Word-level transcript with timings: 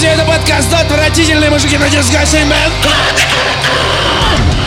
друзья, 0.00 0.14
это 0.14 0.24
подкаст 0.24 0.72
«Отвратительные 0.72 1.50
мужики 1.50 1.76
против 1.76 2.02
Скайсеймен». 2.02 2.56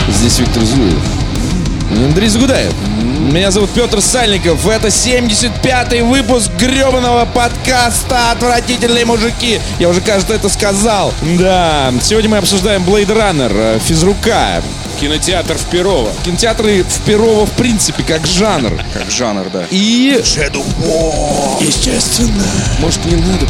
Здесь 0.08 0.38
Виктор 0.38 0.62
Зуев. 0.62 0.94
Андрей 1.90 2.28
Загудаев. 2.28 2.72
Меня 3.32 3.50
зовут 3.50 3.70
Петр 3.70 4.00
Сальников. 4.00 4.64
Это 4.68 4.88
75-й 4.88 6.02
выпуск 6.02 6.52
гребаного 6.56 7.24
подкаста 7.24 8.30
«Отвратительные 8.30 9.04
мужики». 9.06 9.60
Я 9.80 9.88
уже, 9.88 10.00
кажется, 10.02 10.34
это 10.34 10.48
сказал. 10.48 11.12
Да, 11.36 11.92
сегодня 12.00 12.30
мы 12.30 12.36
обсуждаем 12.36 12.84
Blade 12.84 13.08
Runner, 13.08 13.52
э, 13.52 13.78
физрука. 13.80 14.62
Кинотеатр 15.00 15.58
в 15.58 15.64
Перово. 15.64 16.12
Кинотеатры 16.24 16.84
в 16.84 17.00
Перово, 17.00 17.46
в 17.46 17.52
принципе, 17.52 18.04
как 18.04 18.24
жанр. 18.24 18.80
Как 18.92 19.10
жанр, 19.10 19.50
да. 19.52 19.64
И... 19.72 20.20
Shadow 20.22 20.64
Естественно. 21.60 22.44
Может, 22.78 23.04
не 23.06 23.16
надо? 23.16 23.48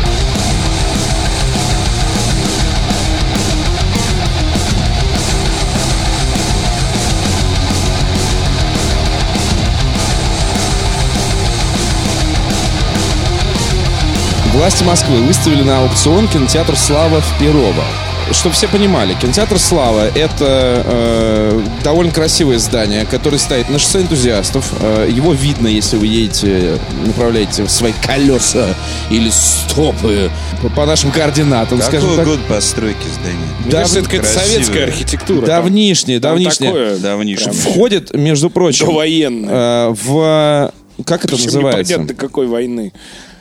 Власти 14.55 14.85
Москвы 14.85 15.17
выставили 15.23 15.63
на 15.63 15.81
аукцион 15.81 16.29
кинотеатр 16.29 16.77
«Слава» 16.77 17.21
в 17.21 17.39
Перово. 17.41 17.85
Чтобы 18.31 18.55
все 18.55 18.69
понимали, 18.69 19.15
кинотеатр 19.21 19.59
«Слава»— 19.59 20.09
это 20.15 20.83
э, 20.87 21.63
довольно 21.83 22.11
красивое 22.13 22.59
здание, 22.59 23.05
которое 23.05 23.37
стоит 23.39 23.69
на 23.69 23.79
шоссе 23.79 24.01
энтузиастов. 24.01 24.73
Э, 24.81 25.09
его 25.11 25.33
видно, 25.35 25.67
если 25.67 25.97
вы 25.97 26.07
едете, 26.07 26.79
направляете 27.05 27.69
свои 27.69 27.93
колеса 28.07 28.75
или 29.11 29.29
стопы 29.29 30.31
по, 30.63 30.69
по 30.71 30.87
нашим 30.87 31.11
координатам, 31.11 31.79
Какой 31.81 31.99
скажем 32.01 32.17
так. 32.17 32.27
год 32.27 32.41
постройки 32.49 33.07
здания? 33.21 33.47
Мне 33.61 33.71
Да, 33.73 33.79
кажется, 33.81 33.99
это 34.01 34.09
какая-то 34.09 34.39
советская 34.39 34.85
архитектура. 34.85 35.45
Давнишнее, 35.47 36.21
Там 36.21 36.31
давнишнее. 36.33 36.71
такое 36.73 36.97
Давнишний. 36.99 37.53
Входит, 37.53 38.15
между 38.17 38.49
прочим, 38.49 38.87
довоенное. 38.87 39.89
э, 39.91 39.95
в... 40.03 40.73
Как 41.05 41.25
это 41.25 41.35
Причем 41.35 41.47
называется? 41.47 41.93
непонятно 41.93 42.15
какой 42.15 42.47
войны. 42.47 42.93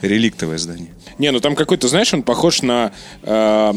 Реликтовое 0.02 0.58
здание. 0.58 0.90
Не, 1.18 1.32
ну 1.32 1.40
там 1.40 1.56
какой-то, 1.56 1.88
знаешь, 1.88 2.14
он 2.14 2.24
похож 2.24 2.62
на 2.62 2.92
э, 3.24 3.74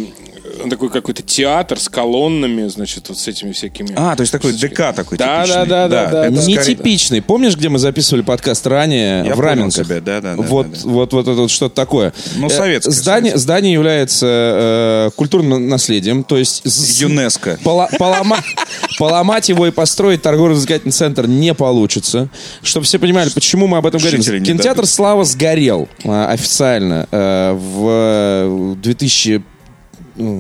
такой 0.71 0.91
какой-то 0.91 1.23
театр 1.23 1.79
с 1.79 1.89
колоннами, 1.89 2.69
значит, 2.69 3.09
вот 3.09 3.19
с 3.19 3.29
этими 3.29 3.53
всякими. 3.53 3.93
А, 3.97 4.17
то 4.17 4.23
есть 4.23 4.33
такой 4.33 4.53
ДК 4.53 4.93
такой 4.95 5.19
Да, 5.19 5.43
типичный. 5.45 5.67
да, 5.67 5.89
да, 5.89 6.07
да, 6.07 6.31
да. 6.31 6.41
скорее- 6.41 6.59
Нетипичный. 6.59 7.23
Помнишь, 7.23 7.57
где 7.57 7.69
мы 7.69 7.79
записывали 7.79 8.23
подкаст 8.23 8.67
ранее? 8.67 9.25
Я 9.27 9.35
в 9.35 9.41
Раменках? 9.41 9.85
тебя, 9.87 10.01
да, 10.01 10.21
да, 10.21 10.35
да, 10.37 10.43
Вот, 10.43 10.71
да, 10.71 10.77
да. 10.77 10.89
вот, 10.89 11.13
вот 11.13 11.23
это 11.29 11.33
вот 11.41 11.51
что-то 11.51 11.75
такое. 11.75 12.13
Ну, 12.37 12.47
Э, 12.47 12.51
советское, 12.51 12.91
Здание, 12.93 13.31
советское. 13.33 13.39
здание 13.39 13.73
является 13.73 14.27
э, 14.27 15.11
культурным 15.17 15.69
наследием, 15.69 16.25
то 16.25 16.37
есть... 16.37 16.63
ЮНЕСКо. 17.01 17.59
полома- 17.65 18.41
поломать 18.99 19.49
его 19.49 19.67
и 19.67 19.71
построить 19.71 20.23
торгово-развлекательный 20.23 20.93
центр 20.93 21.27
не 21.27 21.55
получится. 21.55 22.29
Чтобы 22.63 22.87
все 22.87 22.99
понимали, 22.99 23.29
почему 23.31 23.67
мы 23.67 23.79
об 23.79 23.87
этом 23.87 24.01
говорим. 24.01 24.21
Кинотеатр. 24.23 24.87
«Слава» 24.87 25.25
сгорел 25.25 25.89
э, 26.05 26.25
официально 26.27 27.07
э, 27.11 27.53
в 27.53 28.77
2000 28.81 29.43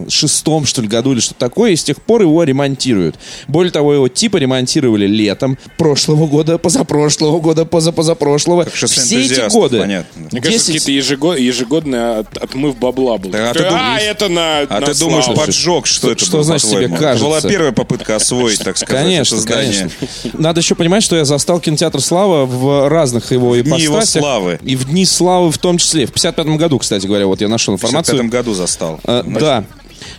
шестом, 0.09 0.67
что 0.67 0.83
ли, 0.83 0.89
году 0.89 1.13
или 1.13 1.21
что-то 1.21 1.41
такое, 1.41 1.73
и 1.73 1.77
с 1.77 1.85
тех 1.85 2.01
пор 2.03 2.23
его 2.23 2.43
ремонтируют. 2.45 3.17
Более 3.49 3.71
того, 3.73 3.95
его 3.95 4.09
типа 4.09 4.37
ремонтировали 4.39 5.07
летом 5.07 5.59
прошлого 5.79 6.27
года, 6.27 6.59
позапрошлого 6.59 7.41
года, 7.41 7.65
позапозапрошлого. 7.65 8.65
Как 8.65 8.75
Все 8.75 9.25
эти 9.25 9.51
годы. 9.51 9.81
понятно. 9.81 10.29
Мне 10.33 10.41
кажется, 10.41 10.73
10 10.73 10.83
какие-то 10.85 10.91
ежегод, 10.93 11.39
ежегодные 11.39 12.19
от- 12.21 12.37
отмыв 12.39 12.77
бабла 12.79 13.19
был. 13.19 13.31
Да, 13.31 13.51
а 13.51 13.55
ты 13.55 13.65
думаешь- 13.65 14.03
это 14.03 14.29
на 14.29 14.59
А 14.61 14.81
на 14.81 14.87
ты 14.87 14.99
думаешь, 14.99 15.25
славу. 15.25 15.41
поджог, 15.41 15.87
что 15.87 16.11
это 16.13 16.25
что 16.25 16.33
было, 16.33 16.45
значит 16.45 16.71
тебе 16.71 16.89
кажется? 16.89 17.09
Это 17.09 17.25
была 17.25 17.41
первая 17.41 17.73
попытка 17.73 18.17
освоить, 18.17 18.59
так 18.61 18.77
сказать, 18.77 19.03
Конечно, 19.05 19.35
это 19.35 19.43
здание. 19.43 19.91
конечно. 19.99 20.31
Надо 20.39 20.61
еще 20.61 20.75
понимать, 20.75 21.03
что 21.03 21.17
я 21.17 21.25
застал 21.25 21.61
кинотеатр 21.61 22.01
Слава 22.01 22.47
в 22.47 22.89
разных 22.89 23.33
его 23.33 23.57
дни 23.57 23.81
его 23.81 23.97
ипостасях. 23.97 24.23
славы. 24.23 24.59
И 24.63 24.77
в 24.77 24.85
дни 24.89 25.05
славы 25.05 25.51
в 25.51 25.59
том 25.59 25.79
числе. 25.79 26.07
В 26.07 26.13
55 26.13 26.57
году, 26.57 26.79
кстати 26.79 27.07
говоря, 27.07 27.27
вот 27.27 27.41
я 27.41 27.49
нашел 27.49 27.77
В 27.77 27.81
55 27.81 28.15
информацию. 28.15 28.31
году 28.31 28.55
застал. 28.55 29.01
Э, 29.05 29.23
да. 29.27 29.65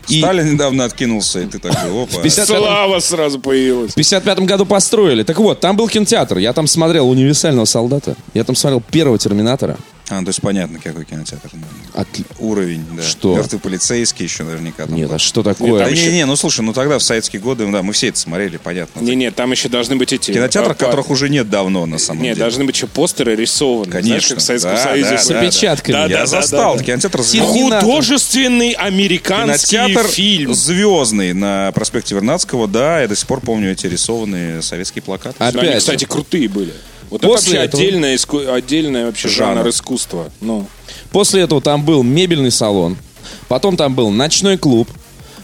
И 0.08 0.20
Сталин 0.20 0.54
недавно 0.54 0.86
откинулся, 0.86 1.42
и 1.42 1.46
ты 1.46 1.60
такой, 1.60 2.04
опа. 2.04 2.22
50 2.22 2.48
Слава 2.48 3.00
сразу 3.00 3.40
появилась. 3.40 3.92
в 3.92 3.96
55 3.96 4.40
году 4.40 4.66
построили. 4.66 5.24
Так 5.24 5.38
вот, 5.40 5.60
там 5.60 5.76
был 5.76 5.88
кинотеатр. 5.88 6.38
Я 6.38 6.54
там 6.54 6.68
смотрел 6.68 7.10
«Универсального 7.10 7.66
солдата». 7.66 8.16
Я 8.34 8.44
там 8.44 8.56
смотрел 8.56 8.82
первого 8.82 9.18
«Терминатора». 9.18 9.78
А, 10.10 10.22
то 10.22 10.28
есть 10.30 10.42
понятно, 10.42 10.80
какой 10.80 11.04
кинотеатр. 11.04 11.50
да. 11.54 12.02
Отли- 12.02 12.26
Уровень, 12.40 12.86
да. 12.96 13.04
Что? 13.04 13.36
Мертвый 13.36 13.60
полицейский 13.60 14.24
еще 14.26 14.44
наверняка. 14.44 14.86
там 14.86 14.96
Нет, 14.96 15.10
был. 15.10 15.16
а 15.16 15.20
что 15.20 15.44
такое? 15.44 15.84
Да 15.84 15.92
не, 15.92 16.08
не, 16.14 16.26
ну 16.26 16.36
слушай, 16.38 16.62
ну 16.62 16.72
тогда 16.72 16.98
в 16.98 17.04
советские 17.04 17.42
годы, 17.42 17.70
да, 17.72 17.84
мы 17.84 17.92
все 17.92 18.08
это 18.08 18.18
смотрели, 18.20 18.56
понятно. 18.58 19.02
Не-не, 19.02 19.32
там 19.32 19.52
еще 19.52 19.68
должны 19.68 19.98
быть 19.98 20.14
эти... 20.14 20.32
Кинотеатров, 20.32 20.72
а, 20.78 20.80
по- 20.80 20.86
которых 20.86 21.10
уже 21.10 21.28
нет 21.30 21.50
давно, 21.50 21.86
на 21.86 21.98
самом 21.98 22.22
Не, 22.24 22.30
деле. 22.30 22.40
должны 22.40 22.64
быть 22.64 22.76
еще 22.76 22.88
постеры 22.88 23.36
рисованы. 23.36 23.92
Знаешь, 23.92 24.06
Конечно. 24.06 24.36
как 24.36 24.44
в 24.44 24.46
Советском 24.46 24.72
Да, 24.76 24.84
Союзе. 24.84 25.10
да. 25.10 25.18
С 25.18 25.28
да, 25.28 25.40
опечатками. 25.42 25.94
Да, 25.94 26.02
Я 26.06 26.18
да, 26.20 26.26
застал 26.26 26.74
да, 26.74 26.80
да. 26.80 26.86
кинотеатр 26.86 27.24
Терминатор. 27.24 27.84
Художественный 27.84 28.72
американский 28.72 29.76
Кинотеатр 29.78 30.08
фильм. 30.10 30.54
звездный 30.54 31.34
на 31.34 31.72
проспекте 31.74 32.16
Вернадского, 32.16 32.68
да, 32.68 33.02
я 33.02 33.08
до 33.10 33.16
сих 33.16 33.28
пор 33.28 33.42
помню 33.42 33.72
эти 33.74 33.88
рисованные 33.88 34.62
советские 34.62 35.02
плакаты. 35.02 35.36
Но 35.40 35.48
они, 35.48 35.60
Опять 35.60 35.80
кстати, 35.80 36.06
крутые 36.06 36.48
были. 36.48 36.74
Вот 37.10 37.22
После 37.22 37.30
это 37.30 37.32
вообще 37.32 37.56
этого- 37.66 37.84
отдельное, 37.84 38.16
иску- 38.16 38.52
отдельное 38.54 39.06
вообще 39.06 39.28
жанр, 39.30 39.56
Жанр. 39.58 39.70
искусства. 39.70 40.30
Ну. 40.42 40.68
После 41.12 41.42
этого 41.42 41.62
там 41.62 41.84
был 41.84 42.04
мебельный 42.04 42.52
салон. 42.52 42.98
Потом 43.48 43.78
там 43.78 43.96
был 43.96 44.10
ночной 44.10 44.58
клуб. 44.58 44.90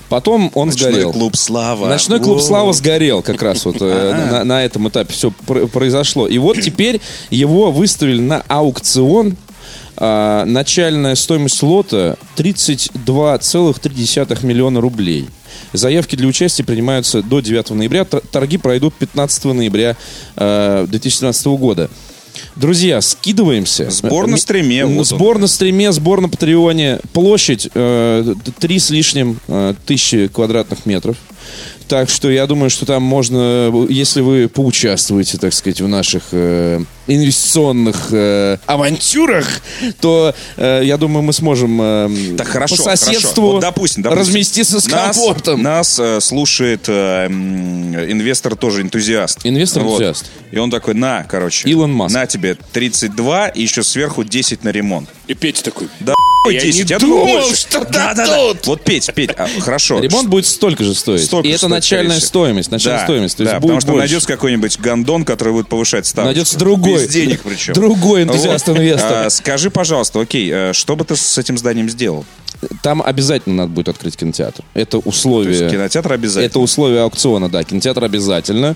Потом 0.09 0.52
он 0.53 0.68
Ночной 0.68 0.91
сгорел. 0.91 1.12
клуб 1.13 1.35
«Слава». 1.35 1.88
Ночной 1.88 2.19
клуб 2.19 2.38
Воу. 2.38 2.46
Слава 2.46 2.73
сгорел 2.73 3.23
как 3.23 3.41
раз 3.41 3.66
вот 3.66 3.78
э, 3.79 4.28
на, 4.31 4.44
на 4.44 4.63
этом 4.63 4.88
этапе 4.88 5.12
все 5.12 5.31
произошло. 5.31 6.28
И 6.28 6.38
вот 6.38 6.62
теперь 6.62 7.02
его 7.31 7.72
выставили 7.72 8.19
на 8.22 8.44
аукцион. 8.47 9.38
А, 10.06 10.44
начальная 10.44 11.16
стоимость 11.16 11.64
лота 11.64 12.18
32,3 12.36 14.46
миллиона 14.46 14.81
рублей. 14.81 15.30
Заявки 15.72 16.18
для 16.18 16.28
участия 16.28 16.66
принимаются 16.66 17.24
до 17.24 17.40
9 17.40 17.69
ноября. 17.69 18.03
Торги 18.03 18.58
пройдут 18.58 18.94
15 18.96 19.46
ноября 19.46 19.96
э, 20.36 20.88
2017 20.90 21.47
года. 21.47 21.90
Друзья, 22.58 23.00
скидываемся. 23.00 23.90
Сбор 23.91 24.28
на 24.28 24.36
стриме, 24.36 24.86
вот 24.86 24.97
он. 24.97 25.06
Сбор 25.06 25.40
на 25.40 25.47
стриме, 25.47 25.94
сбор 25.94 26.20
на 26.20 26.28
Патреоне. 26.28 27.00
Площадь 27.14 27.70
э, 27.74 28.35
три 28.59 28.80
с 28.80 28.90
лишним 28.90 29.40
э, 29.47 29.74
тысячи 29.85 30.28
квадратных 30.28 30.85
метров. 30.85 31.16
Так 31.88 32.09
что 32.09 32.29
я 32.31 32.47
думаю, 32.47 32.69
что 32.69 32.85
там 32.85 33.03
можно, 33.03 33.71
если 33.89 34.21
вы 34.21 34.47
поучаствуете, 34.47 35.38
так 35.38 35.53
сказать, 35.53 35.81
в 35.81 35.88
наших 35.88 36.23
э, 36.31 36.81
инвестиционных 37.07 38.07
э, 38.11 38.57
авантюрах, 38.66 39.45
то 39.99 40.33
э, 40.57 40.81
я 40.83 40.97
думаю, 40.97 41.23
мы 41.23 41.33
сможем 41.33 41.79
э, 41.81 42.35
Так 42.38 42.47
хорошо, 42.47 42.77
по 42.77 42.83
хорошо. 42.83 43.05
соседству 43.05 43.51
Вот, 43.53 43.61
допустим, 43.61 44.01
допустим. 44.03 44.19
разместиться 44.27 44.79
с 44.79 44.88
Нас- 44.88 45.17
комфортом. 45.17 45.61
Нас, 45.61 45.99
э, 45.99 46.19
слушает 46.22 46.85
э, 46.88 47.27
инвестор 47.27 48.55
тоже 48.55 48.81
энтузиаст. 48.81 49.39
Инвестор-энтузиаст. 49.43 50.25
И 50.51 50.57
он 50.57 50.72
такой, 50.72 50.93
на, 50.93 51.23
короче. 51.23 51.67
Илон 51.69 51.91
Маск. 51.93 52.16
На 52.16 52.25
тебе 52.25 52.55
32 52.72 53.49
и 53.49 53.61
еще 53.61 53.83
сверху 53.83 54.23
10 54.23 54.63
на 54.63 54.69
ремонт. 54.69 55.09
И 55.27 55.33
Петя 55.33 55.63
такой, 55.63 55.88
Да 55.99 56.13
Я 56.51 56.61
10, 56.61 56.89
не 56.89 56.99
думал, 56.99 57.25
больше. 57.25 57.55
что 57.55 57.79
да, 57.85 58.13
да, 58.13 58.25
да. 58.25 58.53
Вот 58.65 58.81
Петь, 58.83 59.09
Петь, 59.13 59.31
а, 59.37 59.47
хорошо. 59.59 59.99
Ремонт 59.99 60.27
будет 60.29 60.45
столько 60.45 60.83
же 60.83 60.93
стоить. 60.93 61.23
Столько 61.23 61.47
И 61.47 61.51
это 61.51 61.59
стоит, 61.59 61.71
начальная 61.71 62.19
стоимость. 62.19 62.71
Начальная 62.71 62.99
Да, 62.99 63.05
стоимость. 63.05 63.37
То 63.37 63.43
есть 63.43 63.53
да, 63.53 63.59
будет 63.59 63.67
потому 63.69 63.81
что 63.81 63.91
больше. 63.91 63.99
найдется 63.99 64.27
какой-нибудь 64.27 64.79
гондон, 64.79 65.23
который 65.25 65.53
будет 65.53 65.69
повышать 65.69 66.05
ставку. 66.05 66.25
Найдется 66.27 66.57
другой. 66.57 67.03
Без 67.03 67.07
денег 67.07 67.41
причем. 67.43 67.73
Другой 67.73 68.23
энтузиаст-инвестор. 68.23 69.25
А, 69.25 69.29
скажи, 69.29 69.69
пожалуйста, 69.71 70.19
окей, 70.19 70.49
э, 70.51 70.73
что 70.73 70.95
бы 70.95 71.05
ты 71.05 71.15
с 71.15 71.37
этим 71.37 71.57
зданием 71.57 71.89
сделал? 71.89 72.25
Там 72.81 73.02
обязательно 73.02 73.56
надо 73.56 73.72
будет 73.72 73.90
открыть 73.90 74.16
кинотеатр. 74.16 74.64
Это 74.73 74.91
То 74.91 75.00
условие. 75.00 75.58
есть 75.59 75.72
кинотеатр 75.72 76.14
обязательно. 76.14 76.46
Это 76.50 76.59
условие 76.59 77.02
аукциона, 77.02 77.50
да. 77.50 77.64
Кинотеатр 77.64 78.03
обязательно. 78.03 78.76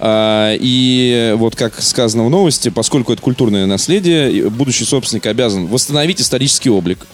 А, 0.00 0.54
И 0.58 1.34
вот 1.36 1.54
как 1.56 1.80
сказано 1.80 2.24
в 2.24 2.30
новости, 2.30 2.68
поскольку 2.68 3.12
это 3.12 3.22
культурное 3.22 3.66
наследие, 3.66 4.48
будущий 4.50 4.84
собственник 4.84 5.26
обязан 5.26 5.66
восстановить 5.66 6.20
исторический 6.20 6.70
облик 6.70 7.06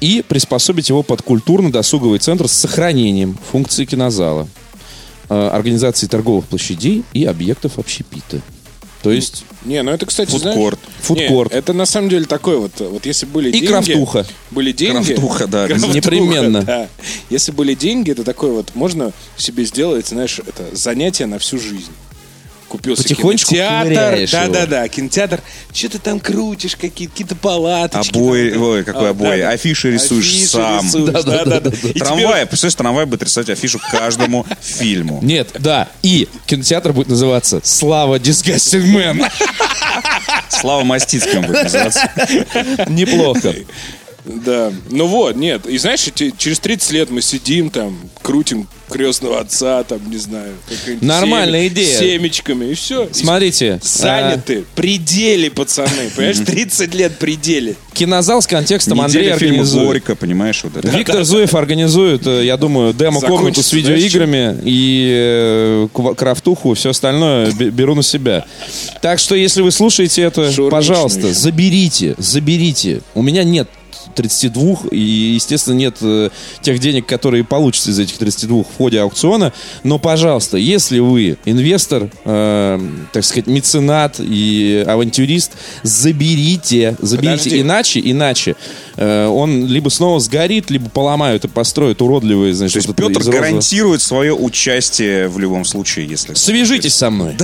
и 0.00 0.24
приспособить 0.26 0.88
его 0.88 1.02
под 1.02 1.22
культурно-досуговый 1.22 2.18
центр 2.18 2.48
с 2.48 2.52
сохранением 2.52 3.38
функции 3.50 3.84
кинозала, 3.84 4.48
а, 5.28 5.50
организации 5.50 6.06
торговых 6.06 6.46
площадей 6.46 7.04
и 7.12 7.24
объектов 7.24 7.78
общепита. 7.78 8.40
То 9.02 9.10
есть 9.10 9.44
Не, 9.64 9.82
ну 9.82 9.92
это, 9.92 10.06
кстати, 10.06 10.30
знаешь... 10.36 10.56
Фудкорт. 10.56 10.80
Фудкорт. 11.00 11.52
Не, 11.52 11.58
это 11.58 11.72
на 11.72 11.86
самом 11.86 12.08
деле 12.08 12.24
такой 12.24 12.58
вот, 12.58 12.72
вот 12.80 13.06
если 13.06 13.26
были 13.26 13.48
И 13.50 13.52
деньги... 13.52 13.66
крафтуха. 13.66 14.26
Были 14.50 14.72
деньги... 14.72 15.12
Крафтуха, 15.14 15.46
да, 15.46 15.66
Крафтуха, 15.66 15.94
непременно. 15.94 16.62
да. 16.62 16.88
Если 17.30 17.52
были 17.52 17.74
деньги, 17.74 18.10
это 18.10 18.24
такое 18.24 18.52
вот, 18.52 18.74
можно 18.74 19.12
себе 19.36 19.64
сделать, 19.64 20.08
знаешь, 20.08 20.40
это 20.40 20.74
занятие 20.74 21.26
на 21.26 21.38
всю 21.38 21.58
жизнь. 21.58 21.92
Купился 22.68 23.02
Потихонечку 23.02 23.54
кинотеатр. 23.54 24.30
Да-да-да, 24.30 24.88
кинотеатр. 24.88 25.40
Что 25.72 25.88
ты 25.90 25.98
там 25.98 26.20
крутишь, 26.20 26.76
какие-то 26.76 27.12
какие-то 27.12 27.36
палаточки. 27.36 28.10
Обои, 28.16 28.50
там, 28.50 28.62
ой, 28.62 28.84
какой 28.84 29.08
а, 29.08 29.10
обои. 29.10 29.38
да-да. 29.40 29.50
Афиши 29.50 29.90
рисуешь 29.90 30.26
Афиши 30.28 30.46
сам. 30.46 30.84
рисуешь, 30.84 31.24
Да-да-да. 31.24 31.70
И 31.70 31.72
тебе 31.72 32.00
Трамвай, 32.00 32.46
представляешь, 32.46 32.74
трамвай 32.74 33.06
будет 33.06 33.22
рисовать 33.22 33.50
афишу 33.50 33.80
каждому 33.90 34.46
фильму. 34.60 35.20
Нет, 35.22 35.50
да. 35.58 35.88
И 36.02 36.28
кинотеатр 36.46 36.92
будет 36.92 37.08
называться 37.08 37.60
«Слава 37.64 38.18
Disgusting 38.18 38.84
Man». 38.94 39.30
Слава 40.48 40.84
Мастицким 40.84 41.42
будет 41.42 41.64
называться. 41.64 42.10
Неплохо. 42.88 43.54
Да. 44.28 44.72
Ну 44.90 45.06
вот, 45.06 45.36
нет. 45.36 45.66
И 45.66 45.78
знаешь, 45.78 46.06
через 46.36 46.60
30 46.60 46.90
лет 46.92 47.10
мы 47.10 47.22
сидим 47.22 47.70
там, 47.70 47.98
крутим 48.22 48.68
крестного 48.90 49.40
отца, 49.40 49.82
там, 49.84 49.98
не 50.10 50.16
знаю. 50.16 50.54
Нормальная 51.02 51.68
семя- 51.68 51.68
идея. 51.68 51.98
Семечками, 51.98 52.64
и 52.70 52.74
все. 52.74 53.08
Смотрите. 53.12 53.80
Заняты. 53.82 54.64
Пределе, 54.74 55.50
пацаны. 55.50 56.10
Понимаешь, 56.16 56.38
30 56.38 56.94
лет 56.94 57.18
пределе. 57.18 57.72
э, 57.72 57.74
Кинозал 57.94 58.40
с 58.40 58.46
контекстом 58.46 58.98
Неделя 58.98 59.34
организует. 59.34 59.86
Горько, 59.86 60.14
понимаешь, 60.14 60.60
вот 60.64 60.76
это. 60.76 60.88
Виктор 60.88 61.24
Зуев 61.24 61.54
организует, 61.54 62.26
э, 62.26 62.44
я 62.46 62.56
думаю, 62.56 62.94
демо-комнату 62.94 63.62
с 63.62 63.72
видеоиграми 63.72 64.56
и 64.64 65.10
э, 65.14 65.88
крафтуху, 66.16 66.72
все 66.74 66.90
остальное 66.90 67.50
бе- 67.52 67.70
беру 67.70 67.94
на 67.94 68.02
себя. 68.02 68.46
Так 69.02 69.18
что, 69.18 69.34
если 69.34 69.60
вы 69.62 69.70
слушаете 69.70 70.22
это, 70.22 70.50
пожалуйста, 70.70 71.32
заберите, 71.34 72.14
заберите. 72.18 73.02
У 73.14 73.22
меня 73.22 73.44
нет 73.44 73.68
32, 74.14 74.90
и, 74.90 74.98
естественно, 74.98 75.74
нет 75.74 75.96
э, 76.00 76.30
тех 76.62 76.78
денег, 76.78 77.06
которые 77.06 77.44
получатся 77.44 77.90
из 77.90 77.98
этих 77.98 78.18
32 78.18 78.62
в 78.62 78.76
ходе 78.76 79.00
аукциона. 79.00 79.52
Но, 79.84 79.98
пожалуйста, 79.98 80.56
если 80.56 80.98
вы 80.98 81.38
инвестор, 81.44 82.10
э, 82.24 82.80
так 83.12 83.24
сказать, 83.24 83.46
меценат 83.46 84.16
и 84.18 84.84
авантюрист, 84.86 85.52
заберите, 85.82 86.96
заберите. 87.00 87.44
Подожди. 87.44 87.60
Иначе, 87.60 88.00
иначе 88.04 88.56
э, 88.96 89.26
он 89.26 89.66
либо 89.66 89.88
снова 89.88 90.20
сгорит, 90.20 90.70
либо 90.70 90.88
поломают 90.88 91.44
и 91.44 91.48
построят 91.48 92.02
уродливые, 92.02 92.54
значит, 92.54 92.74
То 92.74 92.88
есть 92.88 92.96
Петр 92.96 93.18
розового. 93.18 93.40
гарантирует 93.40 94.02
свое 94.02 94.34
участие 94.34 95.28
в 95.28 95.38
любом 95.38 95.64
случае, 95.64 96.06
если... 96.06 96.34
Свяжитесь 96.34 96.94
со 96.94 97.10
мной. 97.10 97.36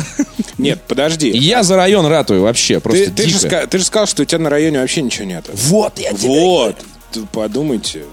Нет, 0.59 0.81
подожди. 0.87 1.31
Я 1.31 1.63
за 1.63 1.77
район 1.77 2.07
ратую 2.07 2.43
вообще, 2.43 2.81
просто 2.81 3.07
Ты, 3.07 3.25
ты 3.25 3.29
же, 3.29 3.67
ты 3.67 3.79
же 3.79 3.85
сказал, 3.85 4.07
что 4.07 4.23
у 4.23 4.25
тебя 4.25 4.39
на 4.39 4.51
районе 4.51 4.81
вообще 4.81 5.03
ничего 5.03 5.27
нет. 5.27 5.45
Вот, 5.53 5.99
я 5.99 6.13
тебе 6.13 6.29
Вот. 6.29 6.64
Ты 7.13 7.21
подумайте. 7.33 8.05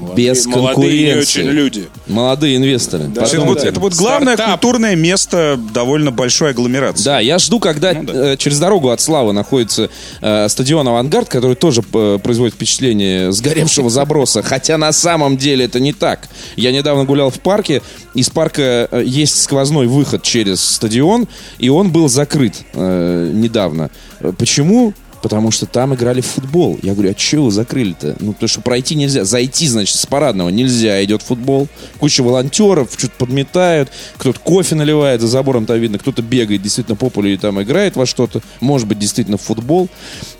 Молодые- 0.00 0.16
Без 0.30 0.46
молодые 0.46 0.92
не 0.92 1.04
конкуренции. 1.10 1.40
очень 1.42 1.50
люди. 1.50 1.88
Молодые 2.06 2.56
инвесторы. 2.56 3.04
Да. 3.04 3.24
Это, 3.24 3.40
будет, 3.42 3.64
это 3.64 3.78
будет 3.80 3.96
главное 3.98 4.34
Стартап. 4.34 4.58
культурное 4.58 4.96
место 4.96 5.60
довольно 5.74 6.10
большой 6.10 6.50
агломерации. 6.52 7.04
Да, 7.04 7.20
я 7.20 7.38
жду, 7.38 7.60
когда 7.60 7.92
Ну 7.92 8.04
да. 8.04 8.32
э, 8.32 8.36
через 8.38 8.58
дорогу 8.58 8.88
от 8.88 9.00
Славы 9.02 9.34
находится 9.34 9.90
э, 10.22 10.48
стадион 10.48 10.88
«Авангард», 10.88 11.28
который 11.28 11.54
тоже 11.54 11.82
э, 11.92 12.18
производит 12.22 12.54
впечатление 12.54 13.30
сгоревшего 13.30 13.90
заброса. 13.90 14.42
Хотя 14.42 14.78
на 14.78 14.90
самом 14.92 15.36
деле 15.36 15.66
это 15.66 15.78
не 15.80 15.92
так. 15.92 16.30
Я 16.56 16.72
недавно 16.72 17.04
гулял 17.04 17.28
в 17.30 17.38
парке. 17.40 17.82
Из 18.14 18.30
парка 18.30 18.88
э, 18.90 19.02
есть 19.04 19.42
сквозной 19.42 19.86
выход 19.86 20.22
через 20.22 20.62
стадион, 20.62 21.28
и 21.58 21.68
он 21.68 21.92
был 21.92 22.08
закрыт 22.08 22.54
э, 22.72 23.30
недавно. 23.34 23.90
Э, 24.20 24.32
Почему? 24.36 24.94
Потому 25.22 25.50
что 25.50 25.66
там 25.66 25.94
играли 25.94 26.20
в 26.20 26.26
футбол. 26.26 26.78
Я 26.82 26.94
говорю, 26.94 27.10
а 27.10 27.14
чего 27.14 27.46
вы 27.46 27.50
закрыли-то? 27.50 28.16
Ну, 28.20 28.32
потому 28.32 28.48
что 28.48 28.60
пройти 28.60 28.94
нельзя. 28.94 29.24
Зайти, 29.24 29.68
значит, 29.68 29.96
с 29.96 30.06
парадного 30.06 30.48
нельзя. 30.48 31.02
Идет 31.04 31.22
футбол. 31.22 31.68
Куча 31.98 32.22
волонтеров, 32.22 32.90
что-то 32.96 33.14
подметают. 33.18 33.90
Кто-то 34.16 34.40
кофе 34.40 34.74
наливает, 34.74 35.20
за 35.20 35.28
забором 35.28 35.66
там 35.66 35.78
видно. 35.78 35.98
Кто-то 35.98 36.22
бегает 36.22 36.62
действительно 36.62 36.96
по 36.96 37.10
полю 37.10 37.32
и 37.32 37.36
там 37.36 37.60
играет 37.62 37.96
во 37.96 38.06
что-то. 38.06 38.40
Может 38.60 38.88
быть, 38.88 38.98
действительно 38.98 39.36
в 39.36 39.42
футбол. 39.42 39.88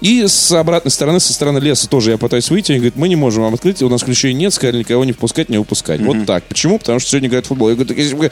И 0.00 0.26
с 0.26 0.52
обратной 0.52 0.90
стороны, 0.90 1.20
со 1.20 1.32
стороны 1.32 1.58
леса 1.58 1.88
тоже 1.88 2.12
я 2.12 2.18
пытаюсь 2.18 2.50
выйти. 2.50 2.72
Они 2.72 2.78
говорят, 2.78 2.96
мы 2.96 3.08
не 3.08 3.16
можем 3.16 3.42
вам 3.42 3.54
открыть. 3.54 3.82
У 3.82 3.88
нас 3.88 4.02
ключей 4.02 4.32
нет. 4.32 4.54
Сказали, 4.54 4.78
никого 4.78 5.04
не 5.04 5.12
впускать, 5.12 5.48
не 5.48 5.58
выпускать. 5.58 6.00
Вот 6.00 6.26
так. 6.26 6.44
Почему? 6.44 6.78
Потому 6.78 7.00
что 7.00 7.10
сегодня 7.10 7.28
играет 7.28 7.44
в 7.44 7.48
футбол. 7.48 7.68
Я 7.68 7.74
говорю, 7.74 7.88
так 7.88 7.98
если 7.98 8.14
бы 8.14 8.30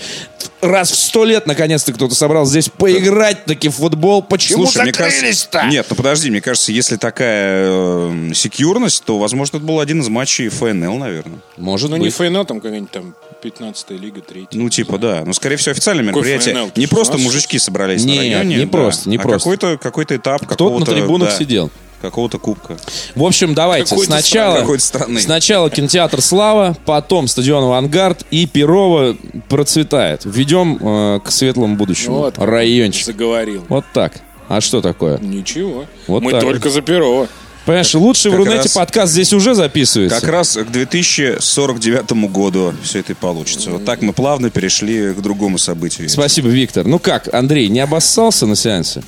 раз 0.61 0.91
в 0.91 0.97
сто 0.97 1.25
лет 1.25 1.47
наконец-то 1.47 1.93
кто-то 1.93 2.15
собрался 2.15 2.51
здесь 2.51 2.69
поиграть 2.69 3.45
таки 3.45 3.69
в 3.69 3.77
футбол. 3.77 4.23
Почему 4.23 4.65
Слушай, 4.65 4.83
мне 4.83 4.93
кажется... 4.93 5.17
закрылись-то? 5.17 5.67
Нет, 5.67 5.87
ну 5.91 5.97
подожди, 5.97 6.31
мне 6.31 6.38
кажется, 6.41 6.73
если 6.73 6.97
такая 6.97 7.65
э, 7.67 8.31
секьюрность, 8.35 9.05
то, 9.05 9.19
возможно, 9.19 9.57
это 9.59 9.67
был 9.67 9.81
один 9.81 10.01
из 10.01 10.09
матчей 10.09 10.49
ФНЛ, 10.49 10.99
наверное. 10.99 11.39
Может 11.57 11.91
Ну, 11.91 11.97
быть. 11.97 12.05
не 12.05 12.11
ФНЛ, 12.11 12.45
там 12.45 12.61
какая-нибудь 12.61 12.91
там 12.91 13.15
15 13.43 13.91
лига, 13.91 14.21
3 14.21 14.49
Ну, 14.53 14.69
типа, 14.69 14.99
да. 14.99 15.23
Ну, 15.25 15.33
скорее 15.33 15.57
всего, 15.57 15.73
официальное 15.73 16.05
Какой 16.07 16.23
мероприятие. 16.23 16.55
ФНЛ? 16.55 16.73
Не 16.77 16.87
просто 16.87 17.19
мужички 17.19 17.59
собрались 17.59 18.05
Нет, 18.05 18.17
на 18.17 18.23
районе. 18.23 18.57
не 18.57 18.65
да, 18.65 18.71
просто, 18.71 19.09
не 19.09 19.17
а 19.17 19.21
просто. 19.21 19.39
Какой-то, 19.39 19.79
какой-то 19.79 20.17
этап 20.17 20.43
Кто-то 20.47 20.65
на 20.65 20.69
какого-то, 20.87 20.93
трибунах 20.93 21.29
да, 21.31 21.37
сидел. 21.37 21.71
Какого-то 22.01 22.39
кубка. 22.39 22.77
В 23.17 23.25
общем, 23.25 23.55
давайте 23.55 23.91
Какой-то 23.91 24.13
сначала. 24.13 24.61
Какой-то 24.61 24.85
страны. 24.85 25.21
сначала 25.21 25.69
кинотеатр 25.69 26.23
Слава, 26.23 26.77
потом 26.87 27.27
стадион 27.27 27.65
Авангард 27.65 28.25
и 28.31 28.47
Перово 28.47 29.17
процветает. 29.49 30.23
Ведем 30.25 30.79
э, 30.81 31.19
к 31.25 31.31
светлому 31.33 31.75
будущему. 31.75 32.19
Вот. 32.19 32.39
Райончик. 32.39 33.05
Заговорил. 33.07 33.65
Вот 33.69 33.85
так. 33.93 34.13
А 34.49 34.61
что 34.61 34.81
такое? 34.81 35.19
Ничего. 35.19 35.85
Вот 36.07 36.23
Мы 36.23 36.33
так. 36.33 36.41
только 36.43 36.71
за 36.71 36.81
Перова. 36.83 37.29
Понимаешь, 37.67 37.95
лучший 37.95 38.31
в 38.31 38.35
Как 38.37 38.39
Рунете 38.39 38.63
раз- 38.63 38.73
подкаст 38.73 39.13
здесь 39.13 39.33
уже 39.35 39.55
записывается. 39.55 40.19
Как 40.21 40.29
раз 40.31 40.57
к 40.57 40.71
2049 40.71 42.13
году 42.31 42.73
все 42.83 43.01
это 43.01 43.13
и 43.13 43.15
получится. 43.15 43.71
Вот 43.71 43.85
так 43.85 44.01
мы 44.01 44.13
плавно 44.15 44.49
перешли 44.49 45.13
к 45.13 45.21
другому 45.21 45.59
событию. 45.59 46.09
Спасибо, 46.09 46.49
Виктор. 46.49 46.87
Ну 46.87 46.99
как, 46.99 47.33
Андрей, 47.35 47.69
не 47.69 47.81
обоссался 47.81 48.47
на 48.47 48.57
сеансе? 48.57 49.03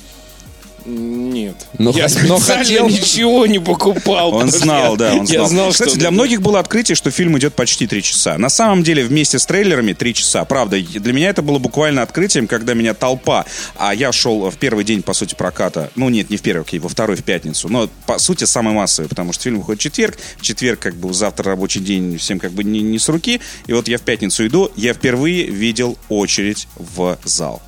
Нет. 0.85 1.55
Но 1.77 1.91
я 1.91 2.05
хот- 2.05 2.27
но 2.27 2.37
специально 2.39 2.63
хотел. 2.63 2.89
ничего 2.89 3.45
не 3.45 3.59
покупал. 3.59 4.33
Он 4.33 4.49
знал, 4.49 4.91
я- 4.93 4.97
да, 4.97 5.13
он 5.15 5.27
знал. 5.27 5.47
знал, 5.47 5.71
Кстати, 5.71 5.95
для 5.97 6.11
многих 6.11 6.41
было 6.41 6.59
открытие, 6.59 6.95
что 6.95 7.11
фильм 7.11 7.37
идет 7.37 7.53
почти 7.55 7.87
три 7.87 8.01
часа. 8.03 8.37
На 8.37 8.49
самом 8.49 8.83
деле, 8.83 9.03
вместе 9.03 9.39
с 9.39 9.45
трейлерами 9.45 9.93
три 9.93 10.13
часа. 10.13 10.43
Правда, 10.45 10.79
для 10.81 11.13
меня 11.13 11.29
это 11.29 11.41
было 11.41 11.59
буквально 11.59 12.01
открытием, 12.01 12.47
когда 12.47 12.73
меня 12.73 12.93
толпа, 12.93 13.45
а 13.77 13.93
я 13.93 14.11
шел 14.11 14.49
в 14.49 14.55
первый 14.57 14.83
день, 14.83 15.01
по 15.03 15.13
сути, 15.13 15.35
проката, 15.35 15.91
ну 15.95 16.09
нет, 16.09 16.29
не 16.29 16.37
в 16.37 16.41
первый, 16.41 16.61
окей, 16.61 16.79
во 16.79 16.89
второй, 16.89 17.15
в 17.17 17.23
пятницу, 17.23 17.69
но, 17.69 17.89
по 18.05 18.17
сути, 18.19 18.43
самый 18.45 18.73
массовый, 18.73 19.07
потому 19.09 19.33
что 19.33 19.43
фильм 19.43 19.57
выходит 19.59 19.79
в 19.81 19.83
четверг, 19.83 20.17
в 20.37 20.41
четверг, 20.41 20.79
как 20.79 20.95
бы, 20.95 21.13
завтра 21.13 21.45
рабочий 21.51 21.79
день, 21.79 22.17
всем 22.17 22.39
как 22.39 22.51
бы 22.51 22.63
не, 22.63 22.81
не 22.81 22.99
с 22.99 23.07
руки, 23.09 23.39
и 23.67 23.73
вот 23.73 23.87
я 23.87 23.97
в 23.97 24.01
пятницу 24.01 24.45
иду, 24.47 24.71
я 24.75 24.93
впервые 24.93 25.43
видел 25.45 25.97
очередь 26.09 26.67
в 26.75 27.17
зал. 27.23 27.61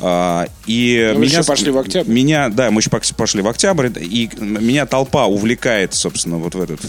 А, 0.00 0.46
и 0.66 1.08
Ну, 1.12 1.18
вы 1.18 1.26
меня, 1.26 1.38
еще 1.38 1.46
пошли 1.46 1.70
в 1.70 1.78
октябрь. 1.78 2.10
Меня, 2.10 2.48
да, 2.50 2.70
мы 2.70 2.80
еще 2.80 2.90
пошли 2.90 3.42
в 3.42 3.48
октябрь, 3.48 3.88
и 3.98 4.30
меня 4.38 4.86
толпа 4.86 5.26
увлекает, 5.26 5.94
собственно, 5.94 6.36
вот 6.38 6.54
в 6.54 6.62
этот, 6.62 6.80
в, 6.80 6.86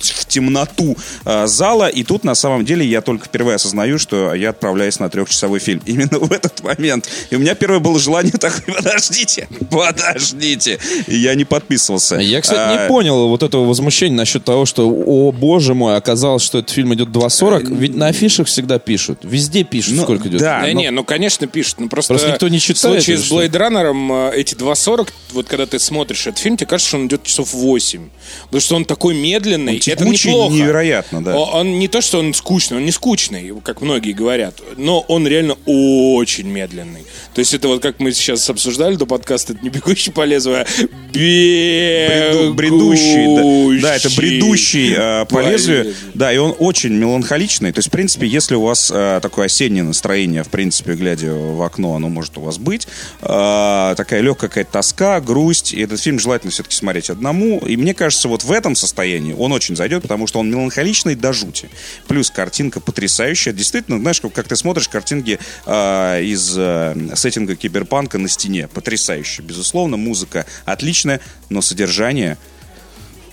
в 0.00 0.24
темноту 0.26 0.96
а, 1.24 1.46
зала, 1.46 1.88
и 1.88 2.04
тут, 2.04 2.24
на 2.24 2.34
самом 2.34 2.64
деле, 2.64 2.86
я 2.86 3.00
только 3.00 3.26
впервые 3.26 3.56
осознаю, 3.56 3.98
что 3.98 4.34
я 4.34 4.50
отправляюсь 4.50 4.98
на 5.00 5.08
трехчасовой 5.08 5.58
фильм. 5.58 5.82
Именно 5.86 6.18
в 6.20 6.32
этот 6.32 6.62
момент. 6.62 7.08
И 7.30 7.36
у 7.36 7.38
меня 7.38 7.54
первое 7.54 7.80
было 7.80 7.98
желание 7.98 8.32
так, 8.32 8.62
подождите, 8.66 9.48
подождите. 9.70 10.78
И 11.06 11.16
я 11.16 11.34
не 11.34 11.44
подписывался. 11.44 12.16
Я, 12.16 12.40
кстати, 12.40 12.58
А, 12.78 12.82
не 12.82 12.88
понял 12.88 13.28
вот 13.28 13.42
этого 13.42 13.64
возмущения 13.66 14.16
насчет 14.16 14.44
того, 14.44 14.64
что, 14.66 14.88
о 14.88 15.32
боже 15.32 15.74
мой, 15.74 15.96
оказалось, 15.96 16.42
что 16.42 16.58
этот 16.58 16.70
фильм 16.70 16.94
идет 16.94 17.08
2.40. 17.08 17.74
Ведь 17.76 17.94
на 17.94 18.08
афишах 18.08 18.46
всегда 18.46 18.78
пишут. 18.78 19.20
Везде 19.22 19.64
пишут, 19.64 19.94
Ну, 19.94 20.02
сколько 20.02 20.28
идет. 20.28 20.40
да. 20.40 20.60
Да 20.60 20.66
но- 20.72 20.80
не, 20.80 20.90
ну, 20.90 21.04
конечно, 21.04 21.46
пишут. 21.46 21.80
Ну, 21.80 21.88
просто, 21.88 22.14
Просто 22.14 22.43
никто 22.48 22.54
не 22.54 22.60
читает, 22.60 23.02
В 23.02 23.04
случае 23.04 23.18
с? 23.18 23.30
Blade 23.30 23.50
Runner 23.52 24.30
э, 24.32 24.40
эти 24.40 24.54
2.40, 24.54 25.08
вот 25.32 25.46
когда 25.48 25.66
ты 25.66 25.78
смотришь 25.78 26.26
этот 26.26 26.38
фильм, 26.38 26.56
тебе 26.56 26.66
кажется, 26.66 26.88
что 26.88 26.98
он 26.98 27.06
идет 27.06 27.22
часов 27.24 27.52
8. 27.52 28.08
Потому 28.44 28.60
что 28.60 28.76
он 28.76 28.84
такой 28.84 29.14
медленный. 29.14 29.74
Он 29.86 29.92
это 29.92 30.04
неплохо. 30.04 30.54
невероятно, 30.54 31.22
да. 31.24 31.36
Он 31.36 31.78
не 31.78 31.88
то, 31.88 32.00
что 32.00 32.18
он 32.18 32.34
скучный, 32.34 32.78
он 32.78 32.84
не 32.84 32.92
скучный, 32.92 33.52
как 33.62 33.80
многие 33.82 34.12
говорят, 34.12 34.60
но 34.76 35.00
он 35.00 35.26
реально 35.26 35.56
очень 35.66 36.46
медленный. 36.48 37.04
То 37.34 37.40
есть 37.40 37.54
это 37.54 37.68
вот 37.68 37.82
как 37.82 38.00
мы 38.00 38.12
сейчас 38.12 38.48
обсуждали 38.48 38.96
до 38.96 39.06
подкаста, 39.06 39.52
это 39.54 39.62
не 39.62 39.70
бегущий 39.70 40.10
по 40.10 40.24
лезвию, 40.24 40.60
а 40.62 40.66
Бреду- 41.12 42.54
бредущий. 42.54 43.80
да, 43.80 43.88
да, 43.88 43.96
это 43.96 44.10
бредущий 44.16 44.94
э, 44.96 45.24
по 45.26 45.40
лезвию. 45.40 45.94
да, 46.14 46.32
и 46.32 46.36
он 46.38 46.54
очень 46.58 46.92
меланхоличный. 46.92 47.72
То 47.72 47.78
есть, 47.78 47.88
в 47.88 47.92
принципе, 47.92 48.26
если 48.26 48.54
у 48.54 48.62
вас 48.62 48.90
э, 48.94 49.20
такое 49.22 49.46
осеннее 49.46 49.82
настроение, 49.84 50.42
в 50.44 50.48
принципе, 50.48 50.94
глядя 50.94 51.32
в 51.32 51.62
окно, 51.62 51.94
оно 51.94 52.08
может 52.08 52.33
у 52.36 52.44
вас 52.44 52.58
быть, 52.58 52.86
э, 53.20 53.94
такая 53.96 54.20
легкая 54.20 54.48
какая-то 54.48 54.72
тоска, 54.72 55.20
грусть, 55.20 55.72
и 55.72 55.80
этот 55.80 56.00
фильм 56.00 56.18
желательно 56.18 56.50
все-таки 56.50 56.76
смотреть 56.76 57.10
одному. 57.10 57.58
И 57.60 57.76
мне 57.76 57.94
кажется, 57.94 58.28
вот 58.28 58.44
в 58.44 58.52
этом 58.52 58.74
состоянии 58.74 59.34
он 59.34 59.52
очень 59.52 59.76
зайдет, 59.76 60.02
потому 60.02 60.26
что 60.26 60.40
он 60.40 60.50
меланхоличный 60.50 61.14
до 61.14 61.32
жути. 61.32 61.70
Плюс 62.06 62.30
картинка 62.30 62.80
потрясающая. 62.80 63.52
Действительно, 63.52 63.98
знаешь, 63.98 64.20
как, 64.34 64.48
ты 64.48 64.56
смотришь 64.56 64.88
картинки 64.88 65.38
э, 65.66 66.22
из 66.22 66.54
э, 66.56 66.94
сеттинга 67.14 67.56
киберпанка 67.56 68.18
на 68.18 68.28
стене. 68.28 68.68
Потрясающе, 68.68 69.42
безусловно. 69.42 69.96
Музыка 69.96 70.46
отличная, 70.64 71.20
но 71.48 71.60
содержание 71.60 72.38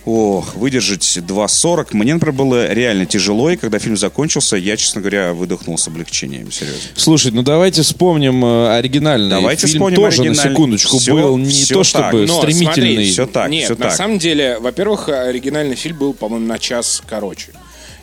Ох, 0.04 0.56
выдержать 0.56 1.02
2.40. 1.18 1.88
Мне, 1.92 2.14
например, 2.14 2.34
было 2.34 2.72
реально 2.72 3.06
тяжело, 3.06 3.50
и 3.50 3.56
когда 3.56 3.78
фильм 3.78 3.96
закончился, 3.96 4.56
я, 4.56 4.76
честно 4.76 5.00
говоря, 5.00 5.32
выдохнул 5.32 5.78
с 5.78 5.86
облегчением, 5.86 6.50
серьезно. 6.50 6.80
Слушай, 6.96 7.30
ну 7.30 7.42
давайте 7.42 7.82
вспомним 7.82 8.44
э, 8.44 8.76
оригинальный 8.78 9.30
Давайте 9.30 9.68
фильм. 9.68 9.74
вспомним 9.78 9.96
тоже, 9.96 10.16
на 10.18 10.22
оригинальный. 10.30 10.52
секундочку, 10.52 10.98
Всё- 10.98 11.14
был 11.14 11.36
не 11.38 11.50
всё 11.50 11.74
то 11.74 11.80
так. 11.82 11.86
чтобы 11.86 12.26
Но 12.26 12.38
стремительный. 12.40 12.94
смотри, 12.94 13.10
Все 13.12 13.26
так, 13.26 13.50
Нет, 13.50 13.64
все 13.66 13.74
на 13.74 13.80
так. 13.86 13.94
самом 13.94 14.18
деле, 14.18 14.58
во-первых, 14.58 15.08
оригинальный 15.08 15.76
фильм 15.76 15.96
был, 15.98 16.14
по-моему, 16.14 16.46
на 16.46 16.58
час 16.58 17.00
короче. 17.08 17.52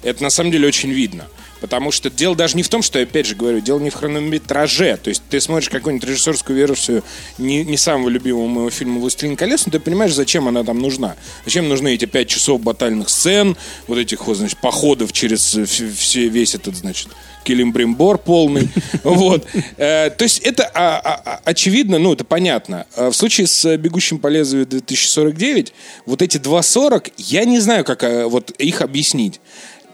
Это 0.01 0.23
на 0.23 0.29
самом 0.29 0.51
деле 0.51 0.67
очень 0.69 0.91
видно. 0.91 1.25
Потому 1.61 1.91
что 1.91 2.09
дело 2.09 2.35
даже 2.35 2.55
не 2.55 2.63
в 2.63 2.69
том, 2.69 2.81
что, 2.81 2.99
опять 2.99 3.25
же 3.25 3.35
говорю, 3.35 3.59
дело 3.59 3.79
не 3.79 3.89
в 3.89 3.95
хронометраже. 3.95 4.97
То 4.97 5.09
есть 5.09 5.23
ты 5.29 5.39
смотришь 5.41 5.69
какую-нибудь 5.69 6.07
режиссерскую 6.07 6.57
версию 6.57 7.03
не, 7.37 7.63
не 7.63 7.77
самого 7.77 8.09
любимого 8.09 8.47
моего 8.47 8.69
фильма 8.69 8.99
«Властелин 8.99 9.35
колес», 9.35 9.65
но 9.65 9.71
ты 9.71 9.79
понимаешь, 9.79 10.13
зачем 10.13 10.47
она 10.47 10.63
там 10.63 10.79
нужна. 10.79 11.15
Зачем 11.45 11.67
нужны 11.67 11.93
эти 11.93 12.05
пять 12.05 12.27
часов 12.29 12.61
батальных 12.61 13.09
сцен, 13.09 13.57
вот 13.87 13.97
этих 13.97 14.25
вот, 14.27 14.37
значит, 14.37 14.59
походов 14.59 15.11
через 15.11 15.55
э, 15.55 15.63
вс- 15.63 15.91
все, 15.93 16.27
весь 16.27 16.55
этот, 16.55 16.75
значит, 16.75 17.09
килимбримбор 17.43 18.17
полный. 18.17 18.69
Вот. 19.03 19.45
Э, 19.77 20.09
То 20.09 20.23
есть 20.23 20.39
это 20.39 20.69
а, 20.73 20.99
а, 20.99 21.21
а, 21.25 21.41
очевидно, 21.45 21.99
ну, 21.99 22.13
это 22.13 22.23
понятно. 22.23 22.85
В 22.95 23.13
случае 23.13 23.47
с 23.47 23.77
«Бегущим 23.77 24.19
по 24.19 24.27
лезвию 24.27 24.65
2049» 24.65 25.71
вот 26.05 26.21
эти 26.21 26.37
2.40, 26.37 27.13
я 27.17 27.45
не 27.45 27.59
знаю, 27.59 27.83
как 27.85 28.03
э, 28.03 28.25
вот 28.25 28.51
их 28.51 28.81
объяснить. 28.81 29.39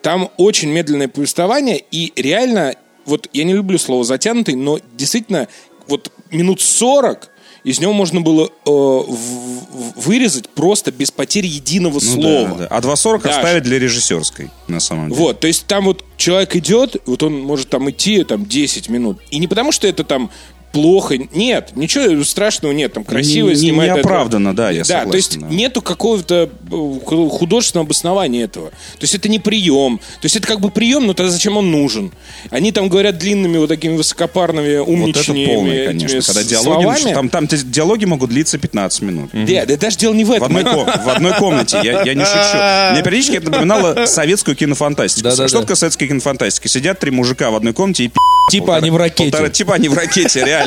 Там 0.06 0.30
очень 0.38 0.70
медленное 0.70 1.08
повествование, 1.08 1.84
и 1.90 2.14
реально, 2.16 2.76
вот 3.08 3.28
я 3.34 3.44
не 3.44 3.54
люблю 3.54 3.80
слово 3.80 4.04
«затянутый», 4.04 4.54
но 4.54 4.78
действительно, 4.94 5.48
вот 5.88 6.12
минут 6.30 6.62
40 6.62 7.28
из 7.64 7.80
него 7.80 7.92
можно 7.92 8.22
было 8.22 8.44
э, 8.46 8.70
в- 8.70 10.00
вырезать 10.00 10.48
просто 10.50 10.92
без 10.92 11.10
потери 11.10 11.48
единого 11.48 11.96
Ну 11.96 12.00
слова. 12.00 12.50
да, 12.50 12.56
да. 12.56 12.68
А 12.70 12.82
2.40 12.82 13.24
Даже. 13.24 13.36
оставить 13.38 13.64
для 13.64 13.80
режиссерской, 13.80 14.52
на 14.68 14.80
самом 14.80 15.10
деле. 15.10 15.20
Вот, 15.20 15.40
то 15.40 15.48
есть 15.48 15.66
там 15.66 15.86
вот 15.86 16.06
человек 16.18 16.56
идет, 16.56 16.98
вот 17.08 17.24
он 17.24 17.40
может 17.42 17.70
там 17.70 17.90
идти 17.90 18.24
там 18.24 18.46
10 18.46 18.90
минут. 18.90 19.18
И 19.32 19.40
не 19.40 19.48
потому, 19.48 19.72
что 19.72 19.88
это 19.88 20.04
там 20.04 20.30
плохо. 20.76 21.16
Нет, 21.34 21.72
ничего 21.76 22.22
страшного 22.26 22.74
нет. 22.74 22.92
Там 22.92 23.06
красиво 23.06 23.48
Не- 23.48 23.54
не- 23.54 23.60
снимает. 23.60 23.92
это. 23.92 24.00
неоправданно, 24.00 24.54
да, 24.54 24.72
я 24.72 24.80
Да, 24.80 24.86
согласен, 24.86 25.10
то 25.12 25.16
есть 25.18 25.40
да. 25.40 25.48
нету 25.48 25.82
какого-то 25.82 26.50
э, 26.70 27.00
художественного 27.30 27.86
обоснования 27.86 28.44
этого. 28.44 28.70
То 28.72 29.02
есть 29.04 29.16
это 29.16 29.30
не 29.30 29.40
прием. 29.40 30.00
То 30.22 30.26
есть 30.26 30.36
это 30.36 30.46
как 30.48 30.60
бы 30.60 30.70
прием, 30.70 31.08
но 31.08 31.14
тогда 31.14 31.32
зачем 31.32 31.56
он 31.56 31.72
нужен? 31.72 32.12
Они 32.50 32.74
там 32.74 32.90
говорят 32.90 33.18
длинными 33.18 33.58
вот 33.58 33.70
такими 33.70 33.96
высокопарными 33.96 34.80
Вот 34.80 35.16
это 35.16 35.24
полный, 35.26 35.86
конечно. 35.88 36.22
Когда 36.22 36.44
диалоги, 36.44 36.66
словами. 36.66 36.88
начнут- 36.90 37.14
там, 37.14 37.30
там 37.30 37.48
диалоги 37.48 38.04
могут 38.06 38.30
длиться 38.32 38.58
15 38.58 39.02
минут. 39.02 39.30
Да, 39.34 39.66
да 39.66 39.78
даже 39.78 39.98
дело 39.98 40.14
не 40.14 40.26
в 40.26 40.28
В 40.28 40.32
этом. 40.34 40.48
одной, 40.58 40.64
ко- 40.66 41.02
в 41.06 41.10
одной 41.10 41.34
комнате, 41.36 41.80
я, 41.84 42.02
я 42.04 42.14
не 42.14 42.26
шучу. 42.26 42.94
Мне 42.94 43.02
периодически 43.04 43.38
это 43.38 43.50
напоминало 43.52 44.06
советскую 44.08 44.56
кинофантастику. 44.58 45.24
Да-да-да. 45.24 45.48
Что 45.48 45.62
такое 45.62 45.76
советская 45.78 46.10
кинофантастика? 46.10 46.68
Сидят 46.68 47.00
три 47.00 47.12
мужика 47.12 47.50
в 47.50 47.56
одной 47.56 47.72
комнате 47.74 48.04
и 48.04 48.08
пи***. 48.10 48.20
Типа 48.52 48.76
они 48.78 48.92
в 48.92 48.98
ракете. 48.98 49.32
Полтора- 49.32 49.50
типа 49.50 49.74
они 49.76 49.88
в 49.88 49.94
ракете, 49.96 50.44
реально. 50.46 50.65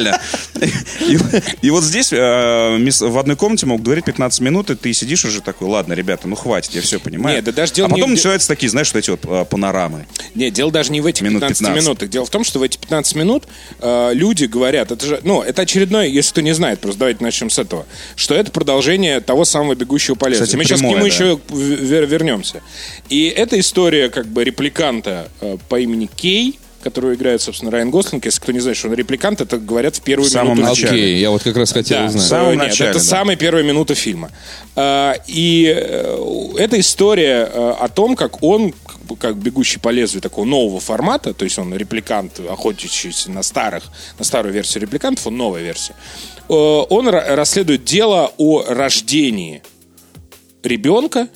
И, 1.00 1.18
и 1.62 1.70
вот 1.70 1.84
здесь 1.84 2.12
э, 2.12 2.16
в 2.18 3.18
одной 3.18 3.36
комнате 3.36 3.66
могут 3.66 3.84
говорить 3.84 4.04
15 4.04 4.40
минут, 4.40 4.70
и 4.70 4.74
ты 4.74 4.92
сидишь 4.92 5.24
уже 5.24 5.40
такой, 5.40 5.68
ладно, 5.68 5.92
ребята, 5.92 6.28
ну 6.28 6.34
хватит, 6.36 6.74
я 6.74 6.80
все 6.82 6.98
понимаю. 6.98 7.36
Нет, 7.36 7.44
да 7.44 7.52
даже 7.52 7.72
дело 7.74 7.86
а 7.86 7.90
потом 7.90 8.10
не- 8.10 8.16
начинаются 8.16 8.48
такие, 8.48 8.68
знаешь, 8.68 8.92
вот 8.92 8.98
эти 8.98 9.10
вот 9.10 9.20
э, 9.24 9.44
панорамы. 9.44 10.06
Нет, 10.34 10.52
дело 10.52 10.70
даже 10.72 10.92
не 10.92 11.00
в 11.00 11.06
этих 11.06 11.22
Минут 11.22 11.40
15, 11.42 11.58
15. 11.60 11.84
минутах. 11.84 12.08
Дело 12.10 12.26
в 12.26 12.30
том, 12.30 12.44
что 12.44 12.58
в 12.58 12.62
эти 12.62 12.76
15 12.78 13.14
минут 13.16 13.44
э, 13.80 14.10
люди 14.14 14.44
говорят, 14.46 14.90
это 14.90 15.04
же, 15.06 15.20
ну, 15.22 15.42
это 15.42 15.62
очередное, 15.62 16.06
если 16.06 16.30
кто 16.32 16.40
не 16.40 16.52
знает, 16.54 16.80
просто 16.80 16.98
давайте 17.00 17.22
начнем 17.24 17.50
с 17.50 17.58
этого, 17.58 17.86
что 18.16 18.34
это 18.34 18.50
продолжение 18.50 19.20
того 19.20 19.44
самого 19.44 19.74
бегущего 19.74 20.14
по. 20.14 20.28
Кстати, 20.30 20.56
Мы 20.56 20.64
сейчас 20.64 20.80
к 20.80 20.82
прямое, 20.82 21.00
нему 21.00 21.08
да. 21.08 21.14
еще 21.14 21.40
вер- 21.48 22.06
вернемся. 22.06 22.62
И 23.08 23.26
это 23.28 23.58
история 23.58 24.08
как 24.10 24.26
бы 24.26 24.44
репликанта 24.44 25.28
э, 25.40 25.56
по 25.68 25.78
имени 25.80 26.08
Кей, 26.14 26.58
которую 26.88 27.14
играет, 27.16 27.42
собственно, 27.42 27.70
Райан 27.70 27.90
Гослинг. 27.90 28.24
Если 28.24 28.40
кто 28.40 28.52
не 28.52 28.60
знает, 28.60 28.76
что 28.78 28.88
он 28.88 28.94
репликант, 28.94 29.40
это 29.40 29.58
говорят 29.58 29.96
в 29.96 30.00
первую 30.00 30.28
В 30.28 30.32
самом 30.32 30.56
минуту 30.56 30.70
начале. 30.70 30.88
фильма. 30.88 31.04
Окей, 31.04 31.20
я 31.20 31.30
вот 31.30 31.42
как 31.42 31.56
раз 31.56 31.72
хотел 31.72 31.98
Да, 31.98 32.06
узнать. 32.06 32.22
в 32.24 32.26
самом 32.26 32.50
нет, 32.52 32.58
начале, 32.68 32.90
это 32.90 32.98
да. 32.98 33.04
самая 33.04 33.36
первая 33.36 33.62
минута 33.64 33.94
фильма. 33.94 34.30
А, 34.76 35.14
И 35.26 35.66
э, 35.76 36.18
это 36.58 36.80
история 36.80 37.50
э, 37.52 37.70
о 37.80 37.88
том, 37.88 38.16
как 38.16 38.42
он, 38.42 38.72
как 39.20 39.36
бегущий 39.36 39.78
по 39.78 39.90
лезвию 39.90 40.22
такого 40.22 40.44
нового 40.46 40.80
формата, 40.80 41.34
то 41.34 41.44
есть 41.44 41.58
он 41.58 41.74
репликант, 41.74 42.40
охотящийся 42.40 43.30
на 43.30 43.42
старых, 43.42 43.84
на 44.18 44.24
старую 44.24 44.54
версию 44.54 44.82
репликантов, 44.82 45.26
он 45.26 45.36
новая 45.36 45.62
версия. 45.62 45.94
Э, 46.48 46.52
Он 46.54 47.08
ра- 47.08 47.34
расследует 47.34 47.84
дело 47.84 48.32
о 48.38 48.64
рождении 48.68 49.62
ребенка, 50.62 51.28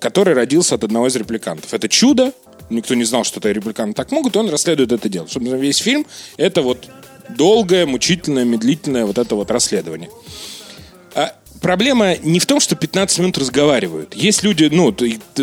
который 0.00 0.34
родился 0.34 0.76
от 0.76 0.84
одного 0.84 1.08
из 1.08 1.16
репликантов. 1.16 1.74
Это 1.74 1.88
чудо. 1.88 2.32
Никто 2.72 2.94
не 2.94 3.04
знал, 3.04 3.24
что 3.24 3.38
это 3.40 3.50
репликанты 3.52 3.94
так 3.94 4.10
могут, 4.10 4.34
и 4.34 4.38
он 4.38 4.48
расследует 4.48 4.92
это 4.92 5.08
дело. 5.08 5.26
Собственно, 5.26 5.56
весь 5.56 5.78
фильм— 5.78 6.06
это 6.36 6.62
вот 6.62 6.88
долгое, 7.28 7.86
мучительное, 7.86 8.44
медлительное 8.44 9.04
вот 9.04 9.18
это 9.18 9.34
вот 9.34 9.50
расследование. 9.50 10.10
А 11.14 11.34
проблема 11.62 12.16
не 12.18 12.38
в 12.40 12.46
том, 12.46 12.60
что 12.60 12.76
15 12.76 13.18
минут 13.20 13.38
разговаривают. 13.38 14.14
Есть 14.14 14.42
люди, 14.42 14.68
ну, 14.70 14.94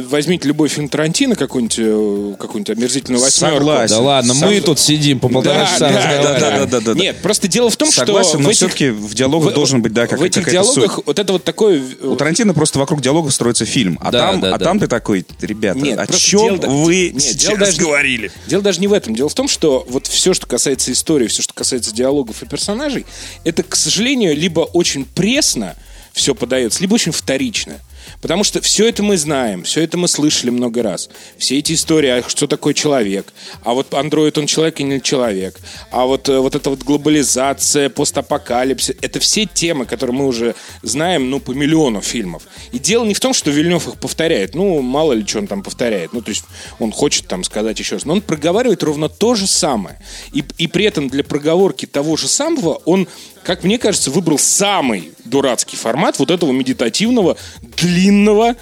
возьмите 0.09 0.47
любой 0.47 0.67
фильм 0.69 0.89
Тарантино, 0.89 1.35
какой-нибудь, 1.35 1.79
э, 1.79 2.35
какую-нибудь 2.39 2.77
омерзительную 2.77 3.21
восьмерку. 3.23 3.57
Согласен. 3.57 3.95
Да 3.95 4.01
ладно, 4.01 4.33
мы 4.35 4.39
Сам- 4.55 4.61
тут 4.63 4.79
сидим 4.79 5.19
по 5.19 5.29
полтора 5.29 5.59
Да, 5.59 5.65
часа 5.65 5.79
да, 5.89 5.95
разговариваем. 5.97 6.39
да, 6.39 6.79
да, 6.79 6.79
да, 6.85 6.93
да. 6.93 6.99
Нет, 6.99 7.21
просто 7.21 7.47
дело 7.47 7.69
в 7.69 7.77
том, 7.77 7.89
Согласен, 7.91 8.29
что 8.29 8.37
но 8.39 8.43
в 8.43 8.47
этих- 8.49 8.57
все-таки 8.57 8.89
в 8.89 9.13
диалогах 9.15 9.51
в- 9.51 9.55
должен 9.55 9.81
быть, 9.81 9.93
да, 9.93 10.05
как, 10.07 10.19
в 10.19 10.23
этих 10.23 10.43
какая-то 10.43 10.63
суть. 10.65 10.75
диалогах 10.75 10.99
вот 11.05 11.17
это 11.19 11.33
вот 11.33 11.43
такое... 11.43 11.81
э, 12.01 12.05
У 12.07 12.15
Тарантино 12.15 12.53
просто 12.53 12.77
вокруг 12.79 13.01
диалогов 13.01 13.33
строится 13.33 13.65
фильм. 13.65 13.97
А, 14.01 14.11
Да, 14.11 14.31
там, 14.31 14.41
да, 14.41 14.55
а 14.55 14.57
да. 14.57 14.65
там 14.65 14.79
ты 14.79 14.87
такой, 14.87 15.25
ребята, 15.41 15.79
Нет, 15.79 15.97
о 15.99 16.07
чем 16.07 16.59
дело- 16.59 16.69
вы 16.71 17.11
нет, 17.13 17.21
сейчас 17.23 17.35
дело 17.37 17.57
даже 17.57 17.77
говорили? 17.79 18.31
Дело 18.47 18.61
даже 18.61 18.79
не 18.81 18.87
в 18.87 18.93
этом. 18.93 19.15
Дело 19.15 19.29
в 19.29 19.33
том, 19.33 19.47
что 19.47 19.85
вот 19.89 20.07
все, 20.07 20.33
что 20.33 20.45
касается 20.47 20.91
истории, 20.91 21.27
все, 21.27 21.41
что 21.41 21.53
касается 21.53 21.93
диалогов 21.93 22.43
и 22.43 22.45
персонажей, 22.45 23.05
это, 23.45 23.63
к 23.63 23.75
сожалению, 23.75 24.35
либо 24.35 24.61
очень 24.61 25.05
пресно 25.05 25.75
все 26.13 26.35
подается, 26.35 26.81
либо 26.81 26.95
очень 26.95 27.11
вторично. 27.11 27.79
Потому 28.21 28.43
что 28.43 28.61
все 28.61 28.89
это 28.89 29.03
мы 29.03 29.17
знаем, 29.17 29.63
все 29.63 29.81
это 29.81 29.97
мы 29.97 30.07
слышали 30.07 30.49
много 30.49 30.83
раз. 30.83 31.09
Все 31.37 31.57
эти 31.57 31.73
истории, 31.73 32.09
а 32.09 32.27
что 32.27 32.47
такое 32.47 32.73
человек, 32.73 33.33
а 33.63 33.73
вот 33.73 33.93
андроид 33.93 34.37
он 34.37 34.47
человек 34.47 34.79
или 34.79 34.87
не 34.87 35.01
человек, 35.01 35.57
а 35.91 36.05
вот, 36.05 36.27
э, 36.27 36.39
вот 36.39 36.55
эта 36.55 36.69
вот 36.69 36.79
глобализация, 36.79 37.89
постапокалипсис, 37.89 38.95
это 39.01 39.19
все 39.19 39.45
темы, 39.45 39.85
которые 39.85 40.15
мы 40.15 40.27
уже 40.27 40.55
знаем, 40.81 41.29
ну, 41.29 41.39
по 41.39 41.51
миллиону 41.51 42.01
фильмов. 42.01 42.43
И 42.71 42.79
дело 42.79 43.05
не 43.05 43.13
в 43.13 43.19
том, 43.19 43.33
что 43.33 43.51
Вильнев 43.51 43.87
их 43.87 43.99
повторяет, 43.99 44.55
ну, 44.55 44.81
мало 44.81 45.13
ли, 45.13 45.25
что 45.25 45.39
он 45.39 45.47
там 45.47 45.63
повторяет, 45.63 46.13
ну, 46.13 46.21
то 46.21 46.29
есть 46.29 46.43
он 46.79 46.91
хочет 46.91 47.27
там 47.27 47.43
сказать 47.43 47.79
еще 47.79 47.95
раз, 47.95 48.05
но 48.05 48.13
он 48.13 48.21
проговаривает 48.21 48.83
ровно 48.83 49.09
то 49.09 49.35
же 49.35 49.47
самое. 49.47 49.99
И, 50.33 50.43
и 50.57 50.67
при 50.67 50.85
этом 50.85 51.07
для 51.09 51.23
проговорки 51.23 51.85
того 51.85 52.17
же 52.17 52.27
самого 52.27 52.81
он, 52.85 53.07
как 53.43 53.63
мне 53.63 53.77
кажется, 53.77 54.11
выбрал 54.11 54.37
самый 54.37 55.11
дурацкий 55.25 55.75
формат 55.77 56.19
вот 56.19 56.31
этого 56.31 56.51
медитативного, 56.51 57.37
длинного, 57.61 58.55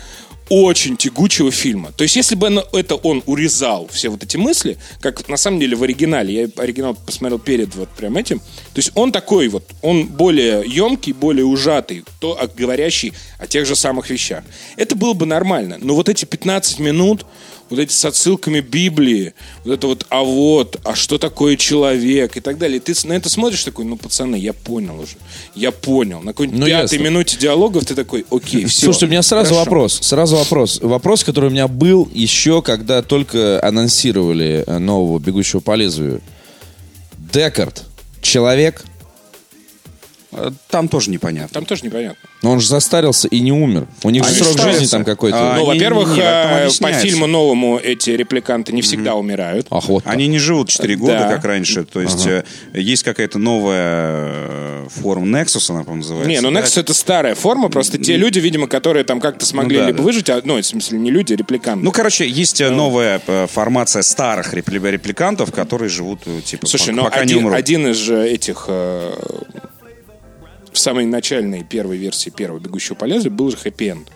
очень 0.49 0.95
тягучего 0.95 1.51
фильма. 1.51 1.91
То 1.91 2.03
есть, 2.03 2.15
если 2.15 2.35
бы 2.35 2.63
это 2.73 2.95
он 2.95 3.21
урезал 3.25 3.87
все 3.91 4.09
вот 4.09 4.23
эти 4.23 4.37
мысли, 4.37 4.77
как 5.01 5.27
на 5.27 5.37
самом 5.37 5.59
деле 5.59 5.75
в 5.75 5.83
оригинале, 5.83 6.33
я 6.33 6.49
оригинал 6.61 6.95
посмотрел 6.95 7.39
перед 7.39 7.75
вот 7.75 7.89
прям 7.89 8.17
этим, 8.17 8.39
то 8.39 8.77
есть 8.77 8.91
он 8.95 9.11
такой 9.11 9.49
вот, 9.49 9.63
он 9.81 10.07
более 10.07 10.63
емкий, 10.65 11.13
более 11.13 11.45
ужатый, 11.45 12.03
то 12.19 12.39
о- 12.39 12.47
говорящий 12.47 13.13
о 13.39 13.47
тех 13.47 13.65
же 13.65 13.75
самых 13.75 14.09
вещах. 14.09 14.43
Это 14.77 14.95
было 14.95 15.13
бы 15.13 15.25
нормально. 15.25 15.77
Но 15.81 15.95
вот 15.95 16.07
эти 16.09 16.25
15 16.25 16.79
минут, 16.79 17.25
вот 17.69 17.79
эти 17.79 17.91
с 17.91 18.05
отсылками 18.05 18.59
Библии, 18.59 19.33
вот 19.63 19.73
это 19.73 19.87
вот, 19.87 20.05
а 20.09 20.23
вот, 20.23 20.79
а 20.83 20.95
что 20.95 21.17
такое 21.17 21.57
человек 21.57 22.37
и 22.37 22.39
так 22.39 22.57
далее. 22.57 22.77
И 22.77 22.79
ты 22.79 22.93
на 23.07 23.13
это 23.13 23.29
смотришь 23.29 23.63
такой, 23.63 23.85
ну, 23.85 23.97
пацаны, 23.97 24.35
я 24.35 24.53
понял 24.53 24.99
уже. 24.99 25.17
Я 25.55 25.71
понял. 25.71 26.21
На 26.21 26.31
какой-нибудь 26.33 26.59
Ну, 26.59 26.65
пятой 26.65 26.95
ясно. 26.95 27.03
минуте 27.03 27.37
диалогов 27.37 27.85
ты 27.85 27.95
такой, 27.95 28.25
окей, 28.31 28.65
все. 28.65 28.85
Слушайте, 28.85 29.05
у 29.07 29.09
меня 29.09 29.21
сразу 29.21 29.55
вопрос. 29.55 29.99
Сразу 30.01 30.35
вопрос. 30.37 30.79
Вопрос, 30.81 31.23
который 31.23 31.49
у 31.49 31.51
меня 31.51 31.67
был 31.67 32.09
еще, 32.13 32.61
когда 32.61 33.01
только 33.01 33.63
анонсировали 33.63 34.63
нового 34.67 35.19
«Бегущего 35.19 35.59
по 35.59 35.75
лезвию». 35.75 36.21
Декард. 37.33 37.83
Человек. 38.21 38.83
Э, 40.31 40.51
Там 40.69 40.87
тоже 40.89 41.09
непонятно. 41.09 41.49
Там 41.53 41.65
тоже 41.65 41.85
непонятно. 41.85 42.17
Но 42.43 42.51
он 42.51 42.59
же 42.59 42.67
застарился 42.67 43.27
и 43.27 43.39
не 43.39 43.51
умер. 43.51 43.87
У 44.03 44.09
них 44.09 44.23
же 44.23 44.29
Они 44.29 44.37
срок 44.39 44.53
старятся. 44.53 44.79
жизни 44.79 44.91
там 44.91 45.05
какой-то. 45.05 45.37
А, 45.53 45.55
ну, 45.55 45.61
не- 45.61 45.67
во-первых, 45.67 46.09
не- 46.09 46.15
не, 46.15 46.21
там 46.21 46.51
э, 46.51 46.69
по 46.81 46.91
фильму 46.93 47.27
новому 47.27 47.77
эти 47.79 48.09
репликанты 48.11 48.73
не 48.73 48.81
всегда 48.81 49.15
умирают. 49.15 49.67
Ах, 49.71 49.87
вот 49.87 50.03
так. 50.03 50.13
Они 50.13 50.27
не 50.27 50.37
живут 50.37 50.69
4 50.69 50.95
года, 50.97 51.19
Да. 51.19 51.27
как 51.29 51.45
раньше. 51.45 51.83
То 51.85 52.01
есть 52.01 52.25
э, 52.27 52.43
есть 52.73 53.03
какая-то 53.03 53.39
новая 53.39 54.25
э, 54.27 54.87
форма 55.01 55.39
Nexus, 55.39 55.69
она, 55.71 55.79
по-моему, 55.83 56.03
называется. 56.03 56.29
Не, 56.29 56.41
ну 56.41 56.51
да? 56.51 56.59
Nexus 56.61 56.79
это 56.81 56.93
старая 56.93 57.35
форма, 57.35 57.69
просто 57.69 57.97
те 57.97 58.17
люди, 58.17 58.39
видимо, 58.39 58.67
которые 58.67 59.03
там 59.05 59.19
как-то 59.21 59.45
смогли 59.45 59.77
Ну 59.77 59.81
да, 59.83 59.87
либо 59.87 59.97
да. 59.99 60.03
выжить, 60.03 60.29
а, 60.29 60.41
ну, 60.43 60.57
в 60.61 60.65
смысле, 60.65 60.99
не 60.99 61.09
люди, 61.11 61.33
а 61.33 61.37
репликанты. 61.37 61.83
Ну, 61.85 61.91
короче, 61.91 62.27
есть 62.27 62.61
э, 62.61 62.69
новая 62.69 63.21
э, 63.25 63.47
формация 63.51 64.01
старых 64.01 64.53
репли- 64.53 64.91
репликантов, 64.91 65.51
которые 65.51 65.89
живут, 65.89 66.19
э, 66.25 66.41
типа, 66.41 66.67
Слушай, 66.67 66.89
пок- 66.89 66.95
ну 66.97 67.03
пока 67.05 67.17
не 67.19 67.23
один, 67.23 67.37
умрут. 67.39 67.53
один 67.57 67.87
из 67.87 67.95
же 67.97 68.27
этих 68.27 68.65
э, 68.67 69.13
в 70.77 70.79
самой 70.79 71.07
начальной 71.07 71.63
первой 71.63 71.97
версии 71.97 72.29
первого 72.29 72.59
«Бегущего 72.59 72.93
по 72.93 73.05
лезвию» 73.05 73.33
был 73.33 73.49
же 73.49 73.57
хэппи-энд. 73.57 74.09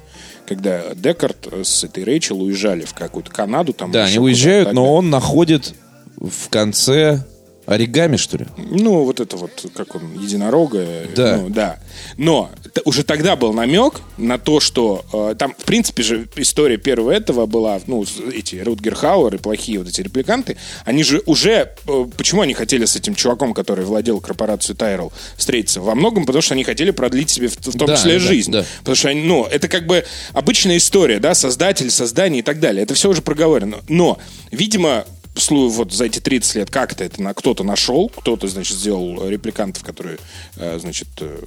когда 0.46 0.94
Декарт 0.94 1.48
с 1.64 1.84
этой 1.84 2.04
Рэйчел 2.04 2.40
уезжали 2.40 2.86
в 2.86 2.94
какую-то 2.94 3.32
Канаду. 3.32 3.74
Там 3.74 3.92
Да, 3.92 4.06
они 4.06 4.20
уезжают, 4.20 4.72
но 4.72 4.94
он 4.94 5.10
находит 5.10 5.74
в 6.18 6.50
конце 6.50 7.26
оригами, 7.66 8.18
что 8.18 8.38
ли? 8.38 8.46
Ну, 8.58 9.04
вот 9.04 9.20
это 9.20 9.38
вот, 9.38 9.66
как 9.76 9.96
он, 9.96 10.20
единорога. 10.20 10.86
Да. 11.16 11.38
Ну, 11.38 11.50
да. 11.50 11.80
Но 12.18 12.50
т- 12.74 12.82
уже 12.86 13.04
тогда 13.04 13.36
был 13.36 13.54
намек 13.54 14.02
на 14.18 14.38
то, 14.38 14.60
что 14.60 15.06
э, 15.14 15.36
там, 15.38 15.54
в 15.58 15.64
принципе 15.64 16.04
же, 16.04 16.28
история 16.36 16.78
первого 16.78 17.12
этого 17.12 17.46
была, 17.46 17.80
ну, 17.88 18.04
эти 18.34 18.56
Рутгер 18.58 18.96
Хауэр 18.96 19.36
и 19.36 19.38
плохие 19.38 19.80
вот 19.80 19.88
эти 19.88 20.02
репликанты, 20.02 20.58
они 20.86 21.04
же 21.04 21.22
уже, 21.26 21.76
э, 21.88 22.06
почему 22.18 22.42
они 22.42 22.54
хотели 22.54 22.86
с 22.86 22.96
этим 22.96 23.16
чуваком, 23.16 23.54
который 23.54 23.86
владел 23.86 24.20
корпорацией 24.20 24.76
Тайрел, 24.76 25.14
встретиться? 25.38 25.82
Во 25.82 25.96
многом 25.96 26.26
потому, 26.26 26.42
что 26.42 26.56
они 26.56 26.64
хотели 26.64 26.92
продлить 26.92 27.30
себе 27.30 27.48
в, 27.48 27.58
в 27.58 27.78
том 27.78 27.88
Да, 27.88 27.96
числе 27.96 28.14
да, 28.14 28.20
жизнь. 28.20 28.52
да. 28.52 28.66
Потому 28.80 28.96
что, 28.96 29.10
они, 29.10 29.22
ну, 29.22 29.46
это 29.46 29.68
как 29.68 29.86
бы 29.86 30.04
обычная 30.34 30.78
история, 30.78 31.20
да, 31.20 31.34
создатель, 31.36 31.90
создание 31.92 32.40
и 32.40 32.44
так 32.44 32.60
далее. 32.60 32.84
Это 32.84 32.96
все 32.96 33.10
уже 33.10 33.22
проговорено. 33.22 33.78
Но, 33.88 34.18
видимо, 34.52 35.06
вот 35.36 35.94
за 35.94 36.06
эти 36.06 36.20
30 36.20 36.56
лет 36.56 36.70
как-то 36.70 37.04
это 37.04 37.22
на, 37.22 37.34
кто-то 37.34 37.64
нашел, 37.64 38.10
кто-то, 38.10 38.48
значит, 38.48 38.78
сделал 38.78 39.28
репликантов, 39.28 39.84
которые, 39.84 40.18
э, 40.58 40.78
значит, 40.80 41.08
э, 41.20 41.40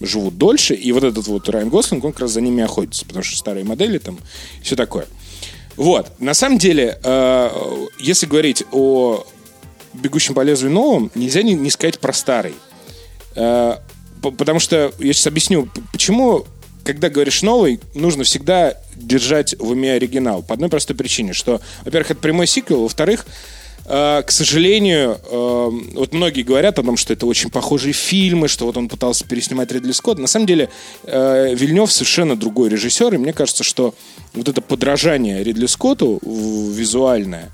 живут 0.00 0.38
дольше, 0.38 0.74
и 0.74 0.92
вот 0.92 1.04
этот 1.04 1.26
вот 1.26 1.48
Райан 1.48 1.68
Гослинг, 1.68 2.04
он 2.04 2.12
как 2.12 2.22
раз 2.22 2.32
за 2.32 2.40
ними 2.40 2.62
охотится, 2.62 3.04
потому 3.04 3.24
что 3.24 3.36
старые 3.36 3.64
модели 3.64 3.98
там, 3.98 4.18
все 4.62 4.76
такое. 4.76 5.06
Вот, 5.76 6.20
на 6.20 6.34
самом 6.34 6.58
деле, 6.58 6.98
э, 7.02 7.86
если 7.98 8.26
говорить 8.26 8.64
о 8.70 9.26
«Бегущем 9.92 10.34
по 10.34 10.42
лезвию 10.42 10.72
новом», 10.72 11.10
нельзя 11.14 11.42
не, 11.42 11.54
не 11.54 11.70
сказать 11.70 11.98
про 11.98 12.12
старый. 12.12 12.54
Потому 13.34 14.58
что, 14.58 14.92
я 15.00 15.12
сейчас 15.12 15.26
объясню, 15.26 15.68
почему, 15.92 16.46
когда 16.84 17.08
говоришь 17.08 17.42
новый, 17.42 17.80
нужно 17.94 18.24
всегда 18.24 18.74
держать 18.94 19.54
в 19.58 19.70
уме 19.70 19.92
оригинал. 19.92 20.42
По 20.42 20.54
одной 20.54 20.68
простой 20.68 20.96
причине, 20.96 21.32
что, 21.32 21.60
во-первых, 21.84 22.12
это 22.12 22.20
прямой 22.20 22.46
сиквел, 22.46 22.82
во-вторых, 22.82 23.26
э, 23.86 24.22
к 24.24 24.30
сожалению, 24.30 25.18
э, 25.24 25.70
вот 25.94 26.12
многие 26.12 26.42
говорят 26.42 26.78
о 26.78 26.82
том, 26.82 26.96
что 26.96 27.12
это 27.12 27.26
очень 27.26 27.50
похожие 27.50 27.92
фильмы, 27.92 28.48
что 28.48 28.66
вот 28.66 28.76
он 28.76 28.88
пытался 28.88 29.26
переснимать 29.26 29.72
Ридли 29.72 29.92
Скотт. 29.92 30.18
На 30.18 30.26
самом 30.26 30.46
деле, 30.46 30.68
э, 31.04 31.54
Вильнев 31.54 31.90
совершенно 31.90 32.36
другой 32.36 32.68
режиссер, 32.68 33.14
и 33.14 33.18
мне 33.18 33.32
кажется, 33.32 33.64
что 33.64 33.94
вот 34.34 34.48
это 34.48 34.60
подражание 34.60 35.42
Ридли 35.42 35.66
Скотту 35.66 36.20
визуальное, 36.22 37.50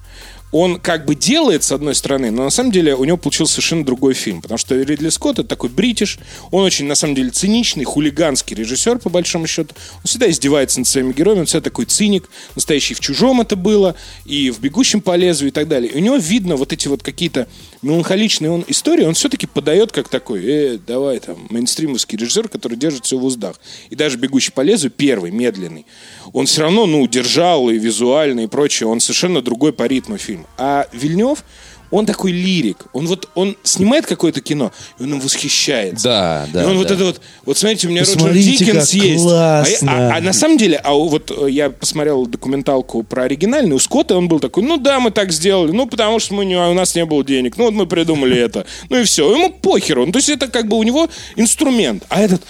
он 0.52 0.80
как 0.80 1.06
бы 1.06 1.14
делает, 1.14 1.62
с 1.62 1.72
одной 1.72 1.94
стороны, 1.94 2.30
но 2.30 2.44
на 2.44 2.50
самом 2.50 2.72
деле 2.72 2.94
у 2.94 3.04
него 3.04 3.16
получился 3.16 3.54
совершенно 3.54 3.84
другой 3.84 4.14
фильм. 4.14 4.42
Потому 4.42 4.58
что 4.58 4.74
Ридли 4.74 5.08
Скотт 5.08 5.38
это 5.38 5.48
такой 5.48 5.70
бритиш, 5.70 6.18
он 6.50 6.64
очень, 6.64 6.86
на 6.86 6.94
самом 6.94 7.14
деле, 7.14 7.30
циничный, 7.30 7.84
хулиганский 7.84 8.56
режиссер, 8.56 8.98
по 8.98 9.10
большому 9.10 9.46
счету. 9.46 9.74
Он 9.96 10.02
всегда 10.04 10.30
издевается 10.30 10.80
над 10.80 10.88
своими 10.88 11.12
героями, 11.12 11.40
он 11.40 11.46
всегда 11.46 11.62
такой 11.62 11.84
циник, 11.84 12.28
настоящий 12.54 12.94
в 12.94 13.00
«Чужом» 13.00 13.40
это 13.40 13.56
было, 13.56 13.94
и 14.24 14.50
в 14.50 14.60
«Бегущем 14.60 15.00
по 15.00 15.14
лезвию» 15.16 15.50
и 15.50 15.52
так 15.52 15.68
далее. 15.68 15.92
И 15.92 15.96
у 15.96 16.00
него 16.00 16.16
видно 16.16 16.56
вот 16.56 16.72
эти 16.72 16.88
вот 16.88 17.02
какие-то 17.02 17.46
меланхоличные 17.82 18.50
он 18.50 18.64
истории, 18.68 19.04
он 19.04 19.14
все-таки 19.14 19.46
подает 19.46 19.92
как 19.92 20.08
такой, 20.08 20.44
э, 20.44 20.78
давай 20.84 21.20
там, 21.20 21.46
мейнстримовский 21.50 22.18
режиссер, 22.18 22.48
который 22.48 22.76
держит 22.76 23.04
все 23.04 23.18
в 23.18 23.24
уздах. 23.24 23.60
И 23.90 23.94
даже 23.94 24.18
«Бегущий 24.18 24.50
по 24.50 24.62
лезвию», 24.62 24.90
первый, 24.90 25.30
медленный, 25.30 25.86
он 26.32 26.46
все 26.46 26.62
равно, 26.62 26.86
ну, 26.86 27.06
держал 27.06 27.70
и 27.70 27.78
визуально, 27.78 28.40
и 28.40 28.46
прочее, 28.46 28.88
он 28.88 29.00
совершенно 29.00 29.42
другой 29.42 29.72
по 29.72 29.84
ритму 29.84 30.18
фильм. 30.18 30.39
А 30.58 30.86
Вильнев, 30.92 31.44
он 31.92 32.06
такой 32.06 32.30
лирик. 32.30 32.86
Он 32.92 33.08
вот, 33.08 33.28
он 33.34 33.56
снимает 33.64 34.06
какое-то 34.06 34.40
кино, 34.40 34.70
и 35.00 35.02
он 35.02 35.14
им 35.14 35.20
восхищается. 35.20 36.04
Да, 36.04 36.46
да, 36.52 36.62
И 36.62 36.66
он 36.66 36.76
вот 36.78 36.86
да. 36.86 36.94
это 36.94 37.04
вот, 37.04 37.20
вот 37.44 37.58
смотрите, 37.58 37.88
у 37.88 37.90
меня 37.90 38.02
Роджер 38.02 38.14
Посмотрите, 38.14 38.50
Диккенс 38.64 38.90
как 38.90 38.94
есть. 39.02 39.24
классно. 39.24 39.92
А, 39.92 40.00
я- 40.00 40.08
а- 40.14 40.16
а 40.18 40.20
на 40.20 40.32
самом 40.32 40.56
деле, 40.56 40.76
а 40.76 40.92
вот 40.92 41.32
э, 41.36 41.50
я 41.50 41.70
посмотрел 41.70 42.26
документалку 42.26 43.02
про 43.02 43.24
оригинальный, 43.24 43.74
у 43.74 43.80
Скотта 43.80 44.16
он 44.16 44.28
был 44.28 44.38
такой, 44.38 44.62
ну 44.62 44.76
да, 44.76 45.00
мы 45.00 45.10
так 45.10 45.32
сделали, 45.32 45.72
ну 45.72 45.86
потому 45.86 46.20
что 46.20 46.34
мы 46.34 46.44
не, 46.44 46.54
у 46.56 46.74
нас 46.74 46.94
не 46.94 47.04
было 47.04 47.24
денег, 47.24 47.56
ну 47.56 47.64
вот 47.64 47.74
мы 47.74 47.86
придумали 47.88 48.36
это. 48.38 48.66
Ну 48.88 48.98
и 49.00 49.02
все, 49.02 49.28
ему 49.32 49.50
похеру. 49.52 50.06
Ну, 50.06 50.12
то 50.12 50.18
есть 50.18 50.28
это 50.28 50.46
как 50.46 50.68
бы 50.68 50.76
у 50.78 50.84
него 50.84 51.08
инструмент. 51.34 52.04
А 52.08 52.20
этот, 52.20 52.42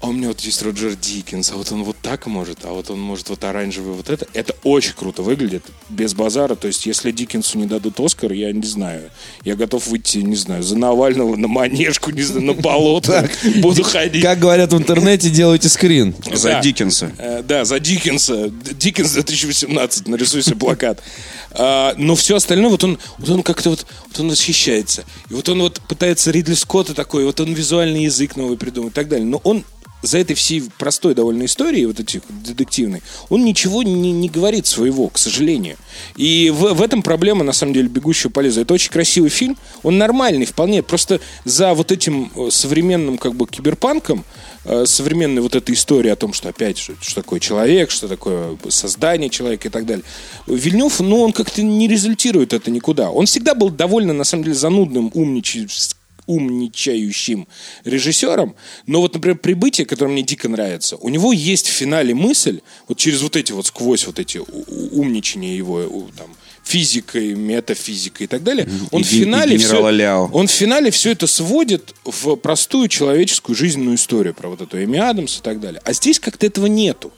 а 0.00 0.06
у 0.06 0.12
меня 0.12 0.28
вот 0.28 0.40
есть 0.40 0.62
Роджер 0.62 0.94
Диккенс, 0.94 1.52
а 1.52 1.56
вот 1.56 1.70
он 1.72 1.84
вот 1.84 1.96
так 2.00 2.26
может, 2.26 2.64
а 2.64 2.68
вот 2.68 2.88
он 2.88 2.98
может 2.98 3.28
вот 3.28 3.44
оранжевый 3.44 3.92
вот 3.92 4.08
это. 4.08 4.26
Это 4.32 4.54
очень 4.62 4.94
круто 4.94 5.22
выглядит, 5.22 5.62
без 5.90 6.14
базара. 6.14 6.54
То 6.54 6.68
есть 6.68 6.86
если 6.86 7.10
Диккенсу 7.10 7.58
не 7.58 7.66
дадут 7.66 8.00
Оскар, 8.00 8.32
я 8.32 8.50
не 8.50 8.66
знаю. 8.66 9.10
Я 9.44 9.56
готов 9.56 9.86
выйти, 9.88 10.18
не 10.18 10.36
знаю, 10.36 10.62
за 10.62 10.78
Навального 10.78 11.36
на 11.36 11.48
манежку, 11.48 12.12
не 12.12 12.22
знаю, 12.22 12.46
на 12.46 12.54
болото. 12.54 13.28
Буду 13.56 13.82
ходить. 13.82 14.22
Как 14.22 14.38
говорят 14.38 14.72
в 14.72 14.78
интернете, 14.78 15.28
делайте 15.28 15.68
скрин. 15.68 16.14
За. 16.32 16.60
Диккенса. 16.62 17.12
Э, 17.18 17.42
Да, 17.42 17.66
за 17.66 17.78
Диккенса. 17.78 18.48
Диккенс 18.48 19.12
2018. 19.12 20.08
Нарисуй 20.08 20.42
себе 20.42 20.56
плакат. 20.56 21.02
А, 21.50 21.94
Но 21.98 22.14
все 22.14 22.36
остальное, 22.36 22.70
вот 22.70 22.84
он, 22.84 22.98
вот 23.18 23.28
он 23.28 23.42
как-то 23.42 23.68
вот, 23.68 23.84
вот 24.08 24.20
он 24.20 24.30
восхищается. 24.30 25.04
И 25.28 25.34
вот 25.34 25.46
он 25.50 25.60
вот 25.60 25.78
пытается 25.88 26.30
Ридли 26.30 26.54
Скотта 26.54 26.94
такой, 26.94 27.26
вот 27.26 27.38
он 27.40 27.52
визуальный 27.52 28.04
язык 28.04 28.36
новый 28.36 28.56
придумать 28.56 28.92
и 28.92 28.94
так 28.94 29.08
далее. 29.08 29.26
Но 29.26 29.42
он 29.44 29.62
за 30.02 30.18
этой 30.18 30.34
всей 30.34 30.62
простой 30.78 31.14
довольно 31.14 31.44
истории, 31.44 31.84
вот 31.84 32.00
этих 32.00 32.22
детективной, 32.28 33.02
он 33.28 33.44
ничего 33.44 33.82
не, 33.82 34.12
не 34.12 34.28
говорит 34.28 34.66
своего, 34.66 35.08
к 35.08 35.18
сожалению. 35.18 35.76
И 36.16 36.50
в, 36.50 36.74
в 36.74 36.82
этом 36.82 37.02
проблема, 37.02 37.44
на 37.44 37.52
самом 37.52 37.74
деле, 37.74 37.88
«Бегущего 37.88 38.30
по 38.30 38.40
лезвию». 38.40 38.64
Это 38.64 38.74
очень 38.74 38.90
красивый 38.90 39.30
фильм, 39.30 39.56
он 39.82 39.98
нормальный 39.98 40.46
вполне, 40.46 40.82
просто 40.82 41.20
за 41.44 41.74
вот 41.74 41.92
этим 41.92 42.30
э, 42.34 42.48
современным 42.50 43.18
как 43.18 43.34
бы 43.34 43.46
киберпанком, 43.46 44.24
э, 44.64 44.84
современной 44.86 45.42
вот 45.42 45.54
этой 45.54 45.74
истории 45.74 46.10
о 46.10 46.16
том, 46.16 46.32
что 46.32 46.48
опять, 46.48 46.78
что, 46.78 46.94
что 47.00 47.16
такое 47.16 47.40
человек, 47.40 47.90
что 47.90 48.08
такое 48.08 48.56
создание 48.68 49.30
человека 49.30 49.68
и 49.68 49.70
так 49.70 49.86
далее. 49.86 50.04
Вильнев, 50.46 51.00
ну, 51.00 51.20
он 51.22 51.32
как-то 51.32 51.62
не 51.62 51.88
результирует 51.88 52.52
это 52.52 52.70
никуда. 52.70 53.10
Он 53.10 53.26
всегда 53.26 53.54
был 53.54 53.70
довольно, 53.70 54.12
на 54.12 54.24
самом 54.24 54.44
деле, 54.44 54.56
занудным, 54.56 55.10
умничающим 55.14 55.99
умничающим 56.30 57.48
режиссером, 57.84 58.54
но 58.86 59.00
вот, 59.00 59.14
например, 59.14 59.38
«Прибытие», 59.38 59.86
которое 59.86 60.12
мне 60.12 60.22
дико 60.22 60.48
нравится, 60.48 60.96
у 60.96 61.08
него 61.08 61.32
есть 61.32 61.68
в 61.68 61.72
финале 61.72 62.14
мысль, 62.14 62.60
вот 62.88 62.98
через 62.98 63.22
вот 63.22 63.36
эти 63.36 63.52
вот, 63.52 63.66
сквозь 63.66 64.06
вот 64.06 64.18
эти 64.18 64.38
умничания 64.38 65.56
его, 65.56 66.08
там, 66.16 66.28
физикой, 66.64 67.34
метафизикой 67.34 68.24
и 68.24 68.28
так 68.28 68.42
далее, 68.44 68.68
он 68.92 69.00
И 69.00 69.04
в 69.04 69.12
и 69.12 69.20
финале 69.20 69.56
генерала 69.56 69.88
все, 69.88 69.96
Ляо. 69.96 70.30
он 70.32 70.46
в 70.46 70.50
финале 70.50 70.90
все 70.90 71.10
это 71.10 71.26
сводит 71.26 71.94
в 72.04 72.36
простую 72.36 72.88
человеческую 72.88 73.56
жизненную 73.56 73.96
историю 73.96 74.34
про 74.34 74.48
вот 74.48 74.60
эту 74.60 74.82
Эми 74.82 74.98
Адамс 74.98 75.38
и 75.38 75.42
так 75.42 75.60
далее. 75.60 75.80
А 75.84 75.92
здесь 75.92 76.20
как-то 76.20 76.46
этого 76.46 76.66
нету. 76.66 77.12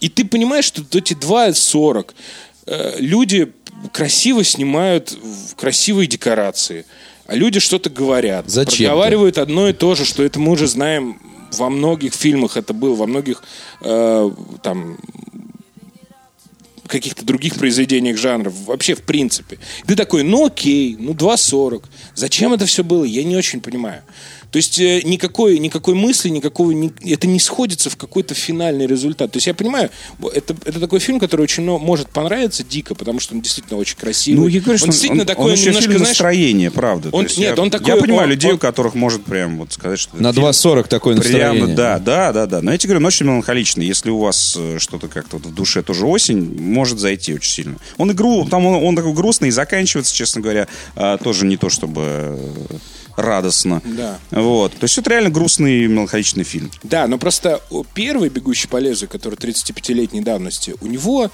И 0.00 0.08
ты 0.08 0.24
понимаешь, 0.24 0.66
что 0.66 0.82
эти 0.98 1.14
2.40 1.14 2.14
э, 2.66 2.96
люди 2.98 3.52
красиво 3.92 4.44
снимают 4.44 5.16
красивые 5.56 6.06
декорации, 6.06 6.84
а 7.30 7.36
люди 7.36 7.60
что-то 7.60 7.90
говорят. 7.90 8.50
Зачем-то. 8.50 8.90
Проговаривают 8.90 9.38
одно 9.38 9.68
и 9.68 9.72
то 9.72 9.94
же, 9.94 10.04
что 10.04 10.24
это 10.24 10.40
мы 10.40 10.50
уже 10.50 10.66
знаем 10.66 11.20
во 11.52 11.70
многих 11.70 12.12
фильмах 12.12 12.56
это 12.56 12.72
было, 12.72 12.96
во 12.96 13.06
многих 13.06 13.44
э, 13.82 14.30
там 14.62 14.98
каких-то 16.88 17.24
других 17.24 17.54
произведениях 17.54 18.16
жанров, 18.16 18.52
вообще 18.66 18.96
в 18.96 19.02
принципе. 19.02 19.60
Ты 19.86 19.94
такой, 19.94 20.24
ну 20.24 20.46
окей, 20.46 20.96
ну 20.98 21.12
2.40. 21.12 21.84
Зачем 22.16 22.52
это 22.52 22.66
все 22.66 22.82
было, 22.82 23.04
я 23.04 23.22
не 23.22 23.36
очень 23.36 23.60
понимаю. 23.60 24.02
То 24.50 24.56
есть 24.56 24.78
э, 24.80 25.00
никакой, 25.04 25.58
никакой 25.58 25.94
мысли, 25.94 26.28
никакого, 26.28 26.72
ни- 26.72 26.92
это 27.08 27.26
не 27.26 27.38
сходится 27.38 27.88
в 27.88 27.96
какой-то 27.96 28.34
финальный 28.34 28.86
результат. 28.86 29.30
То 29.32 29.36
есть 29.36 29.46
я 29.46 29.54
понимаю, 29.54 29.90
это, 30.34 30.56
это 30.64 30.80
такой 30.80 30.98
фильм, 30.98 31.20
который 31.20 31.42
очень 31.42 31.62
ну, 31.62 31.78
может 31.78 32.08
понравиться 32.10 32.64
дико, 32.64 32.94
потому 32.94 33.20
что 33.20 33.34
он 33.34 33.42
действительно 33.42 33.78
очень 33.78 33.96
красивый. 33.96 34.40
Ну, 34.40 34.46
я 34.48 34.60
говорю, 34.60 34.78
что 34.78 34.86
он 34.86 34.90
действительно 34.90 35.22
он, 35.22 35.26
такой 35.26 35.44
он 35.46 35.52
еще 35.52 35.66
немножко, 35.66 35.82
фильм 35.82 35.98
знаешь, 35.98 36.08
настроение, 36.18 36.70
правда. 36.70 37.10
Он- 37.12 37.24
есть 37.24 37.38
нет, 37.38 37.56
я, 37.56 37.62
он 37.62 37.70
такой- 37.70 37.88
Я 37.94 37.96
понимаю 37.96 38.24
он- 38.24 38.30
людей, 38.30 38.50
он- 38.50 38.56
у 38.56 38.58
которых 38.58 38.94
может 38.94 39.24
прям 39.24 39.58
вот 39.58 39.72
сказать, 39.72 39.98
что... 40.00 40.16
На 40.16 40.32
фильм 40.32 40.46
2.40 40.46 40.88
такое 40.88 41.14
настроение. 41.16 41.50
Прямо, 41.66 41.74
да, 41.74 41.98
да, 42.00 42.32
да, 42.32 42.46
да. 42.46 42.60
Но 42.62 42.72
я 42.72 42.78
тебе 42.78 42.88
говорю, 42.88 43.02
он 43.04 43.06
очень 43.06 43.26
меланхоличный. 43.26 43.86
Если 43.86 44.10
у 44.10 44.18
вас 44.18 44.56
э, 44.58 44.78
что-то 44.80 45.06
как-то 45.08 45.36
вот 45.36 45.46
в 45.46 45.54
душе 45.54 45.82
тоже 45.82 46.06
осень, 46.06 46.56
может 46.60 46.98
зайти 46.98 47.34
очень 47.34 47.52
сильно. 47.52 47.76
Он 47.98 48.10
игру, 48.10 48.46
там 48.50 48.66
он, 48.66 48.82
он 48.84 48.96
такой 48.96 49.12
грустный 49.12 49.48
и 49.48 49.52
заканчивается, 49.52 50.14
честно 50.14 50.40
говоря, 50.40 50.66
а, 50.96 51.18
тоже 51.18 51.46
не 51.46 51.56
то 51.56 51.68
чтобы 51.68 52.02
э, 52.04 52.38
радостно. 53.16 53.82
Да. 53.84 54.18
Вот. 54.30 54.72
То 54.72 54.84
есть 54.84 54.98
это 54.98 55.10
реально 55.10 55.30
грустный 55.30 55.86
меланхоличный 55.86 56.44
фильм. 56.44 56.70
Да, 56.82 57.06
но 57.06 57.18
просто 57.18 57.60
первый 57.94 58.28
«Бегущий 58.28 58.68
по 58.68 58.78
лезвию», 58.78 59.08
который 59.08 59.34
35-летней 59.34 60.20
давности, 60.20 60.74
у 60.80 60.86
него, 60.86 61.30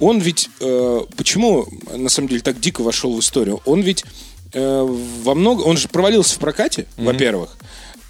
он 0.00 0.18
ведь, 0.18 0.50
э, 0.60 1.00
почему, 1.16 1.66
на 1.94 2.08
самом 2.08 2.28
деле, 2.28 2.40
так 2.40 2.60
дико 2.60 2.82
вошел 2.82 3.14
в 3.14 3.20
историю? 3.20 3.60
Он 3.64 3.80
ведь 3.80 4.04
э, 4.52 4.86
во 5.22 5.34
много, 5.34 5.62
он 5.62 5.76
же 5.76 5.88
провалился 5.88 6.36
в 6.36 6.38
прокате, 6.38 6.86
во-первых, 6.96 7.56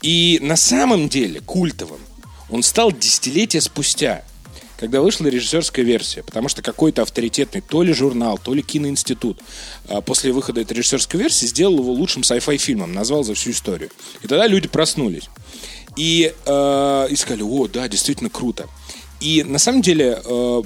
и 0.03 0.39
на 0.43 0.57
самом 0.57 1.09
деле 1.09 1.41
культовым 1.41 1.99
он 2.51 2.63
стал 2.63 2.93
десятилетия 2.93 3.61
спустя, 3.61 4.23
когда 4.79 5.01
вышла 5.01 5.27
режиссерская 5.27 5.85
версия, 5.85 6.23
потому 6.23 6.49
что 6.49 6.63
какой-то 6.63 7.03
авторитетный 7.03 7.61
то 7.61 7.83
ли 7.83 7.93
журнал, 7.93 8.39
то 8.39 8.55
ли 8.55 8.63
киноинститут 8.63 9.41
а, 9.89 10.01
после 10.01 10.33
выхода 10.33 10.61
этой 10.61 10.75
режиссерской 10.75 11.21
версии 11.21 11.47
сделал 11.47 11.79
его 11.79 11.93
лучшим 11.93 12.23
sci-fi 12.23 12.57
фильмом, 12.59 12.93
назвал 12.93 13.25
за 13.25 13.35
всю 13.35 13.51
историю. 13.51 13.91
И 14.23 14.29
тогда 14.29 14.47
люди 14.47 14.69
проснулись. 14.69 15.29
И, 15.97 16.33
э, 16.47 17.07
и 17.11 17.17
сказали, 17.17 17.43
о, 17.43 17.67
да, 17.67 17.89
действительно 17.89 18.31
круто. 18.31 18.69
И 19.21 19.43
на 19.43 19.59
самом 19.59 19.83
деле 19.83 20.23
э, 20.25 20.63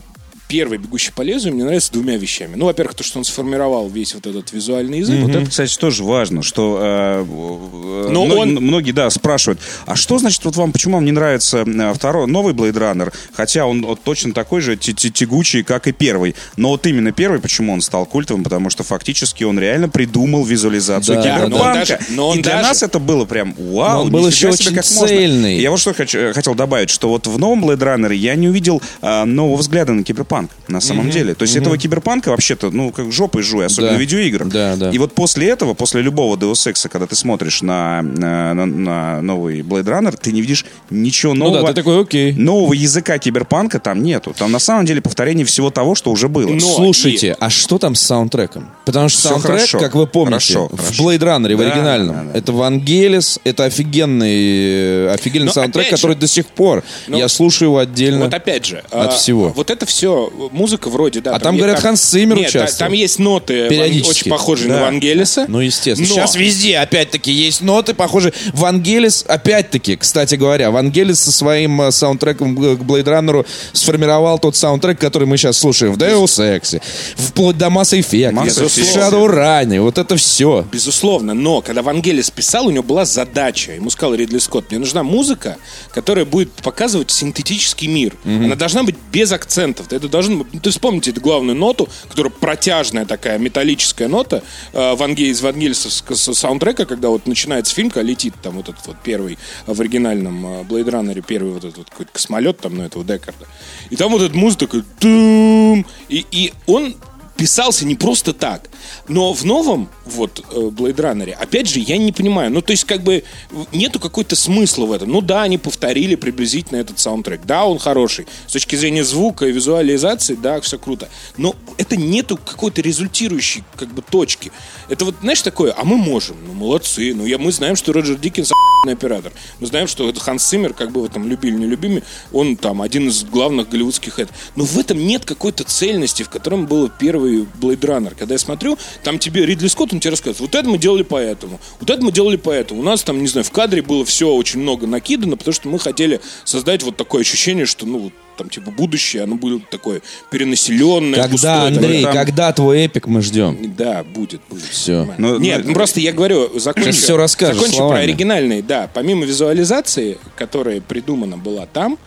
первый 0.52 0.76
«Бегущий 0.76 1.12
по 1.12 1.22
лезвию» 1.22 1.54
мне 1.54 1.64
нравится 1.64 1.90
двумя 1.94 2.18
вещами. 2.18 2.56
Ну, 2.56 2.66
во-первых, 2.66 2.94
то, 2.94 3.02
что 3.02 3.18
он 3.18 3.24
сформировал 3.24 3.88
весь 3.88 4.14
вот 4.14 4.26
этот 4.26 4.52
визуальный 4.52 4.98
язык. 4.98 5.18
Вот 5.22 5.30
это, 5.34 5.48
кстати, 5.48 5.74
тоже 5.78 6.04
важно, 6.04 6.42
что 6.42 6.78
э, 6.78 7.24
э, 7.26 8.08
Но 8.10 8.26
мно- 8.26 8.36
он- 8.36 8.54
многие, 8.56 8.92
да, 8.92 9.08
спрашивают, 9.08 9.58
а 9.86 9.96
что 9.96 10.18
значит 10.18 10.44
вот 10.44 10.54
вам, 10.56 10.72
почему 10.72 10.96
вам 10.96 11.06
не 11.06 11.12
нравится 11.12 11.64
э, 11.66 11.94
второй, 11.94 12.26
новый 12.26 12.52
Blade 12.52 12.74
Runner, 12.74 13.10
хотя 13.32 13.64
он 13.64 13.80
вот 13.86 14.02
точно 14.02 14.34
такой 14.34 14.60
же 14.60 14.76
тягучий, 14.76 15.62
как 15.62 15.88
и 15.88 15.92
первый. 15.92 16.34
Но 16.58 16.68
вот 16.68 16.86
именно 16.86 17.12
первый, 17.12 17.40
почему 17.40 17.72
он 17.72 17.80
стал 17.80 18.04
культовым, 18.04 18.44
потому 18.44 18.68
что 18.68 18.82
фактически 18.82 19.44
он 19.44 19.58
реально 19.58 19.88
придумал 19.88 20.44
визуализацию 20.44 21.16
Да, 21.16 21.22
киберпанка. 21.22 21.48
но 21.48 21.62
он 21.64 21.72
даже- 21.74 21.98
но 22.10 22.28
он 22.28 22.38
и 22.38 22.42
для 22.42 22.52
даже- 22.56 22.68
нас 22.68 22.82
это 22.82 22.98
было 22.98 23.24
прям 23.24 23.54
вау, 23.58 23.96
Но 23.96 24.02
он 24.02 24.10
был 24.10 24.26
еще 24.26 24.36
себе, 24.36 24.50
очень 24.52 24.74
как 24.74 24.84
можно. 24.90 25.08
цельный. 25.08 25.58
Я 25.60 25.70
вот 25.70 25.80
что 25.80 25.94
хочу- 25.94 26.18
э, 26.18 26.32
хотел 26.34 26.54
добавить, 26.54 26.90
что 26.90 27.08
вот 27.08 27.26
в 27.26 27.38
новом 27.38 27.64
Blade 27.64 27.78
Runner 27.78 28.14
я 28.14 28.34
не 28.34 28.48
увидел 28.48 28.82
э, 29.00 29.24
нового 29.24 29.56
взгляда 29.56 29.94
на 29.94 30.02
киберпанк 30.04 30.41
на 30.68 30.81
самом 30.81 31.11
деле. 31.11 31.35
То 31.35 31.42
есть 31.42 31.57
этого 31.57 31.76
киберпанка 31.78 32.31
вообще-то, 32.31 32.70
ну, 32.70 32.90
как 32.92 33.11
жопой 33.12 33.42
жуй, 33.42 33.66
особенно 33.66 33.92
Да. 33.92 33.96
в 33.96 34.00
видеоиграх. 34.00 34.48
Да, 34.48 34.76
да. 34.76 34.90
И 34.90 34.98
вот 34.98 35.14
после 35.14 35.48
этого, 35.48 35.74
после 35.74 36.02
любого 36.02 36.37
Deus 36.37 36.70
Ex, 36.72 36.88
когда 36.88 37.07
ты 37.07 37.14
смотришь 37.16 37.62
на, 37.62 38.02
на, 38.02 38.55
на- 38.55 38.66
на 38.66 39.22
новый 39.22 39.61
Blade 39.61 39.85
Runner, 39.85 40.16
ты 40.20 40.33
не 40.33 40.40
видишь 40.40 40.64
ничего 40.90 41.35
Ну 41.35 41.44
нового. 41.46 41.62
да, 41.62 41.68
ты 41.68 41.74
такой, 41.74 42.00
окей. 42.02 42.33
Нового 42.33 42.72
языка 42.72 43.18
киберпанка 43.18 43.78
там 43.81 44.02
нету. 44.02 44.35
Там 44.37 44.52
на 44.52 44.59
самом 44.59 44.87
деле 44.87 45.00
повторение 45.00 45.44
всего 45.46 45.70
того, 45.70 45.94
что 45.94 46.11
уже 46.11 46.28
было. 46.28 46.48
Но- 46.48 46.61
Слушайте, 46.61 47.37
а 47.38 47.50
что 47.50 47.78
там 47.78 47.94
с 47.94 48.00
саундтреком? 48.02 48.68
Потому 48.85 49.09
что 49.09 49.18
Всё 49.20 49.28
саундтрек, 49.31 49.57
хорошо. 49.57 49.78
как 49.78 49.94
вы 49.94 50.07
помните, 50.07 50.33
Хорошо, 50.55 50.68
в 50.72 50.76
хорошо. 50.81 51.02
Blade 51.12 51.18
Runner, 51.18 51.55
в 51.55 51.59
Да, 51.59 51.64
оригинальном, 51.66 52.14
да, 52.26 52.33
да. 52.33 52.38
это 52.38 52.52
Вангелис, 52.52 53.38
это 53.44 53.64
офигенный, 53.64 55.07
э, 55.09 55.12
офигенный 55.14 55.46
Но 55.46 55.52
саундтрек, 55.52 55.87
опять 55.87 55.98
же- 55.98 56.02
который 56.02 56.16
до 56.16 56.26
сих 56.26 56.46
пор, 56.46 56.83
Но- 57.09 57.18
я 57.18 57.28
слушаю 57.28 57.68
его 57.70 57.78
отдельно. 57.78 58.24
Вот 58.24 58.35
опять 58.35 58.66
же. 58.66 58.78
От 58.90 59.11
а, 59.11 59.11
всего. 59.11 59.48
Вот 59.55 59.70
это 59.70 59.87
все, 59.87 60.31
музыка 60.52 60.88
вроде, 60.90 61.20
да. 61.20 61.34
А 61.34 61.38
там, 61.38 61.54
е- 61.54 61.58
говорят, 61.62 61.80
Ханс 61.80 62.00
Циммер 62.00 62.36
Нет, 62.36 62.52
та- 62.52 62.60
участвовал. 62.60 62.88
там 62.90 62.98
есть 62.98 63.18
ноты, 63.18 63.68
Периодически. 63.68 64.10
очень 64.10 64.30
похожие 64.30 64.68
Да. 64.68 64.76
на 64.76 64.80
Вангелиса. 64.82 65.46
Ну, 65.48 65.60
естественно. 65.60 66.08
Но- 66.08 66.14
Сейчас 66.14 66.34
везде, 66.36 66.78
опять-таки, 66.78 67.30
есть 67.32 67.60
ноты, 67.62 67.94
похожие. 67.94 68.32
Вангелис, 68.52 69.24
опять-таки, 69.28 69.96
кстати 69.96 70.34
говоря, 70.34 70.70
Вангелис 70.70 71.20
со 71.20 71.32
своим 71.32 71.80
э, 71.82 71.90
саундтреком 71.92 72.56
к 72.56 72.60
Blade 72.82 73.04
Runner 73.04 73.46
сформировал 73.72 74.38
тот 74.38 74.56
саундтрек, 74.56 74.98
который 74.98 75.26
мы 75.26 75.36
сейчас 75.36 75.58
слушаем 75.58 75.92
в 75.92 75.98
Deus 75.98 76.38
Ex, 76.38 76.80
вплоть 77.16 77.56
до 77.58 77.66
Mass 77.66 77.92
Effect. 77.98 78.32
Shadowrun, 78.32 79.80
вот 79.80 79.98
это 79.98 80.16
все. 80.16 80.66
Безусловно, 80.72 81.34
но 81.34 81.60
когда 81.62 81.82
Вангелис 81.82 82.30
писал, 82.30 82.66
у 82.66 82.70
него 82.70 82.82
была 82.82 83.04
задача. 83.04 83.72
Ему 83.72 83.90
сказал 83.90 84.14
Ридли 84.14 84.38
Скотт, 84.38 84.70
мне 84.70 84.78
нужна 84.78 85.02
музыка, 85.02 85.56
которая 85.92 86.24
будет 86.24 86.52
показывать 86.52 87.10
синтетический 87.10 87.88
мир. 87.88 88.14
Она 88.24 88.54
должна 88.56 88.82
быть 88.82 88.96
без 89.12 89.32
акцентов. 89.32 89.92
Это 89.92 90.08
быть... 90.18 90.53
ну, 90.53 90.61
Ты 90.61 90.70
вспомните 90.70 91.11
эту 91.11 91.20
главную 91.20 91.57
ноту, 91.57 91.88
которая 92.09 92.31
протяжная 92.33 93.07
такая 93.07 93.38
металлическая 93.38 94.09
нота 94.09 94.42
э, 94.72 94.94
Ванге- 94.94 95.29
из 95.31 95.40
Вангелисовского 95.40 96.16
с- 96.16 96.35
саундтрека, 96.35 96.87
когда 96.87 97.09
вот 97.09 97.27
начинается 97.27 97.75
фильм, 97.75 97.90
когда 97.90 98.03
летит 98.03 98.35
там 98.42 98.55
вот 98.57 98.68
этот 98.68 98.87
вот 98.87 98.96
первый 99.03 99.38
в 99.66 99.81
оригинальном 99.81 100.46
э, 100.46 100.62
Blade 100.62 100.90
Runner, 100.90 101.25
первый 101.27 101.53
вот 101.53 101.64
этот 101.64 101.79
вот 101.79 101.90
какой-то 101.90 102.12
космолет 102.12 102.59
там, 102.59 102.77
ну, 102.77 102.85
этого 102.85 103.05
Декарда. 103.05 103.46
И 103.90 103.96
там 103.96 104.12
вот 104.12 104.22
эта 104.22 104.37
музыка 104.37 104.66
такая... 104.66 105.85
И, 106.09 106.27
и 106.31 106.53
он 106.66 106.94
писался 107.42 107.85
не 107.85 107.96
просто 107.96 108.33
так. 108.33 108.70
Но 109.09 109.33
в 109.33 109.44
новом 109.44 109.88
вот 110.05 110.44
э, 110.52 110.55
Blade 110.55 110.94
Runner, 110.94 111.33
опять 111.33 111.68
же, 111.68 111.81
я 111.81 111.98
не 111.98 112.12
понимаю. 112.12 112.52
Ну, 112.52 112.62
то 112.62 112.70
есть, 112.70 112.85
как 112.85 113.02
бы 113.02 113.24
нету 113.72 113.98
какой-то 113.98 114.37
смысла 114.37 114.87
в 114.87 114.92
этом. 114.92 115.11
Ну 115.11 115.20
да, 115.20 115.42
они 115.42 115.59
повторили 115.59 116.14
приблизительно 116.14 116.78
этот 116.78 117.00
саундтрек. 117.00 117.40
Да, 117.44 117.64
он 117.64 117.81
хороший. 117.81 118.28
С 118.46 118.52
точки 118.52 118.76
зрения 118.76 119.02
звука 119.02 119.46
и 119.46 119.50
визуализации, 119.50 120.37
да, 120.37 120.61
все 120.61 120.78
круто. 120.78 121.09
Но 121.37 121.57
это 121.78 121.96
нету 121.96 122.37
какой-то 122.37 122.81
результирующей 122.81 123.64
как 123.74 123.88
бы 123.88 124.02
точки. 124.02 124.52
Это 124.88 125.05
вот, 125.05 125.16
знаешь, 125.20 125.42
такое, 125.42 125.74
а 125.76 125.85
мы 125.85 125.96
можем. 125.96 126.37
Ну, 126.46 126.52
молодцы. 126.52 127.12
Ну, 127.12 127.26
я, 127.26 127.38
мы 127.38 127.50
знаем, 127.50 127.74
что 127.74 127.92
Роджер 127.92 128.18
Диккенс 128.18 128.52
оператор. 128.90 129.33
Мы 129.61 129.66
знаем, 129.66 129.87
что 129.87 130.09
это 130.09 130.18
Ханс 130.18 130.44
Циммер, 130.44 130.74
как 130.74 130.90
бы 130.90 131.02
вы 131.02 131.09
там 131.09 131.28
любили, 131.28 131.55
не 131.55 131.66
любили, 131.66 132.02
он 132.33 132.57
там 132.57 132.83
один 132.83 133.09
из 133.09 133.22
главных 133.22 133.68
голливудских 133.68 134.18
это. 134.18 134.33
Но 134.57 134.64
в 134.64 134.76
этом 134.78 134.98
нет 134.98 135.24
какой-то 135.24 135.62
цельности, 135.64 136.24
в 136.24 136.28
котором 136.28 136.66
был 136.66 136.88
первый 137.32 137.46
Blade 137.60 137.80
Runner. 137.80 138.14
Когда 138.18 138.34
я 138.34 138.38
смотрю, 138.38 138.78
там 139.02 139.18
тебе 139.18 139.46
Ридли 139.46 139.68
Скотт, 139.68 139.92
он 139.92 140.00
тебе 140.00 140.10
рассказывает, 140.10 140.40
вот 140.40 140.54
это 140.54 140.68
мы 140.68 140.78
делали 140.78 141.02
поэтому, 141.02 141.60
вот 141.80 141.90
это 141.90 142.02
мы 142.02 142.12
делали 142.12 142.36
поэтому. 142.36 142.80
У 142.80 142.84
нас 142.84 143.02
там, 143.02 143.20
не 143.20 143.28
знаю, 143.28 143.44
в 143.44 143.50
кадре 143.50 143.82
было 143.82 144.04
все 144.04 144.28
очень 144.32 144.60
много 144.60 144.86
накидано, 144.86 145.36
потому 145.36 145.54
что 145.54 145.68
мы 145.68 145.78
хотели 145.78 146.20
создать 146.44 146.82
вот 146.82 146.96
такое 146.96 147.22
ощущение, 147.22 147.66
что, 147.66 147.86
ну, 147.86 147.98
вот 147.98 148.12
там, 148.36 148.48
типа, 148.48 148.70
будущее, 148.70 149.24
оно 149.24 149.36
будет 149.36 149.68
такое 149.68 150.00
перенаселенное, 150.30 151.20
Когда, 151.20 151.28
густое, 151.28 151.54
Андрей, 151.66 152.02
такое. 152.02 152.24
когда 152.24 152.52
твой 152.52 152.80
эпик 152.80 153.06
мы 153.06 153.20
ждем? 153.20 153.74
Да, 153.76 154.04
будет, 154.04 154.40
будет. 154.48 154.62
Всё. 154.62 155.04
Нормально. 155.04 155.28
Ну, 155.28 155.38
Нет, 155.38 155.60
ну, 155.62 155.68
ну, 155.68 155.74
просто 155.74 156.00
я 156.00 156.12
говорю, 156.12 156.58
закончу, 156.58 156.92
Сейчас 156.92 157.10
расскажешь 157.10 157.56
закончу 157.56 157.76
словами. 157.76 157.96
про 157.96 158.02
оригинальный, 158.04 158.62
да. 158.62 158.88
Помимо 158.92 159.26
визуализации, 159.26 160.18
которая 160.34 160.80
придумана 160.80 161.36
была 161.36 161.66
там, 161.66 161.98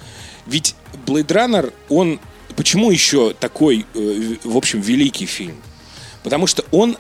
ведь 0.48 0.76
Blade 1.06 1.28
Runner, 1.28 1.74
он... 1.90 2.20
Почему 2.56 2.92
еще 2.92 3.34
такой, 3.34 3.86
э, 3.94 4.36
в 4.44 4.56
общем, 4.58 4.82
великий 4.82 5.26
фильм? 5.26 5.58
Потому 6.24 6.48
что 6.48 6.64
он 6.72 6.98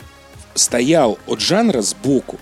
стоял 0.53 1.17
от 1.27 1.39
жанра 1.39 1.81
сбоку. 1.81 2.39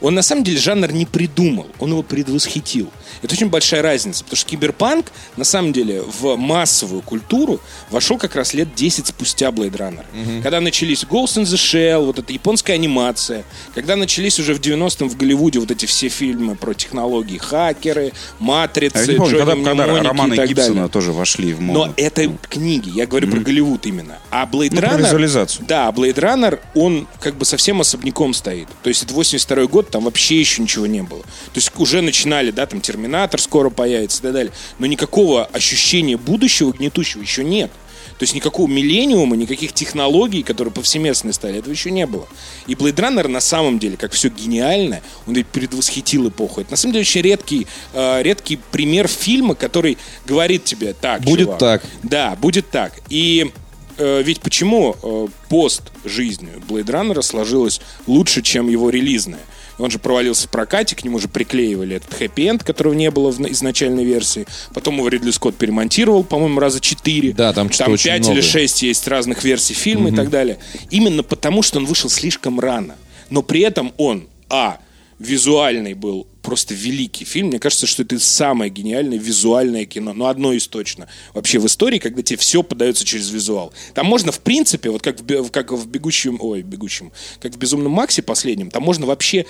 Он 0.00 0.14
на 0.14 0.22
самом 0.22 0.44
деле 0.44 0.58
жанр 0.58 0.92
не 0.92 1.06
придумал, 1.06 1.68
он 1.78 1.90
его 1.90 2.02
предвосхитил. 2.02 2.90
Это 3.20 3.34
очень 3.34 3.48
большая 3.48 3.82
разница, 3.82 4.24
потому 4.24 4.36
что 4.36 4.48
киберпанк 4.48 5.12
на 5.36 5.44
самом 5.44 5.72
деле 5.72 6.02
в 6.02 6.36
массовую 6.36 7.02
культуру 7.02 7.60
вошел 7.90 8.16
как 8.18 8.34
раз 8.36 8.54
лет 8.54 8.74
10 8.74 9.06
спустя 9.08 9.48
Blade 9.48 9.76
Runner. 9.76 10.42
Когда 10.42 10.60
начались 10.60 11.04
Ghost 11.04 11.38
in 11.38 11.42
the 11.42 11.56
Shell, 11.56 12.06
вот 12.06 12.18
эта 12.18 12.32
японская 12.32 12.76
анимация, 12.76 13.44
когда 13.74 13.96
начались 13.96 14.38
уже 14.38 14.54
в 14.54 14.60
90-м 14.60 15.08
в 15.08 15.16
Голливуде 15.16 15.58
вот 15.58 15.70
эти 15.70 15.86
все 15.86 16.08
фильмы 16.08 16.54
про 16.56 16.74
технологии, 16.74 17.38
хакеры, 17.38 18.12
матрицы, 18.38 18.96
А 18.96 19.00
я 19.02 19.06
не 19.12 19.16
помню, 19.18 19.38
когда, 19.38 19.54
когда 19.54 19.86
романы 19.86 20.34
и 20.34 20.36
так 20.36 20.48
Гибсона 20.48 20.74
далее. 20.74 20.88
тоже 20.88 21.12
вошли 21.12 21.52
в 21.54 21.60
моду. 21.60 21.86
Но 21.86 21.94
это 21.96 22.30
книги, 22.48 22.90
я 22.90 23.06
говорю 23.06 23.30
про 23.30 23.40
Голливуд 23.40 23.86
именно. 23.86 24.18
А 24.30 24.46
Blade 24.46 24.70
Ну, 24.72 24.80
Runner... 24.80 24.98
визуализацию. 24.98 25.66
Да, 25.66 25.88
Blade 25.90 26.14
Runner, 26.16 26.60
он 26.74 27.06
как 27.20 27.34
бы 27.36 27.44
совсем 27.44 27.80
особняком 27.80 28.34
стоит. 28.34 28.68
То 28.82 28.88
есть 28.88 29.02
это 29.02 29.14
82 29.14 29.66
год, 29.66 29.90
там 29.90 30.04
вообще 30.04 30.38
еще 30.40 30.62
ничего 30.62 30.86
не 30.86 31.02
было. 31.02 31.22
То 31.22 31.56
есть 31.56 31.72
уже 31.76 32.00
начинали, 32.02 32.50
да, 32.50 32.66
там 32.66 32.80
Терминатор 33.02 33.40
скоро 33.40 33.68
появится 33.68 34.20
и 34.20 34.22
так 34.22 34.32
далее. 34.32 34.52
Но 34.78 34.86
никакого 34.86 35.44
ощущения 35.46 36.16
будущего 36.16 36.70
гнетущего 36.70 37.20
еще 37.20 37.42
нет. 37.42 37.70
То 38.16 38.22
есть 38.22 38.34
никакого 38.34 38.68
миллениума, 38.68 39.34
никаких 39.34 39.72
технологий, 39.72 40.44
которые 40.44 40.72
повсеместные 40.72 41.32
стали, 41.32 41.58
этого 41.58 41.72
еще 41.72 41.90
не 41.90 42.06
было. 42.06 42.28
И 42.68 42.74
Blade 42.74 42.94
Runner 42.94 43.26
на 43.26 43.40
самом 43.40 43.80
деле, 43.80 43.96
как 43.96 44.12
все 44.12 44.28
гениальное, 44.28 45.02
он 45.26 45.34
ведь 45.34 45.48
предвосхитил 45.48 46.28
эпоху. 46.28 46.60
Это 46.60 46.70
на 46.70 46.76
самом 46.76 46.92
деле 46.92 47.02
очень 47.02 47.22
редкий, 47.22 47.66
э, 47.92 48.22
редкий 48.22 48.60
пример 48.70 49.08
фильма, 49.08 49.56
который 49.56 49.98
говорит 50.24 50.62
тебе 50.62 50.92
так, 50.92 51.22
Будет 51.22 51.46
чувак, 51.46 51.58
так. 51.58 51.82
да, 52.04 52.36
будет 52.36 52.70
так. 52.70 52.92
И 53.08 53.50
э, 53.98 54.22
ведь 54.22 54.40
почему 54.40 54.94
э, 55.02 55.26
пост 55.48 55.82
жизни 56.04 56.50
Blade 56.68 56.86
Runner 56.86 57.22
сложилась 57.22 57.80
лучше, 58.06 58.42
чем 58.42 58.68
его 58.68 58.90
релизная? 58.90 59.40
Он 59.82 59.90
же 59.90 59.98
провалился 59.98 60.46
в 60.46 60.50
прокате, 60.50 60.94
к 60.94 61.02
нему 61.04 61.18
же 61.18 61.26
приклеивали 61.28 61.96
этот 61.96 62.14
хэппи-энд, 62.14 62.62
которого 62.62 62.92
не 62.94 63.10
было 63.10 63.30
в 63.32 63.40
на- 63.40 63.48
изначальной 63.48 64.04
версии. 64.04 64.46
Потом 64.72 64.96
его 64.98 65.08
Ридли 65.08 65.32
Скотт 65.32 65.56
перемонтировал, 65.56 66.22
по-моему, 66.22 66.60
раза 66.60 66.80
четыре. 66.80 67.32
Да, 67.32 67.52
там 67.52 67.68
что-то 67.70 67.90
Там 67.90 67.98
пять 67.98 68.28
или 68.28 68.40
шесть 68.40 68.82
есть 68.82 69.08
разных 69.08 69.42
версий 69.42 69.74
фильма 69.74 70.10
и 70.10 70.14
так 70.14 70.30
далее. 70.30 70.58
Именно 70.90 71.22
потому, 71.24 71.62
что 71.62 71.78
он 71.78 71.86
вышел 71.86 72.08
слишком 72.08 72.60
рано. 72.60 72.94
Но 73.28 73.42
при 73.42 73.62
этом 73.62 73.92
он, 73.96 74.28
а, 74.48 74.78
визуальный 75.18 75.94
был 75.94 76.26
просто 76.42 76.74
великий 76.74 77.24
фильм. 77.24 77.48
Мне 77.48 77.58
кажется, 77.58 77.86
что 77.86 78.02
это 78.02 78.18
самое 78.18 78.70
гениальное 78.70 79.18
визуальное 79.18 79.86
кино. 79.86 80.12
Ну, 80.12 80.26
одно 80.26 80.52
из 80.52 80.68
точно. 80.68 81.08
Вообще 81.34 81.58
в 81.58 81.66
истории, 81.66 81.98
когда 81.98 82.22
тебе 82.22 82.36
все 82.36 82.62
подается 82.62 83.04
через 83.04 83.30
визуал. 83.30 83.72
Там 83.94 84.06
можно, 84.06 84.32
в 84.32 84.40
принципе, 84.40 84.90
вот 84.90 85.02
как 85.02 85.20
в, 85.20 85.50
как 85.50 85.72
в 85.72 85.86
«Бегущем», 85.86 86.38
ой, 86.40 86.62
«Бегущем», 86.62 87.12
как 87.40 87.52
в 87.52 87.58
«Безумном 87.58 87.92
Максе» 87.92 88.22
последнем, 88.22 88.70
там 88.70 88.82
можно 88.82 89.06
вообще 89.06 89.46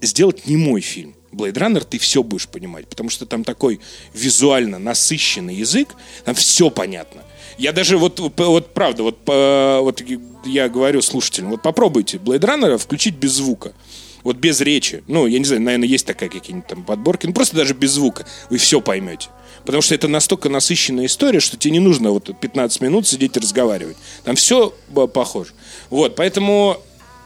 сделать 0.00 0.46
немой 0.46 0.80
фильм. 0.80 1.14
Blade 1.32 1.54
Runner 1.54 1.84
ты 1.88 1.98
все 1.98 2.22
будешь 2.22 2.46
понимать, 2.46 2.86
потому 2.86 3.10
что 3.10 3.26
там 3.26 3.42
такой 3.42 3.80
визуально 4.12 4.78
насыщенный 4.78 5.56
язык, 5.56 5.88
там 6.24 6.34
все 6.34 6.70
понятно. 6.70 7.22
Я 7.58 7.72
даже 7.72 7.98
вот, 7.98 8.20
вот 8.20 8.74
правда, 8.74 9.02
вот, 9.02 9.24
по- 9.24 9.80
вот 9.80 10.02
я 10.44 10.68
говорю 10.68 11.02
слушателям, 11.02 11.50
вот 11.50 11.62
попробуйте 11.62 12.18
Blade 12.18 12.40
Runner 12.40 12.78
включить 12.78 13.16
без 13.16 13.32
звука. 13.32 13.72
Вот 14.24 14.36
без 14.36 14.60
речи. 14.60 15.04
Ну, 15.06 15.26
я 15.26 15.38
не 15.38 15.44
знаю, 15.44 15.62
наверное, 15.62 15.86
есть 15.86 16.06
такая 16.06 16.28
какие-нибудь 16.28 16.66
там 16.66 16.82
подборки. 16.82 17.26
Ну, 17.26 17.32
просто 17.32 17.56
даже 17.56 17.74
без 17.74 17.92
звука. 17.92 18.26
Вы 18.50 18.56
все 18.56 18.80
поймете. 18.80 19.28
Потому 19.64 19.82
что 19.82 19.94
это 19.94 20.08
настолько 20.08 20.48
насыщенная 20.48 21.06
история, 21.06 21.40
что 21.40 21.56
тебе 21.56 21.72
не 21.72 21.80
нужно 21.80 22.10
вот 22.10 22.30
15 22.38 22.80
минут 22.80 23.06
сидеть 23.06 23.36
и 23.36 23.40
разговаривать. 23.40 23.96
Там 24.24 24.34
все 24.34 24.74
похоже. 25.12 25.52
Вот, 25.90 26.16
поэтому, 26.16 26.78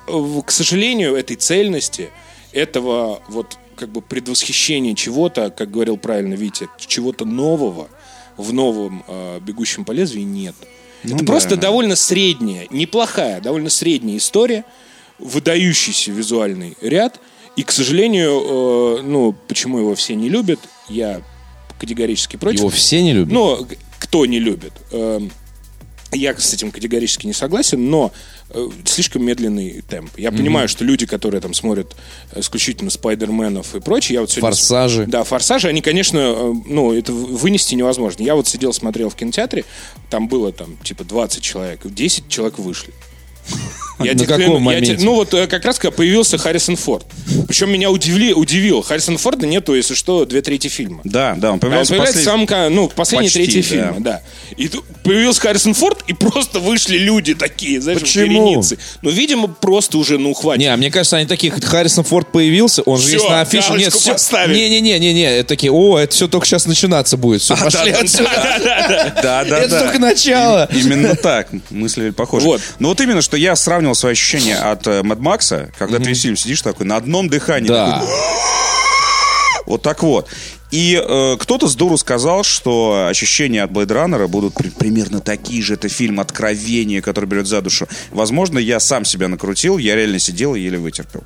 э, 0.06 0.40
к 0.44 0.50
сожалению, 0.50 1.14
этой 1.14 1.37
цельности, 1.37 2.11
этого 2.52 3.22
вот 3.28 3.56
как 3.76 3.90
бы 3.90 4.02
предвосхищения 4.02 4.94
чего-то, 4.94 5.50
как 5.50 5.70
говорил 5.70 5.96
правильно 5.96 6.34
Витя, 6.34 6.68
чего-то 6.78 7.24
нового, 7.24 7.88
в 8.37 8.52
новом 8.52 9.04
э, 9.06 9.40
«Бегущем 9.40 9.84
по 9.84 9.92
лезвию» 9.92 10.26
нет. 10.26 10.54
Ну 11.04 11.14
это 11.14 11.24
да. 11.24 11.32
просто 11.32 11.56
довольно 11.56 11.94
средняя, 11.94 12.66
неплохая, 12.70 13.40
довольно 13.40 13.70
средняя 13.70 14.16
история, 14.16 14.64
выдающийся 15.18 16.11
визуальный 16.12 16.76
ряд. 16.81 17.20
И, 17.57 17.62
к 17.62 17.72
сожалению, 17.72 18.98
э, 18.98 19.02
ну, 19.02 19.35
почему 19.48 19.78
его 19.78 19.94
все 19.94 20.14
не 20.14 20.28
любят, 20.28 20.61
я 20.88 21.22
категорически 21.81 22.37
против. 22.37 22.61
Его 22.61 22.68
все 22.70 23.02
не 23.02 23.12
любят? 23.12 23.33
Но 23.33 23.57
г- 23.64 23.76
кто 23.98 24.26
не 24.26 24.38
любит? 24.38 24.72
Эм, 24.92 25.31
Я 26.12 26.35
с 26.35 26.54
этим 26.54 26.70
категорически 26.70 27.26
не 27.26 27.35
согласен, 27.35 27.90
но 27.90 28.12
э, 28.50 28.68
слишком 28.87 29.22
медленный 29.24 29.83
темп. 29.83 30.11
Я 30.16 30.33
понимаю, 30.33 30.66
что 30.66 30.83
люди, 30.83 31.04
которые 31.04 31.40
там 31.42 31.52
смотрят 31.52 31.94
исключительно 32.35 32.88
Спайдерменов 32.90 33.74
и 33.74 33.81
прочее, 33.81 34.14
я 34.14 34.20
вот 34.22 34.31
сегодня... 34.31 34.48
Форсажи. 34.57 35.04
Да, 35.07 35.22
форсажи, 35.24 35.68
они, 35.68 35.83
конечно, 35.83 36.18
э, 36.18 36.52
ну, 36.66 36.94
это 36.94 37.12
вынести 37.12 37.74
невозможно. 37.74 38.22
Я 38.22 38.37
вот 38.37 38.48
сидел, 38.48 38.72
смотрел 38.72 39.11
в 39.11 39.16
кинотеатре, 39.16 39.64
там 40.09 40.28
было 40.28 40.50
там 40.50 40.78
типа 40.83 41.04
20 41.04 41.42
человек, 41.42 41.81
10 41.85 42.28
человек 42.28 42.59
вышли. 42.59 42.94
Я 44.00 44.12
На 44.14 44.20
каком 44.20 44.37
кляну, 44.37 44.52
я 44.54 44.58
моменте? 44.61 44.94
тебе- 44.94 45.04
ну 45.04 45.14
вот 45.16 45.34
э, 45.34 45.48
как 45.48 45.64
раз 45.64 45.76
когда 45.80 45.90
появился 45.96 46.38
Харрисон 46.38 46.76
Форд. 46.76 47.04
Причем 47.48 47.68
меня 47.72 47.90
удивили, 47.90 48.32
удивил. 48.32 48.80
Харрисона 48.80 49.18
Форда 49.18 49.44
нету, 49.44 49.74
если 49.74 49.94
что, 49.94 50.24
две 50.24 50.40
трети 50.40 50.68
фильма. 50.68 51.00
Да, 51.02 51.34
да, 51.37 51.48
он 51.48 51.52
А 51.52 51.54
он 51.54 51.58
появляется, 51.61 51.92
появляется 51.94 52.20
в 52.20 52.22
послед- 52.22 52.24
самом, 52.24 52.46
кон- 52.46 52.74
ну, 52.76 52.88
в 52.88 52.94
последней 52.94 53.26
Почти, 53.26 53.42
трети 53.44 53.56
да. 53.56 53.62
фильма, 53.62 53.96
да. 53.98 54.22
И 54.56 54.68
тут 54.68 54.84
появился 55.02 55.40
Харрисон 55.40 55.74
Форд, 55.74 56.04
и 56.06 56.12
просто 56.12 56.61
вышли 56.61 56.96
люди 56.96 57.34
такие, 57.34 57.80
знаешь, 57.80 57.98
Почему? 57.98 58.62
Ну, 59.02 59.11
видимо, 59.11 59.48
просто 59.48 59.98
уже, 59.98 60.16
ну, 60.16 60.32
хватит. 60.32 60.61
Не, 60.61 60.66
а 60.72 60.76
мне 60.76 60.92
кажется, 60.92 61.16
они 61.16 61.26
такие, 61.26 61.50
Харрисон 61.52 62.04
Форд 62.04 62.30
появился, 62.30 62.82
он 62.82 62.98
же 62.98 63.08
Всё, 63.08 63.14
есть 63.16 63.28
на 63.28 63.40
афише. 63.40 63.72
Нет, 63.72 63.92
все. 63.92 64.14
Не-не-не-не-не, 64.46 65.38
это 65.38 65.48
такие, 65.48 65.72
о, 65.72 65.98
это 65.98 66.14
все 66.14 66.28
только 66.28 66.46
сейчас 66.46 66.66
начинаться 66.66 67.16
будет. 67.16 67.42
Все, 67.42 67.56
пошли 67.61 67.90
да, 67.90 67.98
отсюда. 67.98 68.30
Да, 69.22 69.44
да, 69.44 69.58
Это 69.58 69.68
да. 69.70 69.80
только 69.84 69.98
начало. 69.98 70.68
Именно 70.72 71.16
так. 71.16 71.48
Мысли 71.70 72.11
похожи. 72.11 72.46
Вот. 72.46 72.61
Но 72.78 72.88
вот 72.88 73.00
именно, 73.00 73.22
что 73.22 73.37
я 73.38 73.57
сравнивал 73.57 73.94
свои 73.94 74.12
ощущения 74.12 74.57
от 74.57 74.87
э, 74.87 75.01
Mad 75.01 75.20
Макса, 75.20 75.70
когда 75.79 75.98
ты 75.98 76.05
весь 76.05 76.22
фильм 76.22 76.37
сидишь 76.37 76.62
такой 76.62 76.87
на 76.87 76.96
одном 76.96 77.29
дыхании. 77.29 77.68
Да. 77.68 78.03
такой, 78.03 78.09
Вот 79.66 79.83
так 79.83 80.03
вот. 80.03 80.29
И 80.70 81.00
э, 81.02 81.37
кто-то 81.38 81.66
с 81.66 81.74
дуру 81.74 81.96
сказал, 81.96 82.42
что 82.44 83.07
ощущения 83.09 83.62
от 83.62 83.70
Blade 83.70 83.87
Runner 83.87 84.28
будут 84.28 84.54
при- 84.54 84.68
примерно 84.68 85.20
такие 85.20 85.62
же. 85.62 85.74
Это 85.74 85.88
фильм 85.88 86.20
откровения, 86.20 87.00
который 87.00 87.24
берет 87.24 87.46
за 87.46 87.62
душу. 87.62 87.88
Возможно, 88.11 88.59
я 88.59 88.78
сам 88.81 89.04
себя 89.04 89.28
накрутил, 89.28 89.78
я 89.78 89.96
реально 89.96 90.18
сидел 90.18 90.54
и 90.54 90.61
еле 90.61 90.78
вытерпел. 90.78 91.24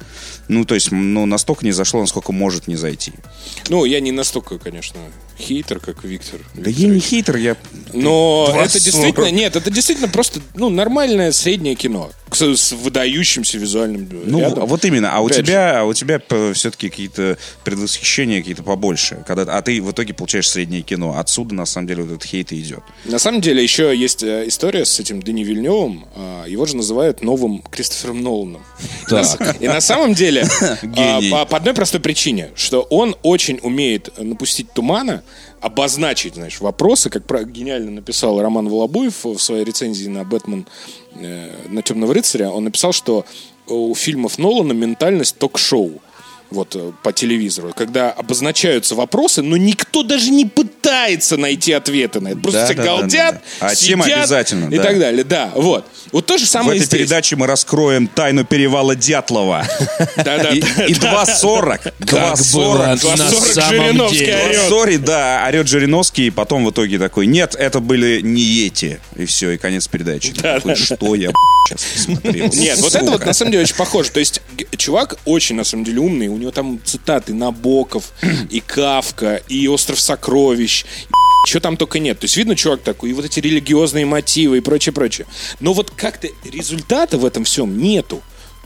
Ну, 0.49 0.65
то 0.65 0.75
есть, 0.75 0.93
ну, 0.93 1.27
настолько 1.27 1.65
не 1.65 1.73
зашло, 1.73 2.01
насколько 2.01 2.33
может 2.33 2.69
не 2.69 2.77
зайти. 2.77 3.13
Ну, 3.69 3.85
я 3.85 4.01
не 4.01 4.13
настолько, 4.13 4.59
конечно, 4.59 5.01
хейтер, 5.39 5.81
как 5.81 6.05
Виктор. 6.05 6.41
Да 6.55 6.71
я 6.71 6.89
не 6.89 7.01
хейтер, 7.01 7.37
я... 7.37 7.57
Но 7.93 8.55
это 8.57 8.81
действительно, 8.81 9.31
нет, 9.31 9.57
это 9.57 9.71
действительно 9.71 10.09
просто, 10.09 10.41
ну, 10.55 10.69
нормальное 10.69 11.33
среднее 11.33 11.75
кино. 11.75 12.11
С, 12.31 12.41
с 12.57 12.73
выдающимся 12.73 13.59
визуальным 13.59 14.09
Ну, 14.25 14.41
рядом. 14.41 14.67
вот 14.67 14.85
именно. 14.87 15.15
А 15.15 15.21
у 15.21 15.27
Опять 15.27 15.39
тебя, 15.39 15.81
а 15.81 15.85
у 15.85 15.93
тебя 15.93 16.19
все-таки 16.55 16.89
какие-то 16.89 17.37
предвосхищения 17.63 18.39
какие-то 18.39 18.63
побольше. 18.63 19.23
Когда, 19.35 19.57
а 19.57 19.63
ты 19.63 19.81
в 19.81 19.91
итоге 19.91 20.13
получаешь 20.13 20.51
среднее 20.51 20.83
кино. 20.83 21.17
Отсюда, 21.17 21.55
на 21.55 21.65
самом 21.65 21.87
деле, 21.87 22.03
вот 22.03 22.13
этот 22.13 22.25
хейт 22.25 22.53
и 22.53 22.61
идет. 22.61 22.83
На 23.07 23.19
самом 23.19 23.41
деле, 23.41 23.63
еще 23.63 23.97
есть 23.97 24.23
э, 24.23 24.47
история 24.47 24.85
с 24.85 25.01
этим 25.01 25.23
Дени 25.23 25.43
Вильневым. 25.43 26.05
А, 26.15 26.45
Его 26.45 26.67
же 26.67 26.77
называют 26.77 27.23
новым 27.23 27.63
Кристофером 27.63 28.21
Ноланом. 28.21 28.63
И 29.59 29.69
на 29.69 29.81
самом 29.81 30.13
деле, 30.13 30.45
а, 30.97 31.47
по, 31.47 31.57
одной 31.57 31.73
простой 31.73 32.01
причине, 32.01 32.51
что 32.57 32.83
он 32.83 33.17
очень 33.23 33.59
умеет 33.63 34.11
напустить 34.19 34.71
тумана, 34.73 35.23
обозначить, 35.63 36.35
знаешь, 36.35 36.61
вопросы, 36.61 37.09
как 37.09 37.51
гениально 37.51 37.91
написал 37.91 38.41
Роман 38.43 38.69
Волобуев 38.69 39.25
в 39.25 39.39
своей 39.39 39.65
рецензии 39.65 40.09
на 40.09 40.25
«Бэтмен» 40.25 40.67
э, 41.15 41.51
на 41.69 41.81
«Темного 41.83 42.13
рыцаря». 42.13 42.51
Он 42.51 42.65
написал, 42.65 42.93
что 42.93 43.25
у 43.67 43.95
фильмов 43.95 44.39
Нолана 44.39 44.73
ментальность 44.73 45.39
ток-шоу 45.39 46.03
вот 46.53 46.75
э, 46.77 46.93
по 47.03 47.13
телевизору, 47.13 47.73
когда 47.75 48.11
обозначаются 48.11 48.95
вопросы, 48.95 49.43
но 49.43 49.57
никто 49.57 50.03
даже 50.03 50.31
не 50.31 50.45
пытается 50.47 51.37
найти 51.37 51.73
ответы 51.73 52.21
на 52.21 52.29
это. 52.29 52.39
Просто 52.39 52.61
Да, 52.61 52.67
все 52.67 52.75
да, 52.75 52.83
галдят, 52.85 53.35
да, 53.35 53.41
да. 53.61 53.67
А 53.67 53.75
сидят 53.75 54.05
тема 54.05 54.05
обязательно, 54.19 54.69
и 54.73 54.77
да. 54.77 54.83
так 54.83 54.99
далее. 54.99 55.25
Да, 55.25 55.51
вот. 55.55 55.87
Вот 56.13 56.27
то 56.27 56.37
же 56.39 56.45
В 56.45 56.49
самое 56.49 56.77
этой 56.79 56.85
и 56.85 56.87
здесь. 56.87 56.99
передаче 57.01 57.37
мы 57.37 57.47
раскроем 57.47 58.07
тайну 58.07 58.45
перевала 58.45 58.95
Дятлова. 58.95 59.67
Да-да, 60.17 60.51
И 60.51 60.61
да, 60.61 60.87
и 60.87 60.95
да. 60.95 61.25
2.40. 61.25 61.79
Как 62.07 62.39
было 62.53 62.77
2.40. 62.77 62.87
на 62.87 62.93
2.40 62.95 63.53
самом 63.53 64.09
деле. 64.11 64.37
орет. 64.45 64.69
Сори, 64.69 64.97
да, 64.97 65.45
орет 65.49 65.69
Жириновский, 65.69 66.27
и 66.27 66.31
потом 66.31 66.65
в 66.67 66.71
итоге 66.71 66.99
такой, 66.99 67.27
нет, 67.27 67.55
это 67.59 67.81
были 67.81 68.21
не 68.21 68.67
эти. 68.67 69.01
И 69.17 69.25
все, 69.25 69.51
и 69.53 69.57
конец 69.59 69.89
передачи. 69.89 70.33
Что 70.35 71.15
я 71.15 71.31
сейчас 71.69 71.81
смотрел? 72.05 72.51
Нет, 72.53 72.79
вот 72.81 72.95
это 72.95 73.11
вот 73.11 73.25
на 73.25 73.33
самом 73.33 73.53
деле 73.53 73.65
очень 73.65 73.77
похоже. 73.77 74.11
То 74.11 74.21
есть 74.21 74.43
чувак 74.77 75.17
очень 75.25 75.57
на 75.57 75.65
самом 75.65 75.85
деле 75.85 76.01
умный. 76.01 76.29
Него 76.43 76.51
там 76.51 76.81
цитаты 76.85 77.35
Набоков, 77.35 78.13
и 78.51 78.61
Кавка, 78.61 79.37
и 79.49 79.69
Остров 79.69 80.01
сокровищ. 80.01 80.85
Что 81.47 81.61
там 81.61 81.77
только 81.77 82.01
нет. 82.01 82.19
То 82.19 82.25
есть 82.25 82.37
видно, 82.37 82.57
чувак 82.57 82.83
такой, 82.83 83.11
и 83.11 83.13
вот 83.13 83.25
эти 83.25 83.39
религиозные 83.39 84.07
мотивы 84.07 84.59
и 84.59 84.61
прочее, 84.61 84.93
прочее. 84.93 85.27
Но 85.61 85.73
вот 85.73 85.91
как-то 85.91 86.29
результата 86.45 87.17
в 87.17 87.25
этом 87.25 87.45
всем 87.45 87.79
нету. 87.79 88.23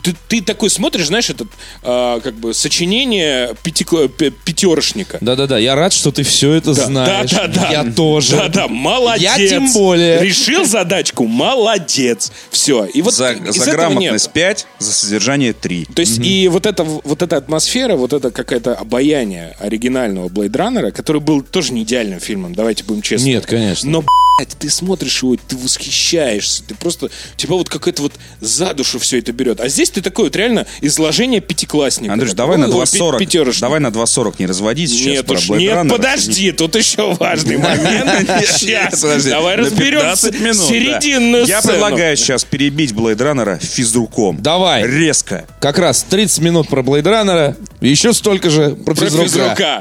Ты, 0.06 0.14
ты 0.28 0.40
такой 0.40 0.70
смотришь, 0.70 1.06
знаешь, 1.08 1.30
этот 1.30 1.48
а, 1.82 2.20
как 2.20 2.34
бы 2.36 2.54
сочинение 2.54 3.54
пятикло- 3.64 4.08
пе- 4.08 4.30
пятерошника. 4.30 5.18
Да-да-да, 5.20 5.58
я 5.58 5.74
рад, 5.74 5.92
что 5.92 6.12
ты 6.12 6.22
все 6.22 6.52
это 6.52 6.74
знаешь. 6.74 7.30
Да, 7.32 7.48
да, 7.48 7.62
да. 7.62 7.70
Я 7.70 7.84
тоже. 7.92 8.36
Да, 8.36 8.48
да, 8.48 8.68
молодец. 8.68 9.36
Я 9.36 9.48
тем 9.48 9.72
более. 9.72 10.20
Решил 10.22 10.64
задачку, 10.64 11.26
молодец. 11.26 12.30
Все. 12.50 12.84
И 12.84 13.02
вот 13.02 13.14
За, 13.14 13.34
за 13.50 13.70
грамотность 13.72 14.26
нет. 14.26 14.32
5, 14.34 14.66
за 14.78 14.92
содержание 14.92 15.52
3. 15.52 15.86
То 15.94 16.00
есть 16.00 16.18
и 16.20 16.46
вот 16.48 16.66
эта, 16.66 16.84
вот 16.84 17.22
эта 17.22 17.36
атмосфера, 17.36 17.96
вот 17.96 18.12
это 18.12 18.30
какое-то 18.30 18.74
обаяние 18.74 19.56
оригинального 19.58 20.28
Blade 20.28 20.50
Runner, 20.52 20.92
который 20.92 21.20
был 21.20 21.42
тоже 21.42 21.72
не 21.72 21.82
идеальным 21.82 22.20
фильмом, 22.20 22.54
давайте 22.54 22.84
будем 22.84 23.02
честны. 23.02 23.26
Нет, 23.26 23.46
конечно. 23.46 23.90
Но, 23.90 24.04
блядь, 24.38 24.56
ты 24.58 24.70
смотришь 24.70 25.22
его, 25.22 25.36
ты 25.36 25.56
восхищаешься, 25.56 26.62
ты 26.64 26.74
просто, 26.74 27.10
тебя 27.36 27.54
вот 27.54 27.68
какая-то 27.68 28.02
вот 28.02 28.12
за 28.40 28.72
душу 28.74 28.98
все 28.98 29.18
это 29.18 29.32
берет. 29.32 29.60
А 29.60 29.68
здесь 29.68 29.90
ты 29.96 30.02
такой 30.02 30.24
вот 30.24 30.36
реально 30.36 30.66
изложение 30.82 31.40
пятиклассника. 31.40 32.12
Андрюш, 32.12 32.34
давай 32.34 32.58
на 32.58 32.66
«Ой, 32.66 32.84
2.40. 32.84 33.18
пятерочник». 33.18 33.62
Давай 33.62 33.80
на 33.80 33.86
2.40 33.86 34.34
не 34.40 34.46
разводись 34.46 34.90
сейчас 34.90 35.06
Нет, 35.06 35.26
про 35.26 35.36
уж, 35.36 35.48
Blade 35.48 35.58
нет, 35.58 35.74
Runner. 35.74 35.88
подожди, 35.88 36.52
тут 36.52 36.76
еще 36.76 37.14
важный 37.14 37.56
момент. 37.56 38.30
Сейчас, 38.46 39.00
давай 39.24 39.56
на 39.56 39.62
разберем 39.62 40.00
15 40.00 40.40
минут, 40.40 40.56
да. 40.58 40.64
серединную 40.64 41.46
Я 41.46 41.62
предлагаю 41.62 42.16
сейчас 42.16 42.44
перебить 42.44 42.92
Blade 42.92 43.16
Runner 43.16 43.64
физруком. 43.64 44.36
Давай. 44.42 44.86
Резко. 44.86 45.46
Как 45.60 45.78
раз 45.78 46.04
30 46.08 46.40
минут 46.40 46.68
про 46.68 46.82
Блейдраннера, 46.82 47.56
и 47.80 47.88
еще 47.88 48.12
столько 48.12 48.50
же 48.50 48.76
Про 48.76 48.94
физрука. 48.94 49.80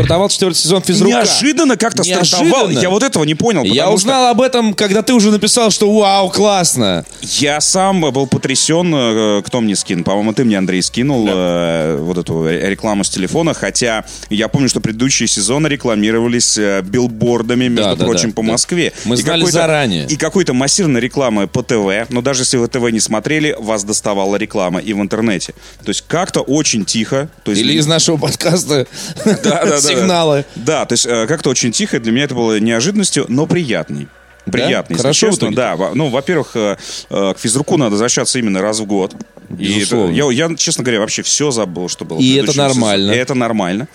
Стартовал 0.00 0.28
четвертый 0.30 0.56
сезон 0.56 0.82
физрука. 0.82 1.16
Неожиданно 1.16 1.76
как-то 1.76 2.02
стартовал. 2.02 2.70
Я 2.70 2.88
вот 2.88 3.02
этого 3.02 3.24
не 3.24 3.34
понял. 3.34 3.62
Я 3.64 3.84
потому 3.84 3.98
что 3.98 4.08
узнал 4.08 4.26
об 4.28 4.40
этом, 4.40 4.72
когда 4.72 5.02
ты 5.02 5.12
уже 5.12 5.30
написал, 5.30 5.70
что 5.70 5.92
вау, 5.92 6.30
классно. 6.30 7.04
Я 7.22 7.60
сам 7.60 8.00
был 8.00 8.26
потрясен, 8.26 8.92
э, 8.94 9.42
кто 9.44 9.60
мне 9.60 9.76
скинул. 9.76 10.04
По-моему, 10.04 10.32
ты 10.32 10.44
мне, 10.44 10.56
Андрей, 10.56 10.82
скинул 10.82 11.26
э, 11.28 11.98
вот 12.00 12.16
эту 12.16 12.48
рекламу 12.48 13.04
с 13.04 13.10
телефона. 13.10 13.52
Хотя 13.52 14.04
я 14.30 14.48
помню, 14.48 14.68
что 14.70 14.80
предыдущие 14.80 15.28
сезоны 15.28 15.66
рекламировались 15.66 16.56
э, 16.56 16.80
билбордами, 16.82 17.68
между 17.68 17.90
Да, 17.90 17.96
да, 17.96 18.04
прочим, 18.06 18.30
да, 18.30 18.36
по 18.36 18.42
да. 18.42 18.52
Москве. 18.52 18.92
Мы 19.04 19.16
И 19.16 19.18
знали 19.18 19.44
заранее. 19.44 20.06
И 20.06 20.16
какой-то 20.16 20.54
массированной 20.54 21.00
рекламы 21.00 21.46
по 21.46 21.62
ТВ. 21.62 22.08
Но 22.08 22.22
даже 22.22 22.42
если 22.42 22.56
вы 22.56 22.68
ТВ 22.68 22.90
не 22.90 23.00
смотрели, 23.00 23.54
вас 23.58 23.84
доставала 23.84 24.36
реклама 24.36 24.80
и 24.80 24.94
в 24.94 25.00
интернете. 25.00 25.52
То 25.84 25.90
есть 25.90 26.04
как-то 26.08 26.40
очень 26.40 26.86
тихо. 26.86 27.28
То 27.44 27.50
есть 27.50 27.62
Или 27.62 27.74
из 27.74 27.86
нашего 27.86 28.16
подкаста 28.16 28.86
Да, 29.24 29.38
да, 29.42 29.80
да, 29.80 29.89
сигналы. 29.96 30.44
Да, 30.56 30.84
то 30.84 30.92
есть 30.92 31.06
э, 31.06 31.26
как-то 31.26 31.50
очень 31.50 31.72
тихо. 31.72 32.00
Для 32.00 32.12
меня 32.12 32.24
это 32.24 32.34
было 32.34 32.58
неожиданностью, 32.60 33.26
но 33.28 33.46
приятный. 33.46 34.08
Приятный, 34.44 34.94
если 34.94 35.02
Хорошо 35.02 35.30
честно. 35.30 35.54
Да, 35.54 35.76
ну, 35.94 36.08
во-первых, 36.08 36.52
э, 36.54 36.76
э, 37.10 37.34
к 37.34 37.38
физруку 37.38 37.76
надо 37.76 37.92
возвращаться 37.92 38.38
именно 38.38 38.60
раз 38.60 38.80
в 38.80 38.86
год. 38.86 39.14
И 39.58 39.78
Безусловно. 39.78 40.12
я, 40.12 40.30
я, 40.30 40.54
честно 40.56 40.84
говоря, 40.84 41.00
вообще 41.00 41.22
все 41.22 41.50
забыл, 41.50 41.88
что 41.88 42.04
было. 42.04 42.18
И 42.18 42.34
это 42.34 42.56
нормально. 42.56 43.12
И 43.12 43.16
это 43.16 43.34
нормально. 43.34 43.88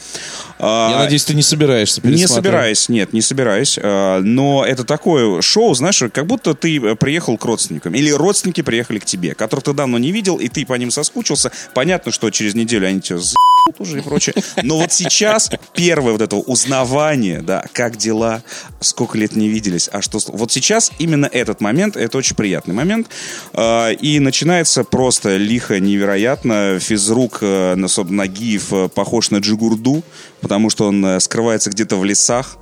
А, 0.58 0.92
Я 0.92 1.00
надеюсь, 1.00 1.26
ты 1.26 1.34
не 1.34 1.42
собираешься 1.42 2.02
не 2.04 2.28
собираюсь, 2.28 2.88
нет, 2.90 3.14
не 3.14 3.22
собираюсь. 3.22 3.78
А, 3.82 4.22
Но 4.22 4.66
это 4.66 4.84
такое 4.84 5.42
шоу, 5.42 5.74
знаешь, 5.74 6.02
как 6.12 6.26
будто 6.28 6.54
ты 6.54 6.78
э, 6.78 6.96
приехал 6.96 7.38
к 7.38 7.46
родственникам. 7.46 7.94
Или 7.94 8.12
родственники 8.12 8.62
приехали 8.62 9.00
к 9.00 9.06
тебе, 9.06 9.34
которых 9.36 9.66
ты 9.66 9.74
давно 9.74 9.98
не 9.98 10.12
видел, 10.12 10.38
и 10.38 10.48
ты 10.48 10.66
по 10.66 10.74
ним 10.74 10.92
соскучился. 10.92 11.52
Понятно, 11.74 12.12
что 12.12 12.30
через 12.30 12.56
неделю 12.56 12.88
они 12.88 13.02
тебя 13.02 13.18
за***ут 13.18 13.80
уже 13.80 14.00
и 14.00 14.02
прочее. 14.02 14.36
Но 14.64 14.78
вот 14.78 14.92
сейчас 14.92 15.50
первое 15.74 16.14
вот 16.14 16.22
это 16.22 16.36
узнавание, 16.36 17.42
да, 17.42 17.66
как 17.74 17.98
дела, 17.98 18.44
сколько 18.80 19.18
лет 19.18 19.36
не 19.36 19.50
виделись, 19.50 19.90
а 19.92 20.02
что... 20.02 20.20
Вот 20.28 20.52
сейчас 20.52 20.92
именно 21.00 21.26
этот 21.26 21.62
момент, 21.62 21.98
это 21.98 22.18
очень 22.18 22.36
приятный 22.36 22.74
момент. 22.74 23.08
А, 23.54 23.90
И 23.92 24.20
начинается 24.20 24.84
просто 24.84 25.38
лихо 25.46 25.80
невероятно. 25.80 26.80
Физрук 26.80 27.40
э, 27.42 27.76
Насоб 27.76 28.10
Нагиев 28.10 28.74
э, 28.74 28.90
похож 28.90 29.32
на 29.32 29.38
Джигурду, 29.38 30.04
потому 30.42 30.70
что 30.70 30.88
он 30.88 31.06
э, 31.06 31.20
скрывается 31.20 31.70
где-то 31.70 31.96
в 31.98 32.04
лесах. 32.04 32.58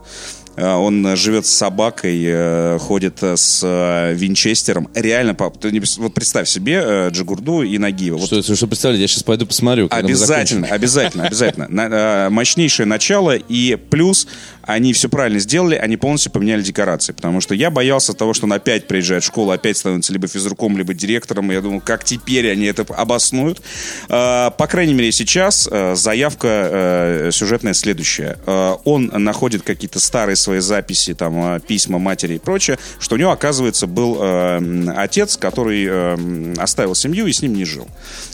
Э, 0.56 0.74
Он 0.76 1.06
э, 1.08 1.16
живет 1.16 1.46
с 1.48 1.50
собакой, 1.52 2.22
э, 2.24 2.78
ходит 2.80 3.24
э, 3.24 3.36
с 3.36 3.62
э, 3.64 4.14
Винчестером. 4.14 4.88
Реально, 4.94 5.34
пап, 5.34 5.58
ты 5.60 5.72
не 5.72 5.82
вот 5.98 6.14
представь 6.14 6.48
себе 6.48 6.82
э, 6.86 7.10
Джигурду 7.10 7.64
и 7.64 7.78
Нагиева. 7.80 8.18
Вот 8.18 8.28
Что, 8.28 8.38
это, 8.38 8.56
что 8.56 8.68
представляете, 8.68 9.02
я 9.02 9.08
сейчас 9.08 9.24
пойду 9.24 9.48
посмотрю. 9.48 9.88
Обязательно, 9.90 10.68
обязательно, 10.68 11.26
обязательно. 11.26 11.68
Э, 11.72 12.30
Мощнейшее 12.30 12.86
начало 12.86 13.36
и 13.36 13.76
плюс 13.76 14.28
они 14.64 14.94
все 14.94 15.10
правильно 15.10 15.40
сделали, 15.40 15.76
они 15.76 15.98
полностью 15.98 16.32
поменяли 16.32 16.62
декорации, 16.62 17.14
потому 17.14 17.42
что 17.42 17.54
я 17.54 17.70
боялся 17.70 18.14
того, 18.14 18.34
что 18.34 18.46
он 18.46 18.54
опять 18.54 18.88
приезжает 18.88 19.24
в 19.24 19.28
школу, 19.28 19.52
опять 19.52 19.78
становится 19.78 20.14
либо 20.14 20.28
физруком, 20.28 20.78
либо 20.78 20.94
директором, 20.94 21.52
и 21.52 21.56
я 21.56 21.62
думал, 21.62 21.82
как 21.82 22.04
теперь 22.04 22.52
они 22.52 22.66
это 22.66 22.86
обоснуют. 22.94 23.62
Э, 24.10 24.52
По 24.58 24.68
крайней 24.68 24.94
мере, 24.94 25.12
сейчас 25.12 25.68
э, 25.70 25.96
заявка 25.96 26.48
э, 26.48 27.30
сюжетная 27.32 27.74
следующая. 27.74 28.38
Он 28.46 29.12
находит 29.14 29.64
какие-то 29.64 30.00
старые 30.00 30.36
свои 30.36 30.60
записи, 30.60 31.14
там, 31.14 31.60
письма 31.62 32.00
матери 32.00 32.36
и 32.36 32.40
прочее, 32.40 32.78
что 33.00 33.16
у 33.16 33.18
него, 33.18 33.32
оказывается, 33.32 33.88
был 33.88 34.20
отец, 34.96 35.38
который 35.38 36.58
оставил 36.58 36.96
семью 36.96 37.28
и 37.28 37.34
с 37.34 37.42
ним 37.42 37.56
не 37.56 37.66
жил. 37.66 37.88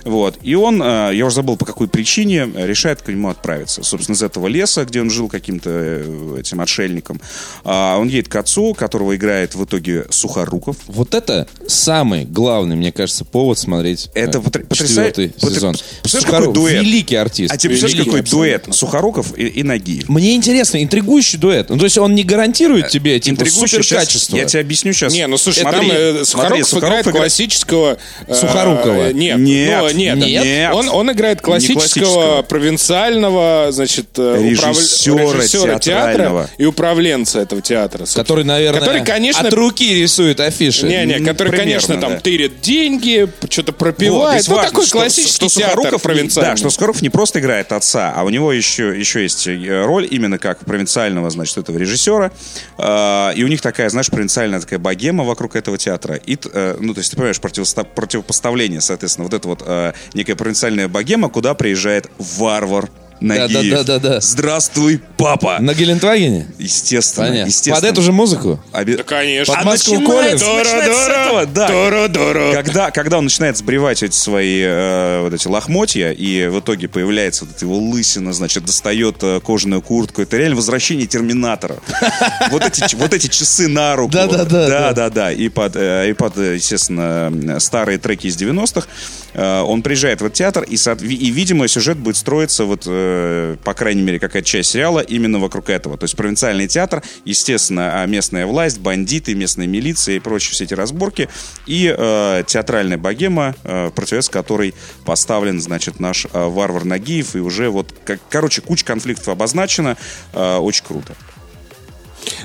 Вот. 0.04 0.38
И 0.42 0.56
он, 0.56 0.82
я 0.82 1.26
уже 1.26 1.36
забыл 1.36 1.58
по 1.58 1.66
какой 1.66 1.88
причине, 1.88 2.50
решает 2.56 3.02
к 3.02 3.08
нему 3.08 3.30
отправиться. 3.30 3.84
Собственно, 3.84 4.16
из 4.16 4.24
этого 4.24 4.48
леса, 4.48 4.86
где 4.86 5.02
он 5.02 5.10
жил 5.10 5.30
каким-то 5.30 5.70
э, 5.70 6.19
этим 6.40 6.62
отшельником. 6.62 7.20
А, 7.64 7.98
Он 7.98 8.08
едет 8.08 8.28
к 8.28 8.36
отцу, 8.36 8.74
которого 8.74 9.16
играет 9.16 9.56
в 9.56 9.64
итоге 9.66 10.06
Сухоруков. 10.10 10.76
Вот 10.88 11.14
это 11.14 11.48
самый 11.68 12.26
главный, 12.26 12.76
мне 12.76 12.92
кажется, 12.92 13.26
повод 13.26 13.58
смотреть 13.60 14.10
Это 14.14 14.40
э, 14.40 14.42
потр- 14.42 14.66
потрясает- 14.68 15.16
четвертый 15.16 15.28
потр- 15.40 15.54
сезон. 15.54 15.76
Сухоруков, 16.04 16.32
какой 16.40 16.54
дуэт? 16.54 16.84
Великий 16.84 17.16
артист. 17.16 17.54
А 17.54 17.58
тебе 17.58 17.72
представляешь, 17.72 18.06
какой 18.06 18.20
абсолютно. 18.22 18.48
дуэт 18.68 18.76
Сухоруков 18.76 19.38
и, 19.38 19.48
и 19.48 19.64
Нагиев? 19.64 20.10
Мне 20.10 20.36
интересно, 20.36 20.82
интригующий 20.84 21.38
дуэт. 21.40 21.70
Ну, 21.70 21.78
то 21.78 21.84
есть 21.86 21.98
он 21.98 22.16
не 22.16 22.24
гарантирует 22.24 22.90
тебе 22.90 23.20
типа, 23.20 23.46
супер 23.46 23.86
качество. 23.88 24.36
Я 24.36 24.46
тебе 24.46 24.62
объясню 24.62 24.94
сейчас. 24.94 25.14
Не, 25.14 25.28
ну 25.28 25.38
слушай, 25.38 25.62
Смотри, 25.62 25.88
там 25.88 25.98
э, 25.98 26.26
смотри, 26.26 26.64
Сухоруков, 26.64 26.68
Сухоруков 26.70 27.02
играет 27.02 27.06
классического... 27.18 27.98
э, 28.28 28.34
Сухорукова. 28.34 29.12
Нет, 29.14 29.38
Нет, 29.40 29.80
ну, 29.82 29.90
нет, 29.92 30.18
нет. 30.18 30.74
Он, 30.74 30.90
он 30.90 31.12
играет 31.12 31.42
классического, 31.42 31.80
классического. 31.80 32.42
провинциального, 32.44 33.68
значит, 33.72 34.08
э, 34.18 34.38
Режиссера 34.50 35.34
режиссера 35.34 35.80
театрального. 35.80 36.09
Театра 36.18 36.50
и 36.58 36.66
управленца 36.66 37.40
этого 37.40 37.62
театра. 37.62 38.00
собственно. 38.00 38.24
Который, 38.24 38.44
наверное, 38.46 38.80
Который, 38.80 39.04
конечно, 39.06 39.48
от 39.48 39.54
руки 39.54 39.94
рисует 40.02 40.40
афиши. 40.40 40.88
Не-не, 40.88 41.20
который, 41.20 41.50
примерно, 41.50 41.58
конечно, 41.58 41.98
там 42.00 42.14
да. 42.14 42.20
тырит 42.20 42.62
деньги, 42.62 43.28
что-то 43.50 43.72
Вот, 43.72 43.78
пропивает. 43.78 44.40
здесь 44.42 44.48
ну, 44.50 44.56
важно, 44.56 44.70
такой 44.72 44.86
что- 44.86 44.98
классический 44.98 45.48
что 45.50 45.60
театр 45.60 45.76
Сухоруков, 45.76 46.02
провинциальный. 46.02 46.52
Да, 46.52 46.58
что 46.58 46.70
Сухоруков 46.70 47.02
не 47.02 47.10
просто 47.10 47.40
играет 47.40 47.72
отца, 47.72 48.14
а 48.16 48.24
у 48.24 48.30
него 48.30 48.52
еще, 48.52 48.98
еще 48.98 49.24
есть 49.24 49.48
э, 49.48 49.84
роль 49.86 50.08
именно 50.10 50.38
как 50.38 50.60
провинциального, 50.66 51.30
значит, 51.30 51.58
этого 51.58 51.78
режиссера. 51.78 52.32
Э, 52.78 53.34
И 53.36 53.44
у 53.44 53.48
них 53.48 53.62
такая, 53.62 53.90
знаешь, 53.90 54.08
провинциальная 54.10 54.60
такая 54.60 54.80
богема 54.80 55.24
вокруг 55.24 55.56
этого 55.56 55.78
театра. 55.78 56.16
И, 56.16 56.38
э, 56.54 56.78
ну, 56.80 56.94
то 56.94 57.00
есть, 57.00 57.12
ты 57.12 57.16
понимаешь, 57.18 57.40
противопоставление, 57.40 58.82
соответственно, 58.82 59.26
вот 59.26 59.34
это 59.34 59.48
вот 59.48 59.64
э, 59.66 59.94
некая 60.14 60.36
провинциальная 60.36 60.88
богема, 60.88 61.30
куда 61.30 61.54
приезжает 61.54 62.10
варвар 62.18 62.90
Нагиев. 63.22 63.52
Да-да-да-да-да. 63.52 64.22
Здравствуй, 64.22 65.02
папа! 65.18 65.58
На 65.60 65.74
Гелендвагене? 65.74 66.48
Естественно, 66.58 67.28
Понятно. 67.28 67.48
естественно. 67.50 67.76
Под 67.76 67.84
эту 67.86 68.02
же 68.02 68.12
музыку? 68.14 68.60
Обе- 68.72 68.98
Да, 68.98 69.04
конечно. 69.04 69.54
Под 69.54 69.64
А 69.64 69.66
маску 69.66 69.94
начинается, 69.96 70.46
Колин? 70.46 70.58
начинается 70.58 70.94
с 71.04 71.08
этого, 71.08 71.46
да. 71.46 71.68
Дора-дора. 71.68 72.54
Когда, 72.54 72.92
когда 72.92 73.18
он 73.18 73.26
начинает 73.26 73.58
сбривать 73.58 74.04
эти 74.04 74.16
свои 74.16 74.62
э, 74.62 75.22
вот 75.24 75.34
эти 75.34 75.48
лохмотья, 75.48 76.12
и 76.14 76.48
в 76.48 76.60
итоге 76.60 76.88
появляется 76.88 77.44
вот 77.46 77.56
эта 77.56 77.66
его 77.66 77.78
лысина, 77.78 78.32
значит, 78.32 78.64
достает 78.66 79.18
э, 79.22 79.42
кожаную 79.42 79.82
куртку, 79.82 80.22
это 80.22 80.38
реально 80.38 80.56
возвращение 80.56 81.06
Терминатора. 81.08 81.78
Вот 82.52 82.64
эти, 82.66 82.96
вот 82.96 83.14
эти 83.14 83.28
часы 83.28 83.68
на 83.68 83.96
руку. 83.96 84.12
Да-да-да, 84.14 84.46
Да, 84.46 84.68
да. 84.68 84.94
да, 84.94 85.10
да. 85.10 85.32
И 85.32 85.50
под, 85.50 85.76
э, 85.76 86.10
и 86.10 86.14
под, 86.14 86.38
э, 86.38 86.56
естественно, 86.56 87.32
э, 87.56 87.60
старые 87.60 87.98
треки 88.00 88.28
из 88.28 88.36
90-х. 88.38 88.88
э, 89.34 89.60
Он 89.62 89.82
приезжает 89.84 90.22
в 90.22 90.26
этот 90.26 90.38
театр, 90.38 90.64
и, 90.64 90.76
и, 90.76 91.30
видимо, 91.32 91.68
сюжет 91.68 91.98
будет 91.98 92.16
строиться, 92.18 92.64
вот, 92.66 92.84
э, 93.10 93.58
по 93.64 93.74
крайней 93.74 94.02
мере, 94.02 94.20
какая-то 94.20 94.48
часть 94.48 94.72
сериала 94.72 95.00
именно 95.00 95.40
вокруг 95.40 95.70
этого. 95.70 95.98
То 95.98 96.06
есть 96.06 96.16
провинциальный 96.16 96.68
театр, 96.68 97.04
естественно, 97.26 98.02
а 98.02 98.06
местная 98.06 98.46
власть, 98.46 98.80
бандиты, 98.80 99.36
местная 99.36 99.68
милиция 99.68 100.16
и 100.16 100.20
прочие 100.20 100.52
все 100.52 100.66
эти 100.66 100.74
разборки. 100.74 101.30
И 101.66 101.94
э, 101.96 102.44
театральная 102.46 102.98
богема, 102.98 103.56
э, 103.64 103.92
противовес 103.94 104.30
которой 104.30 104.74
поставлен, 105.06 105.60
значит, 105.62 106.00
наш 106.00 106.26
э, 106.26 106.30
варвар 106.34 106.86
Нагиев. 106.86 107.36
И 107.36 107.40
уже 107.40 107.70
вот, 107.70 107.94
как, 108.06 108.20
короче, 108.30 108.62
куча 108.62 108.86
конфликтов 108.86 109.30
обозначена. 109.30 109.98
Э, 110.34 110.58
очень 110.58 110.86
круто. 110.86 111.16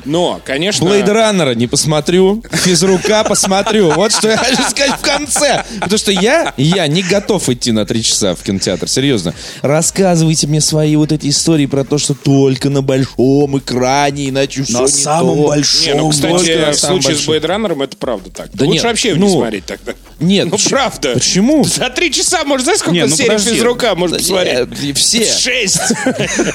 Но, 0.05 0.41
конечно... 0.45 0.87
Блейд 0.87 1.09
Раннера 1.09 1.55
не 1.55 1.67
посмотрю, 1.67 2.43
физрука 2.51 3.25
посмотрю. 3.25 3.91
Вот 3.91 4.13
что 4.13 4.29
я 4.29 4.37
хочу 4.37 4.63
сказать 4.69 4.99
в 4.99 5.03
конце. 5.03 5.65
Потому 5.81 5.99
что 5.99 6.13
я, 6.13 6.53
я 6.57 6.87
не 6.87 7.03
готов 7.03 7.49
идти 7.49 7.73
на 7.73 7.87
три 7.87 8.03
часа 8.03 8.35
в 8.35 8.43
кинотеатр, 8.43 8.89
серьезно. 8.89 9.35
Рассказывайте 9.63 10.47
мне 10.47 10.61
свои 10.61 10.97
вот 10.97 11.13
эти 11.13 11.29
истории 11.29 11.67
про 11.67 11.85
то, 11.85 11.99
что 11.99 12.15
только 12.15 12.71
на 12.71 12.83
большом 12.83 13.59
экране, 13.59 14.29
иначе 14.29 14.63
все 14.63 14.81
не 14.87 15.05
то. 15.05 15.55
Не, 15.85 15.95
ну, 15.95 16.11
кстати, 16.11 16.71
в 16.71 16.75
случае 16.75 17.17
с. 17.17 17.27
Блейд 17.27 17.45
Раннером 17.45 17.83
это 17.83 17.97
правда 17.97 18.31
так. 18.31 18.51
Да 18.53 18.65
Лучше 18.65 18.75
нет, 18.75 18.85
вообще 18.85 19.15
ну, 19.15 19.27
не 19.27 19.33
смотреть 19.33 19.67
тогда. 19.67 19.93
Нет, 20.21 20.49
Ну, 20.51 20.59
правда. 20.69 21.13
Почему? 21.15 21.65
За 21.65 21.91
три 21.91 22.13
часа, 22.13 22.45
может, 22.45 22.65
знаешь, 22.65 22.81
сколько 22.81 22.95
Не, 22.95 23.07
ну, 23.07 23.17
серий 23.17 23.39
физрука 23.39 23.95
можно 23.95 24.19
посмотреть? 24.19 24.71
нет, 24.71 24.85
и 24.85 24.93
все. 24.93 25.25
Шесть. 25.25 25.81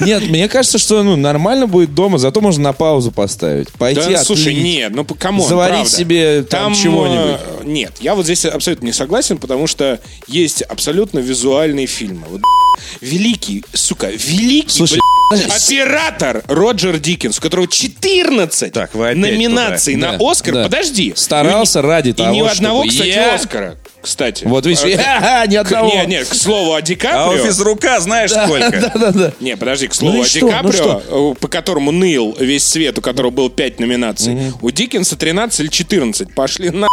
Нет, 0.00 0.28
мне 0.28 0.48
кажется, 0.48 0.78
что 0.78 1.02
ну, 1.02 1.16
нормально 1.16 1.66
будет 1.66 1.94
дома, 1.94 2.18
зато 2.18 2.40
можно 2.40 2.64
на 2.64 2.72
паузу 2.72 3.10
поставить. 3.20 3.70
Пойти 3.72 4.00
Да, 4.12 4.24
слушай, 4.24 4.52
отлить. 4.52 4.62
нет, 4.64 4.92
ну 4.94 5.04
come 5.04 5.28
on, 5.28 5.46
Заварить 5.48 5.74
правда. 5.80 5.90
себе 5.90 6.42
там 6.42 6.74
чего-нибудь. 6.74 7.40
э, 7.60 7.64
Нет, 7.64 7.92
я 8.00 8.14
вот 8.14 8.24
здесь 8.24 8.44
абсолютно 8.46 8.86
не 8.86 8.92
согласен, 8.92 9.36
потому 9.38 9.66
что 9.66 10.00
есть 10.26 10.62
абсолютно 10.62 11.18
визуальные 11.18 11.86
фильмы. 11.86 12.26
Вот, 12.30 12.40
великий, 13.02 13.64
сука, 13.74 14.08
великий 14.10 14.70
Слушай, 14.78 14.99
оператор 15.30 16.42
Роджер 16.48 16.98
Дикинс, 16.98 17.38
у 17.38 17.42
которого 17.42 17.68
14 17.68 18.72
Так, 18.72 18.94
вы 18.94 19.14
номинаций 19.14 19.94
туда. 19.94 20.12
на 20.12 20.18
Да, 20.18 20.30
Оскар. 20.30 20.54
да. 20.54 20.62
Подожди. 20.64 21.12
Старался 21.16 21.78
И 21.78 21.82
ни- 21.82 21.86
ради 21.86 22.08
И 22.08 22.12
ни 22.12 22.14
того, 22.16 22.46
одного, 22.46 22.78
чтобы 22.84 22.88
кстати, 22.90 23.08
я- 23.08 23.34
Оскара. 23.34 23.76
Кстати. 24.02 24.44
Вот 24.44 24.64
видишь, 24.64 24.82
Э, 24.82 24.96
ха-ха, 24.96 25.46
ни 25.46 25.56
одного. 25.56 25.92
Нет, 25.92 26.08
нет, 26.08 26.26
к 26.28 26.34
слову 26.34 26.72
о 26.74 26.80
Ди 26.80 26.94
А 27.02 27.26
Каприо. 27.26 27.44
физрука 27.44 28.00
знаешь 28.00 28.30
сколько? 28.30 28.70
Да-да-да. 28.94 29.32
Не, 29.40 29.56
подожди, 29.56 29.88
к 29.88 29.94
слову 29.94 30.14
Ну 30.16 30.22
и 30.22 30.24
о 30.24 30.28
что? 30.28 30.38
Ди 30.38 30.44
Ну 30.46 30.50
Каприо, 30.50 31.02
э, 31.32 31.34
по 31.38 31.48
которому 31.48 31.90
ныл 31.92 32.34
весь 32.40 32.64
свет, 32.64 32.98
у 32.98 33.02
которого 33.02 33.30
было 33.30 33.50
5 33.50 33.78
номинаций. 33.78 34.52
У 34.62 34.70
Диккенса 34.70 35.16
13 35.16 35.60
или 35.60 35.68
14. 35.68 36.34
Пошли 36.34 36.70
на 36.70 36.88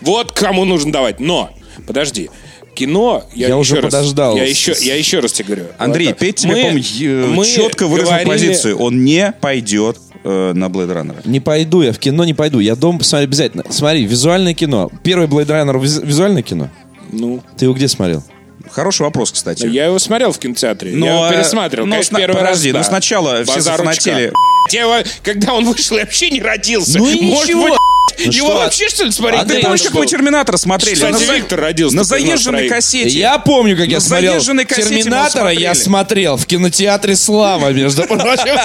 Вот 0.00 0.32
кому 0.32 0.64
нужно 0.64 0.90
давать. 0.92 1.20
Но, 1.20 1.50
подожди. 1.86 2.30
Кино, 2.74 3.24
я, 3.34 3.48
Я 3.48 3.56
уже 3.58 3.76
раз, 3.76 3.84
подождал. 3.86 4.36
Я 4.36 4.44
еще, 4.44 4.74
я 4.80 4.94
еще 4.96 5.20
раз 5.20 5.32
тебе 5.32 5.46
говорю. 5.46 5.64
Андрей, 5.78 6.08
Вот, 6.08 6.18
Петь 6.18 6.36
тебе, 6.36 6.52
по-моему, 6.54 7.34
мы 7.34 7.44
четко 7.46 7.86
выразил 7.86 8.10
говорили- 8.10 8.28
позицию. 8.28 8.78
Он 8.78 9.04
не 9.04 9.32
пойдет 9.40 9.98
э, 10.24 10.52
на 10.54 10.66
Blade 10.66 10.92
Runner. 10.94 11.16
Не 11.24 11.40
пойду, 11.40 11.82
я 11.82 11.92
в 11.92 11.98
кино 11.98 12.24
не 12.24 12.34
пойду. 12.34 12.58
Я 12.60 12.76
дома 12.76 12.98
посмотрю 13.00 13.24
обязательно. 13.24 13.64
Смотри, 13.70 14.04
визуальное 14.04 14.54
кино. 14.54 14.90
Первый 15.02 15.26
Blade 15.26 15.46
Runner 15.48 15.78
виз- 15.80 16.04
визуальное 16.04 16.42
кино? 16.42 16.70
Ну, 17.12 17.42
Ты 17.58 17.64
его 17.66 17.74
где 17.74 17.88
смотрел? 17.88 18.22
Хороший 18.70 19.02
вопрос, 19.02 19.32
кстати. 19.32 19.66
я 19.66 19.86
его 19.86 19.98
смотрел 19.98 20.30
в 20.32 20.38
кинотеатре. 20.38 20.92
Но, 20.94 21.06
я 21.06 21.12
его 21.26 21.30
пересматривал, 21.34 21.86
но 21.86 21.94
конечно, 21.94 22.10
сна- 22.10 22.18
первый 22.20 22.38
подожди, 22.38 22.70
раз. 22.72 22.74
ну 22.74 22.78
да. 22.84 22.88
сначала 22.88 23.44
все 23.44 23.54
Базарочка. 23.56 24.02
зафанатели. 24.02 24.32
Я 24.70 25.04
когда 25.24 25.54
он 25.54 25.64
вышел, 25.64 25.96
я 25.96 26.04
вообще 26.04 26.30
не 26.30 26.40
родился. 26.40 26.98
Ну 26.98 27.08
и 27.10 27.20
Может 27.20 27.48
ничего. 27.48 27.62
быть, 27.64 27.74
Ну 28.18 28.32
его 28.32 28.48
что? 28.48 28.56
вообще, 28.56 28.88
что 28.88 29.04
ли, 29.04 29.10
смотреть? 29.10 29.42
А 29.42 29.44
ты 29.44 29.60
Помнишь, 29.60 29.82
как 29.82 29.94
мы? 29.94 30.06
Терминатора 30.06 30.56
смотрели? 30.56 30.94
Кстати, 30.94 31.12
на, 31.12 31.18
за- 31.18 31.34
Виктор 31.34 31.60
родился 31.60 31.96
на 31.96 32.04
заезженной 32.04 32.68
кассете. 32.68 33.18
Я 33.18 33.38
помню, 33.38 33.76
как 33.76 33.86
я 33.88 33.96
На 33.96 34.00
смотрел 34.00 34.40
Терминатора, 34.40 35.50
я 35.50 35.74
смотрел 35.74 36.36
в 36.36 36.46
кинотеатре 36.46 37.16
Слава, 37.16 37.70
между 37.72 38.04
прочим. 38.04 38.58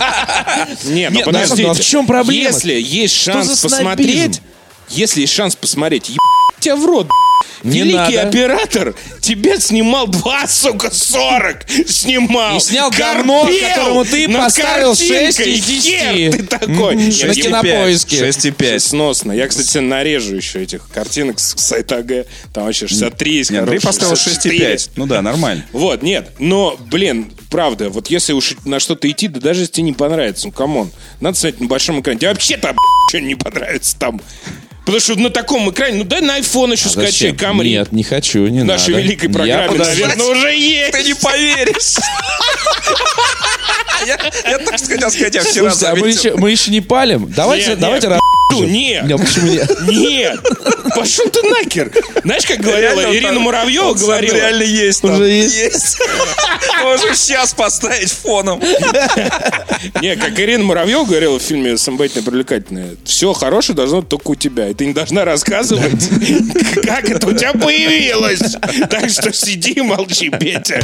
Не, 0.85 1.09
ну 1.09 1.15
Нет, 1.17 1.25
подождите. 1.25 1.63
ну 1.63 1.69
а 1.71 1.73
в 1.73 1.79
чем 1.81 2.05
проблема? 2.07 2.43
Если 2.47 2.73
есть 2.73 3.15
шанс 3.15 3.59
посмотреть, 3.61 4.41
если 4.89 5.21
есть 5.21 5.33
шанс 5.33 5.55
посмотреть, 5.55 6.11
тебя 6.65 6.75
в 6.75 6.85
рот, 6.85 7.07
Не 7.63 7.79
Великий 7.79 8.15
надо. 8.15 8.27
оператор 8.27 8.95
тебе 9.21 9.59
снимал 9.59 10.07
два, 10.07 10.47
сука, 10.47 10.89
40 10.91 11.65
снимал. 11.87 12.57
И 12.57 12.59
снял 12.59 12.89
говно, 12.89 13.47
которому 13.61 14.03
ты 14.03 14.27
поставил 14.27 14.89
картинкой. 14.95 15.31
6 15.31 15.39
из 15.39 15.65
10. 15.65 15.83
Хер 15.83 16.31
ты 16.31 16.43
такой. 16.43 16.95
Нет, 16.95 17.27
на 17.27 17.33
кинопоиске. 17.35 18.17
6,5. 18.27 18.79
Сносно. 18.79 19.31
Я, 19.31 19.47
кстати, 19.47 19.77
нарежу 19.77 20.35
еще 20.35 20.63
этих 20.63 20.87
картинок 20.89 21.39
с 21.39 21.55
сайта 21.57 21.97
АГ. 21.97 22.27
Там 22.53 22.65
вообще 22.65 22.87
63 22.87 23.35
есть. 23.35 23.51
Не, 23.51 23.57
Андрей 23.57 23.79
хорошие, 23.79 23.99
поставил 24.01 24.15
64. 24.15 24.73
6,5. 24.75 24.89
Ну 24.95 25.05
да, 25.05 25.21
нормально. 25.21 25.65
Вот, 25.71 26.01
нет, 26.01 26.31
но, 26.39 26.77
блин, 26.91 27.31
правда, 27.49 27.89
вот 27.89 28.09
если 28.09 28.33
уж 28.33 28.55
на 28.65 28.79
что-то 28.79 29.09
идти, 29.09 29.27
да 29.27 29.39
даже 29.39 29.61
если 29.61 29.73
тебе 29.73 29.83
не 29.85 29.93
понравится, 29.93 30.47
ну, 30.47 30.51
камон, 30.51 30.91
надо 31.19 31.37
смотреть 31.37 31.61
на 31.61 31.67
большом 31.67 32.01
экране. 32.01 32.19
Тебе 32.19 32.29
вообще 32.29 32.57
там 32.57 32.75
что 33.09 33.19
не 33.19 33.35
понравится 33.35 33.97
там. 33.97 34.19
Потому 34.85 34.99
что 34.99 35.15
на 35.15 35.29
таком 35.31 35.69
экране, 35.71 35.97
ну 35.97 36.03
дай 36.03 36.21
на 36.21 36.39
iPhone 36.39 36.73
еще 36.73 36.89
скачай, 36.89 37.11
Зачем? 37.11 37.37
Камри. 37.37 37.71
Нет, 37.71 37.91
не 37.91 38.03
хочу, 38.03 38.45
не 38.47 38.63
нашей 38.63 38.91
надо. 38.91 39.03
великой 39.03 39.29
Я 39.29 39.33
программе, 39.33 39.77
наверное, 39.79 40.25
уже 40.27 40.55
есть. 40.55 40.91
Ты 40.91 41.03
не 41.03 41.13
поверишь. 41.15 41.95
Я 44.05 44.17
так 44.59 44.79
хотел 44.79 45.09
сказать, 45.09 45.35
я 45.35 45.41
вчера 45.41 45.71
Слушайте, 45.71 45.87
а 45.87 45.91
мы 45.95 45.99
заметил. 46.01 46.19
еще, 46.19 46.35
мы 46.35 46.51
еще 46.51 46.69
не 46.71 46.81
палим? 46.81 47.31
Давайте, 47.35 47.75
давайте 47.75 48.07
нет, 48.63 49.03
раз- 49.03 49.07
Нет. 49.07 49.07
Нет, 49.07 49.19
почему 49.19 49.47
нет? 49.51 49.81
Нет, 49.87 50.39
пошел 50.95 51.29
ты 51.29 51.41
нахер. 51.49 51.91
Знаешь, 52.23 52.45
как 52.45 52.59
говорила 52.59 52.99
Реально, 52.99 53.15
Ирина 53.15 53.33
там- 53.33 53.41
Муравьева, 53.43 53.85
он 53.85 53.97
говорила, 53.97 54.35
реально 54.35 54.63
есть 54.63 55.01
там. 55.01 55.13
Уже 55.15 55.29
есть? 55.29 55.97
Можем 56.83 57.15
сейчас 57.15 57.53
поставить 57.53 58.11
фоном. 58.11 58.59
не, 60.01 60.15
как 60.15 60.39
Ирина 60.39 60.63
Муравьева 60.63 61.05
говорила 61.05 61.39
в 61.39 61.41
фильме 61.41 61.77
«Самбайтная 61.77 62.23
привлекательная», 62.23 62.95
все 63.05 63.33
хорошее 63.33 63.75
должно 63.75 64.01
только 64.01 64.29
у 64.29 64.35
тебя, 64.35 64.69
и 64.69 64.73
ты 64.73 64.85
не 64.85 64.93
должна 64.93 65.25
рассказывать, 65.25 66.09
как 66.83 67.09
это 67.09 67.27
у 67.27 67.33
тебя 67.33 67.53
появилось. 67.53 68.55
Так 68.89 69.09
что 69.09 69.31
сиди 69.33 69.71
и 69.73 69.81
молчи, 69.81 70.29
Петя. 70.29 70.81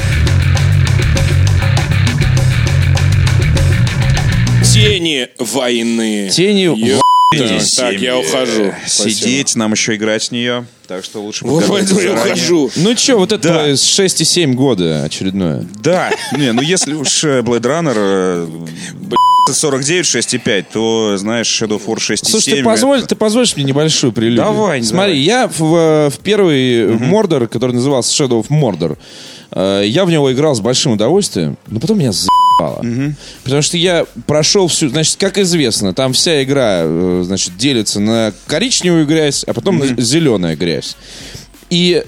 Тени 4.74 5.28
войны. 5.38 6.30
Тени 6.30 6.68
войны. 6.68 7.02
Так, 7.32 7.94
я 8.00 8.18
ухожу. 8.18 8.74
Спасибо. 8.86 9.10
Сидеть, 9.16 9.56
нам 9.56 9.72
еще 9.72 9.96
играть 9.96 10.28
в 10.28 10.32
нее. 10.32 10.66
Так 10.88 11.06
что 11.06 11.22
лучше 11.22 11.46
Вот 11.46 11.64
поэтому 11.66 12.02
я 12.02 12.10
заранее. 12.10 12.34
ухожу. 12.34 12.72
Ну 12.76 12.98
что, 12.98 13.16
вот 13.16 13.32
это 13.32 13.48
Да. 13.48 13.54
твое 13.60 13.74
6,7 13.76 14.54
года 14.54 15.04
очередное. 15.06 15.66
Да, 15.82 16.12
не, 16.38 16.52
ну 16.52 16.62
если 16.62 16.94
уж 16.94 17.24
э, 17.24 17.40
Blade 17.40 17.62
Runner 17.62 17.94
э, 17.96 18.48
49 19.54 20.06
6,5, 20.06 20.66
то, 20.74 21.16
знаешь, 21.18 21.48
Shadow 21.48 21.78
of 21.82 21.86
War 21.86 21.96
6,7. 21.98 22.18
Слушай, 22.30 22.56
ты, 22.56 22.64
позволь, 22.64 23.04
ты 23.06 23.16
позволишь 23.16 23.56
мне 23.56 23.64
небольшую 23.64 24.12
прелюдию? 24.12 24.44
Давай, 24.44 24.84
Смотри, 24.84 25.14
давай. 25.14 25.20
я 25.20 25.48
в, 25.48 26.10
в 26.10 26.20
первый 26.22 26.98
Мордор, 26.98 27.48
который 27.48 27.72
назывался 27.72 28.12
Shadow 28.24 28.46
of 28.46 28.50
Mordor, 28.50 28.98
э, 28.98 28.98
я 29.54 30.06
в 30.06 30.12
него 30.12 30.32
играл 30.32 30.56
с 30.56 30.62
большим 30.62 30.94
удовольствием, 30.94 31.58
но 31.68 31.80
потом 31.80 32.00
меня 32.00 32.12
заебало. 32.12 32.86
Потому 33.44 33.62
что 33.62 33.78
я 33.78 34.06
прошел 34.28 34.68
всю... 34.68 34.90
Значит, 34.90 35.18
как 35.20 35.38
известно, 35.38 35.94
там 35.94 36.14
вся 36.14 36.44
игра, 36.44 36.82
э, 36.84 37.24
значит, 37.26 37.58
делится 37.58 38.00
на 38.00 38.34
коричневую 38.48 39.06
грязь, 39.06 39.44
а 39.46 39.54
потом 39.54 39.80
на 39.80 40.02
зеленая 40.02 40.56
грязь. 40.56 40.96
И 41.70 42.04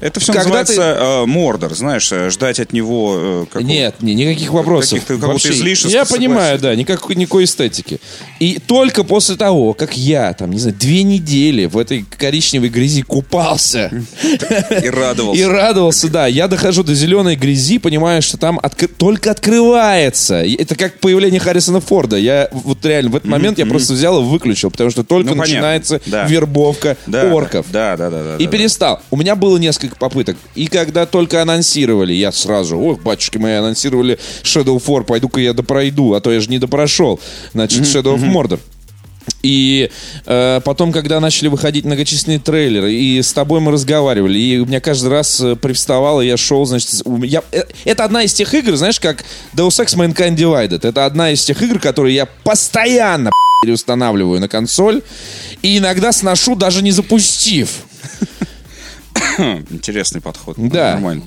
Это 0.00 0.20
все 0.20 0.32
когда 0.32 0.64
ты- 0.64 0.72
называется 0.74 1.22
э, 1.22 1.26
Мордор, 1.26 1.74
знаешь, 1.74 2.10
э, 2.12 2.30
ждать 2.30 2.60
от 2.60 2.72
него... 2.72 3.14
э, 3.16 3.44
какого- 3.50 3.66
Нет, 3.66 4.02
не, 4.02 4.14
никаких 4.14 4.50
вопросов. 4.50 5.00
Какого-то 5.06 5.26
Вообще, 5.28 5.48
Я 5.54 5.76
согласен. 5.76 6.06
понимаю, 6.14 6.58
да, 6.58 6.74
никакой, 6.74 7.16
никакой 7.16 7.44
эстетики. 7.44 8.00
И 8.40 8.58
только 8.58 9.04
после 9.04 9.36
того, 9.36 9.72
как 9.72 9.96
я, 9.96 10.32
там, 10.34 10.50
не 10.50 10.58
знаю, 10.58 10.76
две 10.78 11.02
недели 11.02 11.66
в 11.66 11.78
этой 11.78 12.04
коричневой 12.18 12.68
грязи 12.68 13.02
купался 13.02 13.90
И 14.82 14.88
радовался. 14.88 15.40
и 15.42 15.44
радовался, 15.44 16.08
да, 16.08 16.26
я 16.26 16.48
дохожу 16.48 16.82
до 16.82 16.94
зеленой 16.94 17.36
грязи, 17.36 17.78
понимаю, 17.78 18.22
что 18.22 18.36
там 18.36 18.60
только 18.98 19.30
открывается. 19.30 20.44
Это 20.44 20.74
как 20.74 20.98
появление 21.00 21.40
Харрисона 21.40 21.80
Форда. 21.80 22.16
Я 22.16 22.48
вот 22.52 22.84
реально 22.84 23.10
в 23.10 23.16
этот 23.16 23.28
момент 23.28 23.58
я 23.58 23.66
просто 23.66 23.92
взял 23.94 24.20
и 24.20 24.24
выключил, 24.24 24.70
потому 24.70 24.90
что 24.90 25.04
только 25.04 25.30
Ну, 25.30 25.36
начинается 25.36 26.00
вербовка 26.28 26.96
орков. 27.32 27.66
Да, 27.70 27.96
да, 27.96 28.10
да. 28.10 28.36
И 28.38 28.46
перестал. 28.46 29.00
У 29.10 29.16
меня 29.16 29.36
было 29.36 29.56
несколько 29.56 29.75
попыток. 29.98 30.36
И 30.54 30.66
когда 30.66 31.06
только 31.06 31.42
анонсировали, 31.42 32.12
я 32.12 32.32
сразу, 32.32 32.78
ох, 32.78 33.00
батюшки 33.00 33.38
мои, 33.38 33.54
анонсировали 33.54 34.18
Shadow 34.42 34.76
of 34.76 34.84
War, 34.86 35.04
пойду-ка 35.04 35.40
я 35.40 35.52
допройду, 35.52 36.14
а 36.14 36.20
то 36.20 36.32
я 36.32 36.40
же 36.40 36.48
не 36.50 36.58
допрошел. 36.58 37.20
Значит, 37.52 37.82
Shadow 37.82 38.16
of 38.16 38.22
Mordor. 38.32 38.60
И 39.42 39.90
э, 40.24 40.60
потом, 40.64 40.92
когда 40.92 41.20
начали 41.20 41.48
выходить 41.48 41.84
многочисленные 41.84 42.38
трейлеры, 42.38 42.92
и 42.92 43.20
с 43.20 43.32
тобой 43.32 43.60
мы 43.60 43.72
разговаривали, 43.72 44.38
и 44.38 44.58
у 44.58 44.66
меня 44.66 44.80
каждый 44.80 45.08
раз 45.10 45.40
э, 45.40 45.56
привставало, 45.56 46.20
я 46.20 46.36
шел, 46.36 46.64
значит, 46.64 47.02
у 47.04 47.16
меня- 47.16 47.42
э, 47.52 47.62
это 47.84 48.04
одна 48.04 48.22
из 48.22 48.34
тех 48.34 48.52
игр, 48.54 48.76
знаешь, 48.76 49.00
как 49.00 49.24
Deus 49.54 49.80
Ex 49.84 49.96
Mankind 49.96 50.36
Divided. 50.36 50.86
Это 50.88 51.06
одна 51.06 51.30
из 51.30 51.44
тех 51.44 51.60
игр, 51.62 51.78
которые 51.80 52.14
я 52.14 52.26
постоянно 52.26 53.30
переустанавливаю 53.62 54.40
на 54.40 54.48
консоль, 54.48 55.02
и 55.62 55.78
иногда 55.78 56.12
сношу, 56.12 56.54
даже 56.54 56.82
не 56.82 56.92
запустив. 56.92 57.70
Интересный 59.70 60.20
подход. 60.20 60.56
Да. 60.58 60.92
Нормально. 60.92 61.22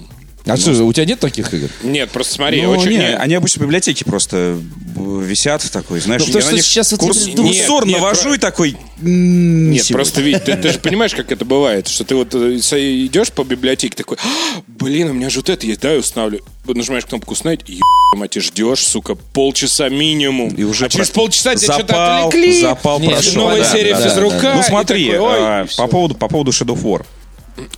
А 0.46 0.58
что 0.58 0.74
же, 0.74 0.84
у 0.84 0.92
тебя 0.92 1.06
нет 1.06 1.20
таких 1.20 1.54
игр? 1.54 1.68
Нет, 1.84 2.10
просто 2.10 2.34
смотри, 2.36 2.62
Ну, 2.64 2.72
очень... 2.72 2.92
не, 2.92 2.98
не- 2.98 3.16
они 3.18 3.36
обычно 3.36 3.60
в 3.62 3.64
библиотеке 3.66 4.04
просто 4.06 4.58
висят 4.96 5.70
такой, 5.70 6.00
знаешь, 6.00 6.22
Ну, 6.22 6.28
я 6.28 6.34
потому 6.34 6.42
на 6.44 6.48
что 6.48 6.56
них 6.56 6.66
сейчас 6.66 6.92
вот 6.92 7.02
курс, 7.02 7.28
эти- 7.28 7.36
курсор 7.36 7.86
Нет, 7.86 7.94
нет, 7.94 7.98
навожу 8.02 8.24
про- 8.24 8.36
и 8.36 8.38
такой... 8.40 8.78
Нет, 9.02 9.84
сегодня. 9.84 9.94
просто 9.94 10.22
ведь 10.22 10.44
ты, 10.46 10.56
ты 10.56 10.72
же 10.72 10.80
понимаешь, 10.80 11.14
как 11.14 11.32
это 11.32 11.46
бывает, 11.46 11.88
что 11.88 12.04
ты 12.04 12.16
вот 12.16 12.34
э, 12.34 12.56
идешь 12.56 13.32
по 13.32 13.44
библиотеке 13.44 13.96
такой, 13.96 14.18
«А, 14.24 14.62
блин, 14.68 15.10
у 15.12 15.14
меня 15.14 15.30
же 15.30 15.40
вот 15.40 15.50
это 15.50 15.68
есть, 15.68 15.82
да, 15.82 15.92
я 15.94 16.00
устанавливаю. 16.00 16.44
Вот 16.64 16.76
Нажимаешь 16.78 17.06
кнопку 17.06 17.34
установить, 17.34 17.62
и 17.70 17.80
мать, 18.16 18.36
и 18.36 18.40
ждешь, 18.40 18.80
сука, 18.80 19.16
полчаса 19.16 19.90
минимум. 19.90 20.50
И 20.56 20.64
уже 20.64 20.86
а 20.86 20.90
через 20.90 21.10
полчаса 21.12 21.56
тебя 21.56 21.74
что-то 21.76 21.88
запал, 21.94 22.28
отвлекли. 22.30 22.62
запал 22.62 23.00
Нет, 23.00 23.12
прошел. 23.12 23.34
новая 23.36 23.64
да, 23.64 23.72
серия 23.72 23.96
да, 23.96 24.10
физрука. 24.10 24.40
да. 24.42 24.54
Ну 24.56 24.60
и 24.62 24.64
смотри, 24.64 25.12
такой, 25.12 25.68
всё. 25.68 25.78
по 25.84 25.88
поводу, 25.88 26.16
по 26.16 26.28
поводу 26.28 26.52
Shadow 26.52 26.76
of 26.76 26.82
War. 26.84 27.06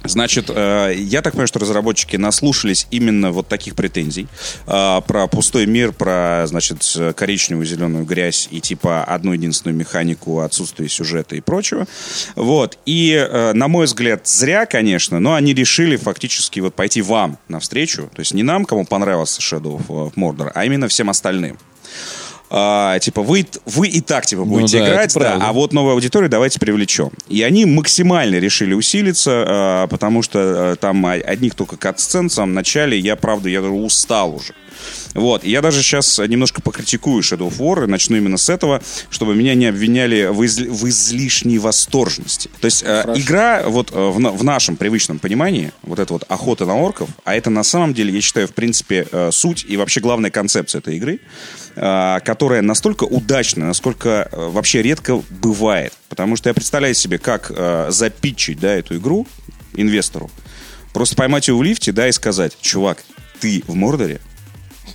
Значит, 0.04 0.50
э, 0.50 0.94
я 0.96 1.22
так 1.22 1.34
понимаю, 1.34 1.48
что 1.48 1.60
разработчики 1.60 2.16
наслушались 2.16 2.88
именно 2.92 3.32
вот 3.32 3.48
таких 3.48 3.76
претензий 3.76 4.28
э, 4.68 5.02
про 5.06 5.28
пустой 5.28 5.66
мир, 5.66 5.92
про, 5.92 6.44
значит, 6.48 6.84
коричневую, 7.16 7.66
зеленую 7.66 8.06
грязь 8.06 8.48
и 8.52 8.62
типа 8.62 9.04
одну 9.04 9.34
единственную 9.34 9.78
механику, 9.78 10.40
отсутствие 10.40 10.90
сюжета 10.90 11.36
и 11.36 11.42
прочего. 11.42 11.88
Вот. 12.36 12.78
И, 12.86 13.14
э, 13.14 13.54
на 13.54 13.68
мой 13.68 13.86
взгляд, 13.86 14.28
зря, 14.28 14.66
конечно, 14.66 15.20
но 15.20 15.34
они 15.34 15.54
решили 15.54 15.96
фактически 15.96 16.60
вот 16.60 16.76
пойти 16.76 17.02
вам 17.02 17.38
навстречу. 17.48 18.10
То 18.14 18.20
есть 18.20 18.34
не 18.34 18.44
нам, 18.44 18.66
кому 18.66 18.86
понравился 18.86 19.42
Shadow 19.42 19.86
of 19.88 20.14
Mordor, 20.16 20.52
а 20.54 20.66
именно 20.66 20.88
всем 20.88 21.10
остальным. 21.10 21.58
А, 22.54 23.00
типа, 23.00 23.22
вы, 23.22 23.46
вы 23.66 23.88
и 23.88 24.02
так 24.02 24.26
типа 24.26 24.44
будете 24.44 24.80
да, 24.80 24.90
играть, 24.90 25.14
да, 25.14 25.20
правда. 25.22 25.46
а 25.48 25.54
вот 25.54 25.72
новую 25.72 25.94
аудиторию 25.94 26.30
давайте 26.30 26.60
привлечем. 26.60 27.10
И 27.30 27.42
они 27.44 27.66
максимально 27.66 28.36
решили 28.36 28.74
усилиться, 28.74 29.32
а, 29.48 29.88
потому 29.88 30.22
что 30.22 30.40
а, 30.42 30.76
там 30.76 31.06
одних 31.06 31.56
только 31.56 31.78
кат-сцен 31.78 32.28
в 32.28 32.34
самом 32.34 32.54
начале, 32.54 33.00
я, 33.00 33.16
правда, 33.16 33.48
я 33.48 33.62
устал 33.62 34.36
уже. 34.36 34.54
Вот, 35.14 35.44
и 35.44 35.50
я 35.50 35.62
даже 35.62 35.82
сейчас 35.82 36.20
немножко 36.20 36.62
покритикую 36.62 37.22
Shadow 37.22 37.50
of 37.50 37.58
War, 37.58 37.84
и 37.84 37.88
начну 37.88 38.18
именно 38.18 38.38
с 38.38 38.50
этого, 38.50 38.82
чтобы 39.10 39.36
меня 39.36 39.56
не 39.56 39.66
обвиняли 39.66 40.28
в, 40.28 40.42
изли- 40.42 40.70
в 40.70 40.88
излишней 40.88 41.58
восторженности. 41.58 42.50
То 42.60 42.66
есть 42.66 42.84
э, 42.86 43.04
игра 43.16 43.64
вот 43.68 43.92
э, 43.92 44.10
в, 44.10 44.20
на- 44.20 44.32
в 44.32 44.44
нашем 44.44 44.76
привычном 44.78 45.20
понимании, 45.20 45.72
вот 45.84 46.00
эта 46.00 46.14
вот 46.14 46.24
охота 46.30 46.66
на 46.66 46.76
орков, 46.78 47.10
а 47.24 47.36
это 47.36 47.50
на 47.50 47.64
самом 47.64 47.94
деле, 47.94 48.14
я 48.14 48.22
считаю, 48.22 48.48
в 48.48 48.54
принципе, 48.54 49.08
э, 49.12 49.30
суть 49.32 49.66
и 49.68 49.78
вообще 49.78 50.00
главная 50.00 50.32
концепция 50.32 50.80
этой 50.80 50.96
игры, 50.98 51.20
э, 51.76 52.20
которая 52.24 52.62
настолько 52.62 53.04
удачна, 53.04 53.66
насколько 53.68 54.30
э, 54.32 54.48
вообще 54.50 54.82
редко 54.82 55.22
бывает. 55.30 55.94
Потому 56.10 56.36
что 56.36 56.50
я 56.50 56.54
представляю 56.54 56.96
себе, 56.96 57.18
как 57.18 57.52
э, 57.56 57.88
запитчить 57.90 58.60
да, 58.60 58.74
эту 58.74 58.98
игру 58.98 59.28
инвестору, 59.76 60.30
просто 60.94 61.16
поймать 61.16 61.48
его 61.48 61.58
в 61.58 61.64
лифте, 61.64 61.92
да, 61.92 62.08
и 62.08 62.12
сказать, 62.12 62.58
чувак, 62.62 63.04
ты 63.40 63.64
в 63.68 63.76
Мордоре, 63.76 64.20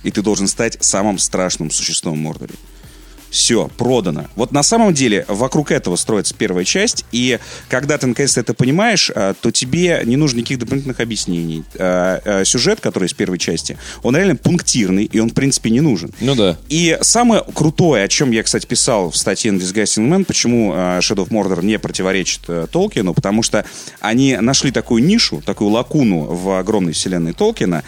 и 0.07 0.11
ты 0.11 0.21
должен 0.21 0.47
стать 0.47 0.77
самым 0.79 1.19
страшным 1.19 1.69
существом 1.69 2.13
в 2.13 2.21
Мордоре. 2.21 2.53
Все, 3.29 3.69
продано. 3.77 4.25
Вот 4.35 4.51
на 4.51 4.63
самом 4.63 4.93
деле 4.93 5.25
вокруг 5.27 5.71
этого 5.71 5.95
строится 5.95 6.33
первая 6.33 6.65
часть, 6.65 7.05
и 7.11 7.39
когда 7.69 7.97
ты 7.97 8.07
наконец-то 8.07 8.39
это 8.39 8.53
понимаешь, 8.53 9.11
а, 9.13 9.33
то 9.33 9.51
тебе 9.51 10.01
не 10.05 10.15
нужно 10.15 10.39
никаких 10.39 10.59
дополнительных 10.59 10.99
объяснений. 10.99 11.63
А, 11.77 12.21
а, 12.23 12.45
Сюжет, 12.45 12.79
который 12.79 13.05
из 13.05 13.13
первой 13.13 13.37
части, 13.37 13.77
он 14.03 14.15
реально 14.15 14.35
пунктирный, 14.35 15.05
и 15.05 15.19
он, 15.19 15.29
в 15.29 15.33
принципе, 15.33 15.69
не 15.69 15.81
нужен. 15.81 16.11
Ну 16.21 16.35
да. 16.35 16.57
И 16.69 16.97
самое 17.01 17.43
крутое, 17.53 18.05
о 18.05 18.07
чем 18.07 18.31
я, 18.31 18.43
кстати, 18.43 18.65
писал 18.65 19.11
в 19.11 19.17
статье 19.17 19.51
на 19.51 19.57
Disgusting 19.57 20.07
Man, 20.07 20.23
почему 20.23 20.73
э, 20.73 20.99
Shadow 20.99 21.27
of 21.27 21.29
Mordor 21.29 21.63
не 21.63 21.77
противоречит 21.79 22.41
э, 22.47 22.67
Толкину, 22.71 23.13
потому 23.13 23.43
что 23.43 23.65
они 23.99 24.37
нашли 24.37 24.71
такую 24.71 25.03
нишу, 25.03 25.41
такую 25.45 25.71
лакуну 25.71 26.21
в 26.21 26.57
огромной 26.57 26.93
вселенной 26.93 27.33
Толкина, 27.33 27.83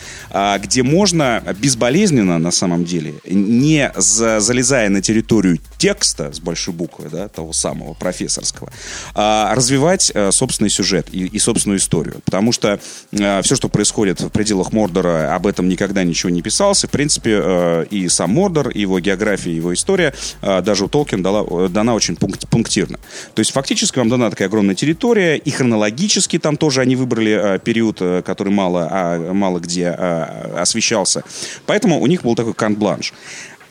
где 0.62 0.84
можно 0.84 1.44
безболезненно, 1.60 2.38
на 2.38 2.52
самом 2.52 2.86
деле, 2.86 3.16
не 3.26 3.92
за- 3.96 4.40
залезая 4.40 4.90
на 4.90 5.02
территорию 5.02 5.29
текста 5.78 6.34
с 6.34 6.40
большой 6.40 6.74
буквы, 6.74 7.10
да, 7.10 7.28
того 7.28 7.54
самого 7.54 7.94
профессорского, 7.94 8.72
а, 9.16 9.54
развивать 9.56 10.12
э, 10.14 10.32
собственный 10.32 10.70
сюжет 10.70 11.08
и, 11.12 11.26
и 11.26 11.40
собственную 11.40 11.80
историю. 11.80 12.22
Потому 12.26 12.52
что 12.52 12.80
э, 13.12 13.42
все, 13.42 13.56
что 13.56 13.70
происходит 13.70 14.22
в 14.22 14.30
пределах 14.30 14.74
Мордора, 14.74 15.34
об 15.34 15.48
этом 15.48 15.70
никогда 15.70 16.04
ничего 16.04 16.30
не 16.30 16.42
писалось. 16.42 16.84
И, 16.84 16.88
в 16.88 16.90
принципе, 16.90 17.40
э, 17.42 17.86
и 17.90 18.10
сам 18.10 18.32
Мордор, 18.32 18.70
и 18.70 18.82
его 18.82 19.00
география, 19.00 19.56
его 19.56 19.74
история 19.74 20.14
э, 20.42 20.62
даже 20.62 20.86
у 20.86 20.88
Толкина 20.88 21.24
дала, 21.24 21.70
дана 21.70 21.94
очень 21.94 22.16
пункт- 22.16 22.48
пунктирно. 22.50 23.00
То 23.36 23.40
есть, 23.40 23.52
фактически 23.52 24.00
вам 24.00 24.10
дана 24.10 24.30
такая 24.30 24.48
огромная 24.48 24.76
территория, 24.76 25.38
и 25.38 25.52
хронологически 25.52 26.40
там 26.40 26.58
тоже 26.58 26.82
они 26.82 26.96
выбрали 26.96 27.56
э, 27.56 27.60
период, 27.60 28.02
который 28.26 28.52
мало, 28.52 28.88
а, 28.92 29.34
мало 29.34 29.60
где 29.60 29.96
э, 29.98 30.60
освещался. 30.60 31.24
Поэтому 31.66 32.00
у 32.00 32.08
них 32.08 32.24
был 32.24 32.36
такой 32.36 32.54
кант-бланш. 32.54 33.14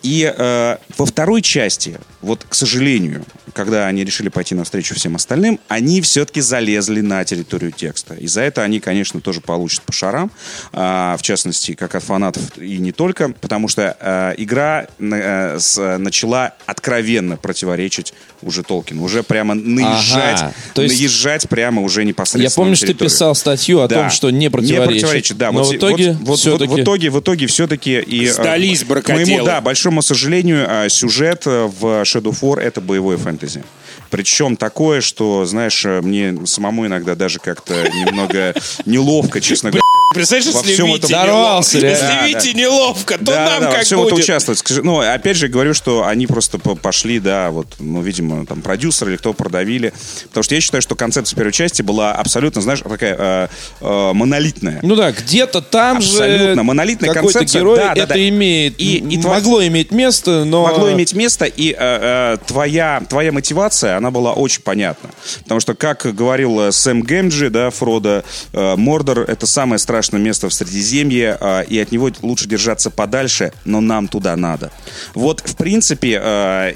И 0.02 0.32
э, 0.34 0.76
во 0.96 1.06
второй 1.06 1.42
части, 1.42 1.98
вот, 2.20 2.44
к 2.48 2.54
сожалению, 2.54 3.24
когда 3.52 3.86
они 3.86 4.04
решили 4.04 4.28
пойти 4.28 4.54
навстречу 4.54 4.94
всем 4.94 5.16
остальным, 5.16 5.58
они 5.68 6.00
все-таки 6.00 6.40
залезли 6.40 7.00
на 7.00 7.24
территорию 7.24 7.72
текста. 7.72 8.14
И 8.14 8.26
за 8.26 8.42
это 8.42 8.62
они, 8.62 8.78
конечно, 8.80 9.20
тоже 9.20 9.40
получат 9.40 9.82
по 9.82 9.92
шарам, 9.92 10.30
а, 10.72 11.16
в 11.16 11.22
частности, 11.22 11.74
как 11.74 11.94
от 11.94 12.04
фанатов 12.04 12.56
и 12.56 12.78
не 12.78 12.92
только, 12.92 13.30
потому 13.30 13.68
что 13.68 13.96
а, 14.00 14.32
игра 14.36 14.86
а, 15.00 15.56
с, 15.58 15.98
начала 15.98 16.54
откровенно 16.66 17.36
противоречить 17.36 18.14
уже 18.42 18.62
Толкину, 18.62 19.02
уже 19.02 19.22
прямо 19.22 19.54
наезжать, 19.54 20.42
ага, 20.42 20.54
то 20.74 20.82
есть 20.82 20.96
наезжать 20.96 21.48
прямо 21.48 21.82
уже 21.82 22.04
непосредственно. 22.04 22.42
Я 22.42 22.54
помню, 22.54 22.76
что 22.76 22.86
ты 22.86 22.94
писал 22.94 23.34
статью 23.34 23.80
о 23.80 23.88
да, 23.88 24.02
том, 24.02 24.10
что 24.10 24.30
не 24.30 24.50
противоречит. 24.50 24.86
Не 24.86 25.00
противоречит, 25.00 25.36
да. 25.36 25.50
Но 25.50 25.64
вот, 25.64 25.72
в 25.72 25.76
итоге 25.76 26.12
вот, 26.12 26.44
вот, 26.44 26.60
в 26.60 26.80
итоге, 26.80 27.10
в 27.10 27.20
итоге 27.20 27.46
все-таки 27.48 27.98
и 27.98 28.28
сдались 28.28 28.84
к 28.84 29.08
моему, 29.08 29.44
да, 29.44 29.60
большому 29.88 30.02
сожалению, 30.02 30.90
сюжет 30.90 31.46
в 31.46 32.02
Shadow 32.02 32.34
4 32.34 32.66
это 32.66 32.80
боевой 32.80 33.16
фэнтези 33.16 33.28
фэнтези. 33.38 33.62
Причем 34.10 34.56
такое, 34.56 35.00
что, 35.00 35.44
знаешь, 35.44 35.84
мне 35.84 36.46
самому 36.46 36.86
иногда 36.86 37.14
даже 37.14 37.38
как-то 37.38 37.74
немного 37.88 38.54
неловко, 38.84 39.40
честно 39.40 39.70
говоря. 39.70 39.82
Представляешь, 40.14 40.46
если 40.54 40.72
всем 40.72 40.86
Вите 40.86 41.12
неловко, 41.12 41.78
если 41.78 42.26
Вите 42.26 42.54
неловко, 42.54 43.18
то 43.18 43.24
да, 43.24 43.44
нам 43.44 43.62
да, 43.64 43.72
как 43.72 43.84
всем 43.84 43.98
будет. 43.98 44.12
это 44.12 44.22
участвовать. 44.22 44.58
Скажи, 44.58 44.82
ну, 44.82 45.00
опять 45.00 45.36
же, 45.36 45.48
говорю, 45.48 45.74
что 45.74 46.06
они 46.06 46.26
просто 46.26 46.58
пошли, 46.58 47.20
да, 47.20 47.50
вот, 47.50 47.66
ну, 47.78 48.00
видимо, 48.00 48.46
там, 48.46 48.62
продюсер 48.62 49.08
или 49.08 49.16
кто 49.16 49.32
продавили. 49.32 49.92
Потому 50.24 50.44
что 50.44 50.54
я 50.54 50.60
считаю, 50.60 50.82
что 50.82 50.94
концепция 50.94 51.36
первой 51.36 51.52
части 51.52 51.82
была 51.82 52.12
абсолютно, 52.12 52.62
знаешь, 52.62 52.80
такая 52.80 53.16
э, 53.18 53.48
э, 53.80 54.12
монолитная. 54.12 54.80
Ну 54.82 54.96
да, 54.96 55.12
где-то 55.12 55.60
там 55.60 55.98
абсолютно. 55.98 56.26
же 56.26 56.34
Абсолютно, 56.34 56.62
монолитная 56.62 57.12
какой-то 57.12 57.38
концепция. 57.40 57.60
герой 57.60 57.76
да, 57.76 57.94
да, 57.94 58.02
это 58.02 58.14
да. 58.14 58.28
имеет, 58.28 58.80
и, 58.80 58.98
и 58.98 59.18
могло 59.18 59.40
твой... 59.40 59.68
иметь 59.68 59.90
место, 59.90 60.44
но... 60.44 60.62
Могло 60.62 60.92
иметь 60.92 61.14
место, 61.14 61.44
и 61.44 61.72
э, 61.72 61.76
э, 61.78 62.36
твоя, 62.46 63.02
твоя 63.08 63.32
мотивация, 63.32 63.96
она 63.96 64.10
была 64.10 64.32
очень 64.32 64.62
понятна. 64.62 65.10
Потому 65.42 65.60
что, 65.60 65.74
как 65.74 66.06
говорил 66.14 66.60
э, 66.60 66.72
Сэм 66.72 67.02
Гэмджи, 67.02 67.50
да, 67.50 67.70
Фродо, 67.70 68.24
э, 68.52 68.76
Мордор— 68.76 69.20
это 69.28 69.46
самое 69.46 69.78
страшное 69.98 70.20
место 70.20 70.48
в 70.48 70.54
Средиземье, 70.54 71.36
э, 71.40 71.64
и 71.64 71.78
от 71.80 71.90
него 71.90 72.10
лучше 72.22 72.46
держаться 72.46 72.90
подальше, 72.90 73.52
но 73.64 73.80
нам 73.80 74.06
туда 74.06 74.36
надо. 74.36 74.70
Вот, 75.14 75.40
в 75.44 75.56
принципе, 75.56 76.20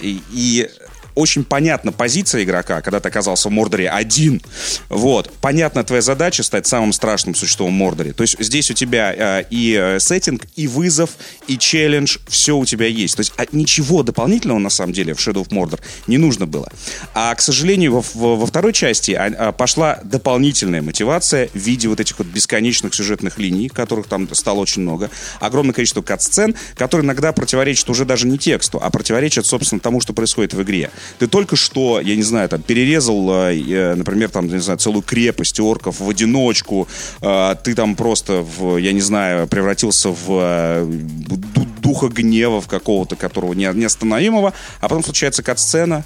и, 0.00 0.20
и 0.32 0.68
очень 1.14 1.44
понятна 1.44 1.92
позиция 1.92 2.44
игрока, 2.44 2.80
когда 2.80 3.00
ты 3.00 3.08
оказался 3.08 3.48
в 3.48 3.52
Мордоре 3.52 3.88
один. 3.88 4.42
Вот. 4.88 5.30
Понятна 5.40 5.84
твоя 5.84 6.02
задача 6.02 6.42
стать 6.42 6.66
самым 6.66 6.92
страшным 6.92 7.34
существом 7.34 7.70
в 7.70 7.74
Мордоре. 7.74 8.12
То 8.12 8.22
есть 8.22 8.36
здесь 8.38 8.70
у 8.70 8.74
тебя 8.74 9.14
э, 9.16 9.44
и 9.50 9.76
э, 9.78 10.00
сеттинг, 10.00 10.46
и 10.56 10.66
вызов, 10.66 11.10
и 11.46 11.58
челлендж, 11.58 12.18
все 12.28 12.56
у 12.56 12.64
тебя 12.64 12.86
есть. 12.86 13.16
То 13.16 13.20
есть 13.20 13.32
а, 13.36 13.44
ничего 13.52 14.02
дополнительного, 14.02 14.58
на 14.58 14.70
самом 14.70 14.92
деле, 14.92 15.14
в 15.14 15.18
Shadow 15.18 15.46
of 15.46 15.48
Mordor 15.48 15.80
не 16.06 16.18
нужно 16.18 16.46
было. 16.46 16.68
А, 17.14 17.34
к 17.34 17.40
сожалению, 17.40 17.92
во, 17.92 18.04
во, 18.14 18.36
во 18.36 18.46
второй 18.46 18.72
части 18.72 19.12
а, 19.12 19.32
а, 19.38 19.52
пошла 19.52 20.00
дополнительная 20.04 20.82
мотивация 20.82 21.48
в 21.48 21.58
виде 21.58 21.88
вот 21.88 22.00
этих 22.00 22.18
вот 22.18 22.26
бесконечных 22.28 22.94
сюжетных 22.94 23.38
линий, 23.38 23.68
которых 23.68 24.06
там 24.06 24.32
стало 24.34 24.60
очень 24.60 24.82
много. 24.82 25.10
Огромное 25.40 25.74
количество 25.74 26.02
кат-сцен, 26.02 26.54
которые 26.74 27.04
иногда 27.04 27.32
противоречат 27.32 27.88
уже 27.90 28.04
даже 28.04 28.26
не 28.26 28.38
тексту, 28.38 28.78
а 28.82 28.90
противоречат, 28.90 29.46
собственно, 29.46 29.80
тому, 29.80 30.00
что 30.00 30.12
происходит 30.12 30.54
в 30.54 30.62
игре. 30.62 30.90
Ты 31.18 31.26
только 31.26 31.56
что, 31.56 32.00
я 32.00 32.16
не 32.16 32.22
знаю, 32.22 32.48
там, 32.48 32.62
перерезал, 32.62 33.30
э, 33.30 33.94
например, 33.94 34.30
там, 34.30 34.48
не 34.48 34.58
знаю, 34.58 34.78
целую 34.78 35.02
крепость 35.02 35.60
орков 35.60 36.00
в 36.00 36.08
одиночку, 36.08 36.88
э, 37.20 37.54
ты 37.62 37.74
там 37.74 37.96
просто, 37.96 38.42
в, 38.42 38.76
я 38.76 38.92
не 38.92 39.00
знаю, 39.00 39.46
превратился 39.46 40.10
в 40.10 40.26
э, 40.28 40.86
духа 41.82 42.08
гнева 42.08 42.60
в 42.60 42.68
какого-то, 42.68 43.16
которого 43.16 43.52
не, 43.52 43.70
неостановимого, 43.74 44.52
а 44.80 44.88
потом 44.88 45.04
случается 45.04 45.42
кат-сцена, 45.42 46.04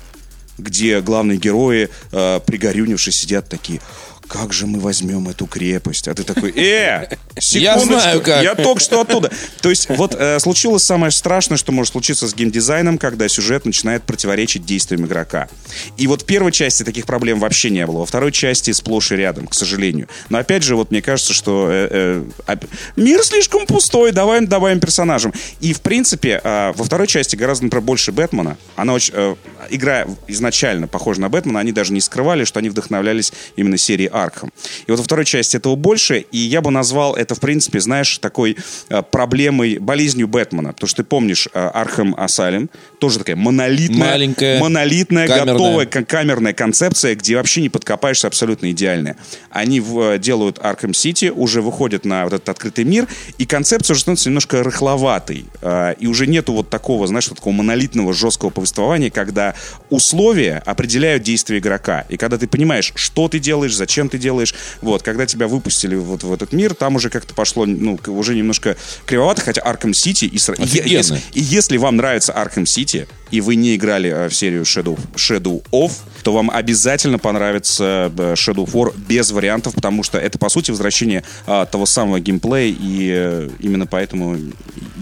где 0.59 1.01
главные 1.01 1.38
герои, 1.38 1.88
э, 2.12 2.40
пригорюнившись, 2.44 3.18
сидят 3.18 3.49
такие 3.49 3.80
как 4.29 4.53
же 4.53 4.66
мы 4.66 4.81
возьмем 4.81 5.29
эту 5.29 5.47
крепость? 5.47 6.09
А 6.09 6.14
ты 6.14 6.22
такой, 6.22 6.51
э, 6.51 7.09
я 7.53 7.79
знаю 7.79 8.20
как. 8.20 8.43
Я 8.43 8.55
только 8.55 8.81
что 8.81 9.01
оттуда. 9.01 9.31
То 9.61 9.70
есть 9.70 9.89
вот 9.89 10.14
э, 10.18 10.39
случилось 10.41 10.85
самое 10.85 11.12
страшное, 11.12 11.57
что 11.57 11.72
может 11.72 11.93
случиться 11.93 12.27
с 12.29 12.35
геймдизайном, 12.35 12.99
когда 12.99 13.29
сюжет 13.29 13.64
начинает 13.64 14.03
противоречить 14.03 14.64
действиям 14.64 15.07
игрока. 15.07 15.49
И 15.97 16.07
вот 16.07 16.22
в 16.22 16.24
первой 16.24 16.53
части 16.53 16.83
таких 16.83 17.07
проблем 17.07 17.41
вообще 17.41 17.70
не 17.70 17.87
было. 17.87 17.99
Во 17.99 18.07
второй 18.07 18.33
части 18.33 18.72
сплошь 18.72 19.12
и 19.12 19.16
рядом, 19.16 19.47
к 19.47 19.55
сожалению. 19.55 20.09
Но 20.29 20.39
опять 20.39 20.62
же, 20.62 20.77
вот 20.77 20.91
мне 20.91 21.03
кажется, 21.03 21.33
что 21.33 21.68
э, 21.70 22.24
э, 22.47 22.57
мир 22.97 23.22
слишком 23.22 23.66
пустой, 23.66 24.12
давай 24.12 24.45
добавим 24.45 24.81
персонажам. 24.81 25.33
И 25.61 25.72
в 25.72 25.81
принципе, 25.81 26.41
э, 26.43 26.72
во 26.74 26.85
второй 26.85 27.07
части 27.07 27.37
гораздо, 27.37 27.64
например, 27.64 27.85
больше 27.85 28.12
Бэтмена. 28.12 28.57
Она 28.77 28.93
очень, 28.93 29.14
э, 29.16 29.35
игра 29.70 30.07
изначально 30.27 30.89
похожа 30.89 31.20
на 31.20 31.29
Бэтмена, 31.29 31.61
они 31.61 31.72
даже 31.72 31.93
не 31.93 32.01
скрывали, 32.01 32.45
что 32.45 32.59
они 32.59 32.68
вдохновлялись 32.68 33.33
именно 33.57 33.77
серией 33.77 34.11
Аркхам. 34.17 34.53
И 34.87 34.91
вот 34.91 34.99
во 34.99 35.05
второй 35.05 35.25
части 35.25 35.57
этого 35.57 35.77
больше, 35.77 36.25
и 36.33 36.39
я 36.39 36.61
бы 36.61 36.71
назвал 36.71 37.14
это, 37.14 37.35
в 37.35 37.41
принципе, 37.41 37.81
знаешь, 37.81 38.19
такой 38.19 38.57
э, 38.89 39.03
проблемой, 39.03 39.79
болезнью 39.79 40.29
Бэтмена. 40.29 40.73
Потому 40.73 40.89
что 40.89 41.03
ты 41.03 41.05
помнишь 41.05 41.49
э, 41.53 41.59
Arkham 41.59 42.14
Asylum, 42.18 42.70
тоже 42.99 43.19
такая 43.19 43.37
монолитная, 43.37 44.11
Маленькая, 44.12 44.61
монолитная 44.61 45.29
камерная. 45.29 45.53
готовая 45.55 45.87
камерная 45.87 46.53
концепция, 46.53 47.14
где 47.14 47.37
вообще 47.37 47.62
не 47.62 47.69
подкопаешься 47.69 48.27
абсолютно 48.27 48.71
идеальная. 48.71 49.17
Они 49.51 49.81
в, 49.81 50.19
делают 50.19 50.59
Arkham 50.62 50.95
City, 50.95 51.32
уже 51.35 51.62
выходят 51.62 52.05
на 52.05 52.25
вот 52.25 52.33
этот 52.33 52.49
открытый 52.49 52.85
мир, 52.85 53.07
и 53.39 53.47
концепция 53.47 53.95
уже 53.95 54.03
становится 54.03 54.29
немножко 54.29 54.62
рыхловатой. 54.62 55.47
Э, 55.61 55.95
и 55.99 56.07
уже 56.07 56.27
нету 56.27 56.53
вот 56.53 56.71
такого, 56.71 57.07
знаешь, 57.07 57.29
вот 57.29 57.37
такого 57.39 57.53
монолитного 57.53 58.12
жесткого 58.12 58.51
повествования, 58.51 59.11
когда 59.11 59.55
условия 59.91 60.62
определяют 60.64 61.23
действия 61.23 61.59
игрока. 61.59 62.05
И 62.09 62.17
когда 62.17 62.39
ты 62.39 62.47
понимаешь, 62.47 62.93
что 62.95 63.29
ты 63.29 63.39
делаешь, 63.39 63.75
зачем 63.75 64.05
зачем 64.07 64.09
ты 64.09 64.18
делаешь. 64.18 64.54
Вот, 64.82 65.02
когда 65.02 65.26
тебя 65.26 65.48
выпустили 65.48 65.96
вот 65.96 66.22
в 66.22 66.32
этот 66.32 66.52
мир, 66.52 66.74
там 66.74 66.96
уже 66.96 67.11
как-то 67.11 67.34
пошло, 67.34 67.66
ну, 67.66 67.98
уже 68.07 68.34
немножко 68.34 68.76
кривовато, 69.07 69.42
хотя 69.42 69.62
Arkham 69.62 69.92
City 69.92 70.26
и, 70.26 70.36
и, 70.36 70.90
если, 70.90 71.20
и 71.32 71.40
если 71.40 71.76
вам 71.78 71.96
нравится 71.96 72.32
Arkham 72.32 72.64
City, 72.64 73.07
и 73.30 73.40
вы 73.40 73.57
не 73.57 73.74
играли 73.74 74.11
э, 74.11 74.28
в 74.28 74.34
серию 74.34 74.62
Shadow, 74.62 74.98
Shadow 75.16 75.62
of, 75.72 75.93
то 76.22 76.32
вам 76.32 76.50
обязательно 76.50 77.18
понравится 77.18 78.12
э, 78.16 78.34
Shadow 78.34 78.66
4 78.66 78.92
без 79.09 79.30
вариантов, 79.30 79.74
потому 79.74 80.02
что 80.02 80.18
это, 80.18 80.38
по 80.38 80.48
сути, 80.48 80.70
возвращение 80.70 81.22
а, 81.46 81.66
того 81.66 81.86
самого 81.86 82.20
геймплея, 82.20 82.74
и 82.78 83.11
а, 83.12 83.50
именно 83.61 83.86
поэтому 83.86 84.36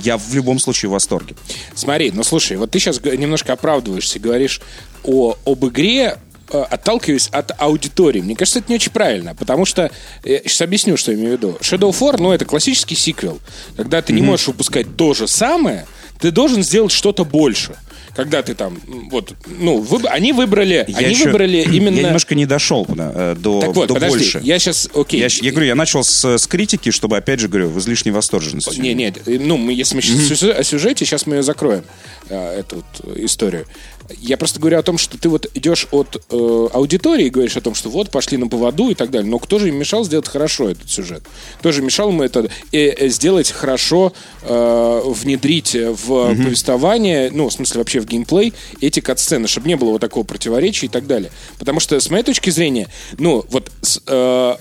я 0.03 0.17
в 0.17 0.35
любом 0.35 0.59
случае 0.59 0.89
в 0.89 0.93
восторге. 0.93 1.35
Смотри, 1.75 2.11
ну 2.11 2.23
слушай, 2.23 2.57
вот 2.57 2.71
ты 2.71 2.79
сейчас 2.79 3.03
немножко 3.03 3.53
оправдываешься, 3.53 4.19
говоришь 4.19 4.61
о, 5.03 5.37
об 5.45 5.67
игре, 5.67 6.19
отталкиваюсь 6.63 7.29
от 7.29 7.53
аудитории. 7.61 8.21
Мне 8.21 8.37
кажется, 8.37 8.61
это 8.61 8.71
не 8.71 8.77
очень 8.77 8.93
правильно, 8.93 9.35
потому 9.35 9.65
что, 9.65 9.91
я 10.25 10.39
сейчас 10.41 10.63
объясню, 10.63 10.97
что 10.97 11.13
я 11.13 11.19
имею 11.19 11.31
в 11.31 11.33
виду. 11.35 11.59
Shadow 11.61 11.91
of 11.91 11.99
War, 12.01 12.17
ну, 12.19 12.33
это 12.33 12.45
классический 12.45 12.95
сиквел. 12.95 13.41
Когда 13.77 14.03
ты 14.03 14.13
mm-hmm. 14.13 14.17
не 14.17 14.23
можешь 14.23 14.47
выпускать 14.47 14.97
то 14.97 15.15
же 15.15 15.27
самое, 15.27 15.87
ты 16.21 16.31
должен 16.31 16.63
сделать 16.63 16.93
что-то 16.93 17.25
больше 17.25 17.77
когда 18.15 18.43
ты 18.43 18.55
там, 18.55 18.79
вот, 19.11 19.35
ну, 19.47 19.79
вы, 19.79 20.07
они 20.09 20.33
выбрали, 20.33 20.85
я 20.87 20.99
они 20.99 21.11
еще, 21.11 21.27
выбрали 21.27 21.59
именно... 21.59 21.97
Я 21.97 22.07
немножко 22.07 22.35
не 22.35 22.47
дошел 22.47 22.87
э, 22.89 23.35
до, 23.39 23.61
так 23.61 23.75
вот, 23.75 23.89
до 23.89 23.95
подожди, 23.95 24.19
больше. 24.19 24.41
я 24.43 24.59
сейчас, 24.59 24.89
окей. 24.95 25.21
Я, 25.21 25.29
я 25.31 25.51
говорю, 25.51 25.67
я 25.67 25.75
начал 25.75 26.05
с, 26.05 26.25
с 26.25 26.47
критики, 26.47 26.91
чтобы, 26.91 27.17
опять 27.17 27.41
же, 27.41 27.49
говорю, 27.49 27.69
в 27.69 27.79
излишней 27.79 28.13
восторженности. 28.13 28.79
Не, 28.79 28.95
нет, 28.95 29.19
ну, 29.27 29.57
мы, 29.57 29.73
если 29.73 29.97
мы 29.97 30.03
сейчас 30.03 30.43
mm-hmm. 30.43 30.53
о 30.53 30.65
сюжете, 30.65 31.05
сейчас 31.05 31.27
мы 31.27 31.37
ее 31.37 31.43
закроем, 31.43 31.85
э, 32.29 32.61
эту 32.61 32.77
вот 32.77 33.19
историю. 33.19 33.67
Я 34.11 34.37
просто 34.37 34.61
говорю 34.61 34.79
о 34.79 34.83
том, 34.83 34.99
что 34.99 35.17
ты 35.17 35.29
вот 35.31 35.51
идешь 35.55 35.87
от 35.91 36.23
э, 36.31 36.69
аудитории 36.73 37.27
и 37.27 37.31
говоришь 37.31 37.57
о 37.57 37.63
том, 37.63 37.75
что 37.75 37.89
вот 37.89 38.11
пошли 38.11 38.37
на 38.37 38.49
поводу 38.49 38.91
и 38.91 38.95
так 38.95 39.11
далее. 39.11 39.31
Но 39.31 39.39
кто 39.39 39.59
же 39.59 39.69
им 39.69 39.77
мешал 39.77 40.05
сделать 40.05 40.29
хорошо 40.29 40.69
этот 40.69 40.91
сюжет? 40.91 41.23
Кто 41.59 41.73
же 41.73 41.81
мешал 41.81 42.11
ему 42.11 42.23
это 42.23 42.51
э, 42.73 42.89
э, 42.89 43.09
сделать 43.09 43.51
хорошо, 43.51 44.13
э, 44.43 45.03
внедрить 45.07 45.75
в 45.75 46.11
mm-hmm. 46.11 46.45
повествование, 46.45 47.31
ну, 47.33 47.49
в 47.49 47.53
смысле 47.53 47.79
вообще 47.79 48.01
в 48.01 48.07
геймплей 48.07 48.53
эти 48.83 49.01
кат-сцены, 49.01 49.49
чтобы 49.49 49.69
не 49.69 49.77
было 49.77 49.91
вот 49.93 50.01
такого 50.03 50.25
противоречия 50.25 50.87
и 50.87 50.91
так 50.91 51.07
далее. 51.07 51.31
Потому 51.59 51.81
что, 51.81 51.99
с 51.99 52.11
моей 52.11 52.25
точки 52.25 52.51
зрения, 52.51 52.89
ну, 53.19 53.45
вот 53.49 53.73
э, 54.07 54.57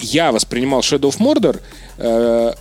я 0.00 0.32
воспринимал 0.32 0.80
Shadow 0.80 1.10
of 1.10 1.18
Mordor 1.18 1.60
э, 1.98 2.52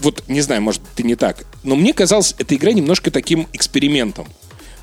вот, 0.00 0.22
не 0.28 0.40
знаю, 0.40 0.62
может, 0.62 0.80
ты 0.94 1.02
не 1.02 1.16
так, 1.16 1.44
но 1.64 1.74
мне 1.74 1.92
казалось 1.92 2.34
эта 2.38 2.54
игра 2.54 2.72
немножко 2.72 3.10
таким 3.10 3.48
экспериментом. 3.52 4.28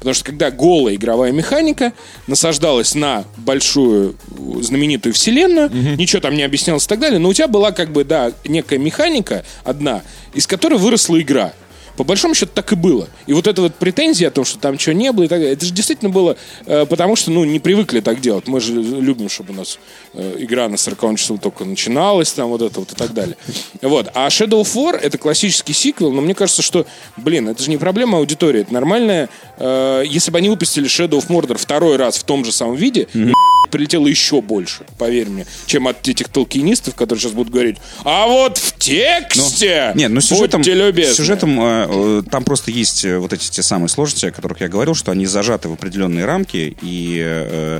Потому 0.06 0.14
что 0.14 0.26
когда 0.26 0.52
голая 0.52 0.94
игровая 0.94 1.32
механика 1.32 1.92
насаждалась 2.28 2.94
на 2.94 3.26
большую 3.38 4.16
знаменитую 4.62 5.14
вселенную, 5.14 5.66
угу. 5.66 5.76
ничего 5.98 6.22
там 6.22 6.36
не 6.36 6.44
объяснялось 6.44 6.86
и 6.86 6.88
так 6.88 7.00
далее, 7.00 7.18
но 7.18 7.30
у 7.30 7.34
тебя 7.34 7.48
была 7.48 7.72
как 7.72 7.92
бы, 7.92 8.04
да, 8.04 8.32
некая 8.46 8.78
механика 8.78 9.44
одна, 9.64 10.04
из 10.36 10.46
которой 10.46 10.78
выросла 10.78 11.20
игра. 11.20 11.54
По 11.98 12.04
большому 12.04 12.36
счету 12.36 12.52
так 12.54 12.72
и 12.72 12.76
было. 12.76 13.08
И 13.28 13.34
вот 13.34 13.48
эта 13.48 13.62
вот 13.62 13.76
претензия 13.76 14.28
о 14.28 14.32
том, 14.32 14.46
что 14.46 14.60
там 14.60 14.78
чего 14.78 14.94
не 14.94 15.12
было 15.12 15.26
и 15.26 15.28
так 15.28 15.40
далее, 15.40 15.54
это 15.54 15.66
же 15.66 15.74
действительно 15.74 16.10
было 16.10 16.38
э, 16.66 16.86
потому, 16.86 17.16
что, 17.16 17.32
ну, 17.32 17.44
не 17.46 17.60
привыкли 17.60 18.00
так 18.00 18.22
делать. 18.22 18.48
Мы 18.48 18.60
же 18.60 18.74
любим, 18.74 19.30
чтобы 19.30 19.54
у 19.54 19.58
нас 19.58 19.80
э, 20.14 20.36
игра 20.40 20.68
на 20.70 20.78
40 20.78 21.18
часу 21.18 21.38
только 21.38 21.66
начиналась, 21.66 22.32
там 22.34 22.50
вот 22.50 22.62
это 22.62 22.80
вот 22.80 22.92
и 22.92 22.96
так 22.96 23.14
далее. 23.14 23.38
Вот. 23.82 24.10
А 24.14 24.28
Shadow 24.28 24.62
of 24.62 24.74
War 24.76 24.98
это 24.98 25.18
классический 25.18 25.74
сиквел, 25.74 26.12
но 26.12 26.22
мне 26.22 26.36
кажется, 26.36 26.62
что, 26.62 26.86
блин, 27.18 27.50
это 27.50 27.64
же 27.64 27.70
не 27.70 27.78
проблема 27.78 28.18
аудитории, 28.18 28.62
это 28.62 28.74
нормальная. 28.74 29.30
Э, 29.58 30.04
если 30.06 30.32
бы 30.32 30.38
они 30.38 30.50
выпустили 30.50 30.88
Shadow 30.88 31.20
of 31.20 31.28
Mordor 31.28 31.58
второй 31.58 31.98
раз 31.98 32.18
в 32.18 32.24
том 32.24 32.44
же 32.46 32.52
самом 32.52 32.76
виде, 32.76 33.08
mm-hmm 33.14 33.34
прилетело 33.76 34.08
еще 34.08 34.42
больше, 34.42 34.86
поверь 34.98 35.28
мне, 35.28 35.46
чем 35.66 35.88
от 35.88 36.08
этих 36.08 36.30
толкинистов, 36.30 36.96
которые 36.96 37.22
сейчас 37.22 37.34
будут 37.34 37.52
говорить, 37.52 37.78
а 38.04 38.28
вот 38.28 38.58
в 38.58 38.78
тексте 38.78 39.92
ну, 39.94 40.00
нет, 40.00 40.12
ну, 40.12 40.22
сюжетом, 40.22 40.62
будьте 40.62 40.74
любезны. 40.74 41.14
Сюжетом 41.14 41.60
э, 41.60 41.85
э, 41.88 42.22
там 42.30 42.44
просто 42.44 42.72
есть 42.72 43.06
э, 43.06 43.18
вот 43.18 43.34
эти 43.34 43.50
те 43.50 43.64
самые 43.64 43.90
сложности, 43.90 44.28
о 44.28 44.32
которых 44.32 44.62
я 44.62 44.68
говорил, 44.68 44.96
что 44.96 45.12
они 45.12 45.26
зажаты 45.26 45.70
в 45.70 45.74
определенные 45.74 46.26
рамки, 46.26 46.76
и 46.82 47.22
э, 47.24 47.80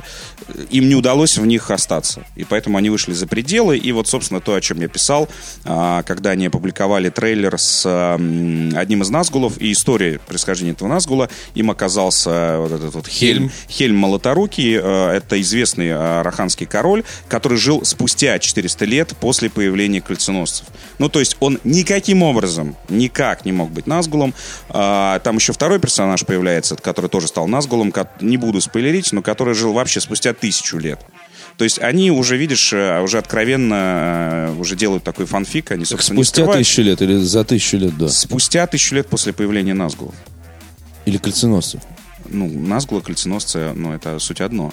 им 0.70 0.88
не 0.88 0.94
удалось 0.94 1.38
в 1.38 1.46
них 1.46 1.70
остаться. 1.70 2.24
И 2.36 2.44
поэтому 2.44 2.78
они 2.78 2.90
вышли 2.90 3.12
за 3.12 3.26
пределы, 3.26 3.76
и 3.76 3.92
вот, 3.92 4.08
собственно, 4.08 4.40
то, 4.40 4.54
о 4.54 4.60
чем 4.60 4.80
я 4.80 4.88
писал, 4.88 5.28
э, 5.64 6.02
когда 6.06 6.30
они 6.30 6.46
опубликовали 6.46 7.10
трейлер 7.10 7.58
с 7.58 7.84
э, 7.86 8.76
одним 8.76 9.02
из 9.02 9.10
Назгулов, 9.10 9.60
и 9.60 9.72
история 9.72 10.18
происхождения 10.26 10.72
этого 10.72 10.88
Назгула, 10.88 11.28
им 11.54 11.70
оказался 11.70 12.56
вот 12.58 12.72
этот 12.72 12.94
вот 12.94 13.06
Хельм, 13.06 13.50
Хельм 13.68 13.96
Молоторукий, 13.96 14.78
э, 14.80 15.10
это 15.16 15.40
известный 15.40 15.66
известный 15.66 15.92
араханский 16.20 16.66
король, 16.66 17.02
который 17.28 17.58
жил 17.58 17.84
спустя 17.84 18.38
400 18.38 18.84
лет 18.84 19.14
после 19.20 19.50
появления 19.50 20.00
кольценосцев. 20.00 20.66
Ну, 20.98 21.08
то 21.08 21.20
есть 21.20 21.36
он 21.40 21.58
никаким 21.64 22.22
образом, 22.22 22.76
никак 22.88 23.44
не 23.44 23.52
мог 23.52 23.70
быть 23.70 23.86
Назгулом. 23.96 24.34
А, 24.68 25.18
там 25.20 25.36
еще 25.36 25.52
второй 25.52 25.78
персонаж 25.80 26.24
появляется, 26.24 26.76
который 26.76 27.08
тоже 27.08 27.28
стал 27.28 27.46
Назгулом, 27.46 27.92
не 28.20 28.36
буду 28.36 28.60
спойлерить, 28.60 29.12
но 29.12 29.22
который 29.22 29.54
жил 29.54 29.72
вообще 29.72 30.00
спустя 30.00 30.34
тысячу 30.34 30.78
лет. 30.78 31.00
То 31.56 31.64
есть 31.64 31.78
они 31.78 32.10
уже, 32.10 32.36
видишь, 32.36 32.72
э, 32.72 33.00
уже 33.00 33.18
откровенно 33.18 34.50
э, 34.50 34.54
уже 34.58 34.76
делают 34.76 35.04
такой 35.04 35.24
фанфик. 35.24 35.70
Они, 35.70 35.86
собственно, 35.86 36.22
Спустя 36.22 36.46
тысячу 36.46 36.82
лет 36.82 37.00
или 37.00 37.16
за 37.16 37.44
тысячу 37.44 37.78
лет 37.78 37.96
до? 37.96 38.08
Спустя 38.08 38.66
тысячу 38.66 38.94
лет 38.94 39.08
после 39.08 39.32
появления 39.32 39.72
Назгулов. 39.72 40.14
Или 41.06 41.16
кольценосцев? 41.16 41.80
Ну, 42.28 42.48
Назгула, 42.48 43.00
кольценосцы, 43.00 43.72
ну, 43.74 43.94
это 43.94 44.18
суть 44.18 44.40
одно. 44.40 44.72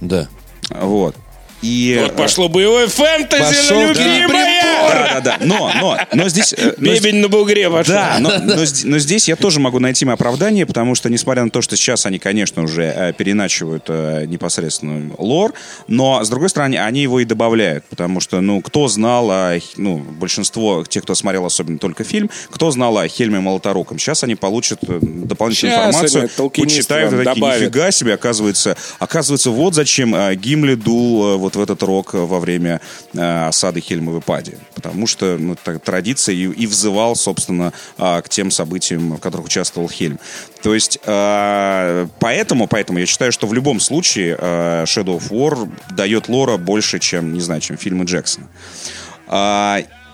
Да. 0.00 0.28
Вот. 0.70 1.14
И, 1.60 1.96
вот 2.02 2.16
пошло 2.16 2.48
боевое 2.48 2.88
фэнтези, 2.88 3.40
пошел, 3.40 3.80
ну, 3.82 3.88
любимая! 3.90 4.51
Да, 4.88 5.20
да, 5.20 5.20
да. 5.20 5.36
Но, 5.40 5.70
но, 5.80 5.98
но 6.12 6.28
здесь... 6.28 6.54
Бебень 6.78 7.16
но, 7.16 7.22
на 7.22 7.28
бугре 7.28 7.70
пошел. 7.70 7.94
Да, 7.94 8.16
но, 8.20 8.30
но, 8.38 8.62
но 8.84 8.98
здесь 8.98 9.28
я 9.28 9.36
тоже 9.36 9.60
могу 9.60 9.78
найти 9.78 10.06
оправдание, 10.06 10.66
потому 10.66 10.94
что, 10.94 11.08
несмотря 11.08 11.44
на 11.44 11.50
то, 11.50 11.62
что 11.62 11.76
сейчас 11.76 12.06
они, 12.06 12.18
конечно, 12.18 12.62
уже 12.62 12.84
э, 12.84 13.12
переначивают 13.12 13.84
э, 13.88 14.24
непосредственно 14.26 15.14
лор, 15.18 15.52
но, 15.86 16.24
с 16.24 16.28
другой 16.28 16.48
стороны, 16.48 16.76
они 16.76 17.02
его 17.02 17.20
и 17.20 17.24
добавляют, 17.24 17.84
потому 17.84 18.20
что, 18.20 18.40
ну, 18.40 18.60
кто 18.60 18.88
знал, 18.88 19.30
о, 19.30 19.58
ну, 19.76 19.98
большинство, 19.98 20.84
тех, 20.84 21.04
кто 21.04 21.14
смотрел 21.14 21.44
особенно 21.46 21.78
только 21.78 22.04
фильм, 22.04 22.30
кто 22.50 22.70
знал 22.70 22.98
о 22.98 23.08
Хельме 23.08 23.40
Молоторуком. 23.40 23.98
Сейчас 23.98 24.24
они 24.24 24.34
получат 24.34 24.80
э, 24.82 24.98
дополнительную 25.00 25.76
сейчас 25.76 26.14
информацию, 26.14 26.50
почитают, 26.50 27.10
такие, 27.10 27.34
добавят. 27.34 27.62
нифига 27.62 27.90
себе, 27.90 28.14
оказывается, 28.14 28.76
оказывается, 28.98 29.50
вот 29.50 29.74
зачем 29.74 30.14
Гимли 30.34 30.74
дул 30.74 31.38
вот 31.38 31.56
в 31.56 31.60
этот 31.60 31.82
рок 31.82 32.14
во 32.14 32.40
время 32.40 32.80
э, 33.14 33.46
осады 33.48 33.80
Хельмовой 33.80 34.20
Пади. 34.20 34.52
Потому 34.74 35.06
что 35.06 35.36
ну, 35.38 35.56
традиция 35.56 36.34
и, 36.34 36.44
и 36.44 36.66
взывал, 36.66 37.16
собственно, 37.16 37.72
э, 37.98 38.22
к 38.22 38.28
тем 38.28 38.50
событиям, 38.50 39.16
в 39.16 39.20
которых 39.20 39.46
участвовал 39.46 39.88
Хельм. 39.88 40.18
То 40.62 40.74
есть, 40.74 40.98
э, 41.04 42.06
поэтому, 42.18 42.66
поэтому 42.66 42.98
я 42.98 43.06
считаю, 43.06 43.32
что 43.32 43.46
в 43.46 43.54
любом 43.54 43.80
случае 43.80 44.36
э, 44.38 44.84
Shadow 44.84 45.18
of 45.18 45.30
War 45.30 45.70
дает 45.90 46.28
лора 46.28 46.56
больше, 46.56 46.98
чем, 46.98 47.32
не 47.32 47.40
знаю, 47.40 47.60
чем 47.60 47.76
фильмы 47.76 48.04
Джексона. 48.04 48.48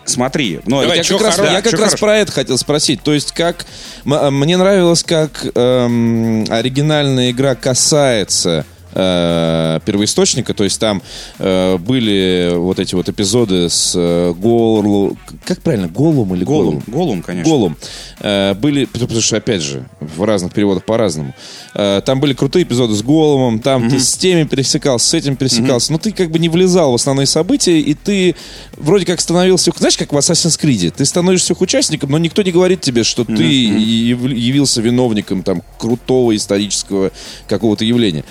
Смотри, 0.04 0.60
ну, 0.64 0.80
Давай, 0.80 0.98
я 0.98 1.04
как, 1.04 1.20
раз, 1.20 1.36
да, 1.36 1.52
я 1.52 1.60
как 1.60 1.78
раз 1.78 1.94
про 1.96 2.16
это 2.16 2.32
хотел 2.32 2.56
спросить. 2.56 3.02
То 3.02 3.12
есть, 3.12 3.32
как 3.32 3.66
мне 4.04 4.56
нравилось, 4.56 5.02
как 5.02 5.44
эм, 5.54 6.46
оригинальная 6.48 7.30
игра 7.30 7.54
касается 7.54 8.64
э, 8.94 9.80
первоисточника, 9.84 10.54
то 10.54 10.64
есть 10.64 10.80
там 10.80 11.02
э, 11.38 11.76
были 11.78 12.52
вот 12.54 12.78
эти 12.78 12.94
вот 12.94 13.08
эпизоды 13.08 13.68
с 13.68 13.92
э, 13.94 14.32
Голу, 14.34 15.16
как 15.44 15.60
правильно, 15.62 15.88
Голум 15.88 16.34
или 16.34 16.44
Голум? 16.44 16.82
Голум, 16.86 17.22
конечно. 17.22 17.50
Голум. 17.50 17.76
Э, 18.20 18.54
были, 18.54 18.86
потому 18.86 19.20
что, 19.20 19.36
опять 19.36 19.62
же, 19.62 19.86
в 20.00 20.22
разных 20.24 20.52
переводах 20.52 20.84
по-разному. 20.84 21.34
Э, 21.74 22.00
там 22.04 22.20
были 22.20 22.32
крутые 22.34 22.64
эпизоды 22.64 22.94
с 22.94 23.02
Голумом, 23.02 23.60
там 23.60 23.84
mm-hmm. 23.84 23.90
ты 23.90 24.00
с 24.00 24.16
теми 24.16 24.44
пересекался, 24.44 25.08
с 25.08 25.14
этим 25.14 25.36
пересекался, 25.36 25.90
mm-hmm. 25.90 25.92
но 25.92 25.98
ты 25.98 26.12
как 26.12 26.30
бы 26.30 26.38
не 26.38 26.48
влезал 26.48 26.92
в 26.92 26.94
основные 26.94 27.26
события, 27.26 27.80
и 27.80 27.94
ты 27.94 28.34
вроде 28.76 29.06
как 29.06 29.20
становился, 29.20 29.70
знаешь, 29.76 29.96
как 29.96 30.12
в 30.12 30.16
Assassin's 30.16 30.58
Creed, 30.60 30.94
ты 30.96 31.04
становишься 31.04 31.54
участником, 31.58 32.10
но 32.10 32.18
никто 32.18 32.42
не 32.42 32.52
говорит 32.52 32.80
тебе, 32.80 33.04
что 33.04 33.24
ты 33.24 33.42
явился 33.42 34.80
виновником 34.80 35.42
там 35.42 35.62
крутого 35.78 36.34
исторического 36.34 37.10
какого-то 37.46 37.84
явления. 37.84 38.24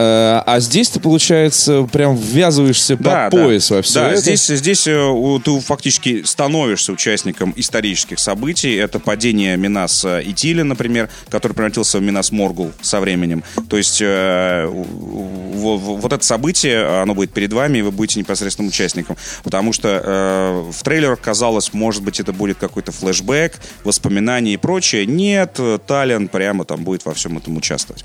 Э, 0.00 0.42
а 0.46 0.60
здесь 0.60 0.88
ты, 0.88 0.98
получается, 0.98 1.86
прям 1.92 2.16
ввязываешься 2.16 2.96
да, 2.96 3.28
по 3.28 3.36
пояс 3.36 3.68
да. 3.68 3.76
во 3.76 3.82
все 3.82 4.00
да, 4.00 4.10
это. 4.12 4.20
здесь, 4.20 4.46
здесь 4.46 4.86
э, 4.86 5.40
ты 5.44 5.60
фактически 5.60 6.22
становишься 6.22 6.92
участником 6.92 7.52
исторических 7.54 8.18
событий. 8.18 8.74
Это 8.76 8.98
падение 8.98 9.58
Минас 9.58 10.04
Итиля, 10.04 10.64
например, 10.64 11.10
который 11.28 11.52
превратился 11.52 11.98
в 11.98 12.02
Минас 12.02 12.32
Моргул 12.32 12.72
со 12.80 13.00
временем. 13.00 13.44
То 13.68 13.76
есть 13.76 14.00
э, 14.00 14.66
вот 14.70 16.12
это 16.12 16.24
событие, 16.24 17.02
оно 17.02 17.14
будет 17.14 17.32
перед 17.32 17.52
вами, 17.52 17.78
и 17.78 17.82
вы 17.82 17.90
будете 17.90 18.20
непосредственным 18.20 18.70
участником. 18.70 19.18
Потому 19.44 19.74
что 19.74 20.64
в 20.70 20.82
трейлерах 20.82 21.20
казалось, 21.20 21.74
может 21.74 22.02
быть, 22.02 22.20
это 22.20 22.32
будет 22.32 22.56
какой-то 22.56 22.92
флешбэк, 22.92 23.58
воспоминания 23.84 24.54
и 24.54 24.56
прочее. 24.56 25.04
Нет, 25.04 25.60
Таллин 25.86 26.28
прямо 26.28 26.64
там 26.64 26.84
будет 26.84 27.04
во 27.04 27.12
всем 27.12 27.36
этом 27.36 27.56
участвовать. 27.58 28.04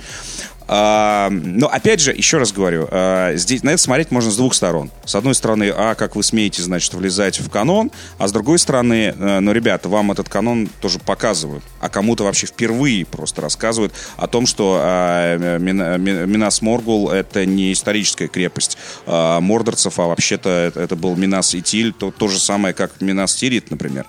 Но 0.67 1.69
опять 1.71 1.99
же, 1.99 2.11
еще 2.11 2.37
раз 2.37 2.51
говорю, 2.51 2.87
а, 2.89 3.35
здесь 3.35 3.61
на 3.61 3.69
это 3.69 3.81
смотреть 3.81 4.09
можно 4.09 4.31
с 4.31 4.37
двух 4.37 4.55
сторон. 4.55 4.89
С 5.05 5.13
одной 5.13 5.35
стороны, 5.35 5.71
а 5.75 5.93
как 5.93 6.15
вы 6.15 6.23
смеете, 6.23 6.63
значит, 6.63 6.93
влезать 6.93 7.39
в 7.39 7.49
канон, 7.49 7.91
а 8.17 8.27
с 8.27 8.31
другой 8.31 8.57
стороны, 8.57 9.13
а, 9.17 9.39
ну, 9.41 9.51
ребята, 9.51 9.89
вам 9.89 10.11
этот 10.11 10.27
канон 10.27 10.67
тоже 10.81 10.97
показывают, 10.99 11.63
а 11.79 11.89
кому-то 11.89 12.23
вообще 12.23 12.47
впервые 12.47 13.05
просто 13.05 13.41
рассказывают 13.41 13.93
о 14.17 14.27
том, 14.27 14.47
что 14.47 14.79
а, 14.81 15.57
Минас 15.59 16.61
Моргул 16.61 17.09
это 17.11 17.45
не 17.45 17.71
историческая 17.71 18.27
крепость 18.27 18.77
мордорцев, 19.05 19.99
а 19.99 20.07
вообще-то 20.07 20.71
это 20.75 20.95
был 20.95 21.15
Минас 21.15 21.53
Итиль, 21.53 21.93
то, 21.93 22.11
то 22.11 22.27
же 22.27 22.39
самое, 22.39 22.73
как 22.73 23.01
Минас 23.01 23.35
Тирит, 23.35 23.69
например. 23.69 24.05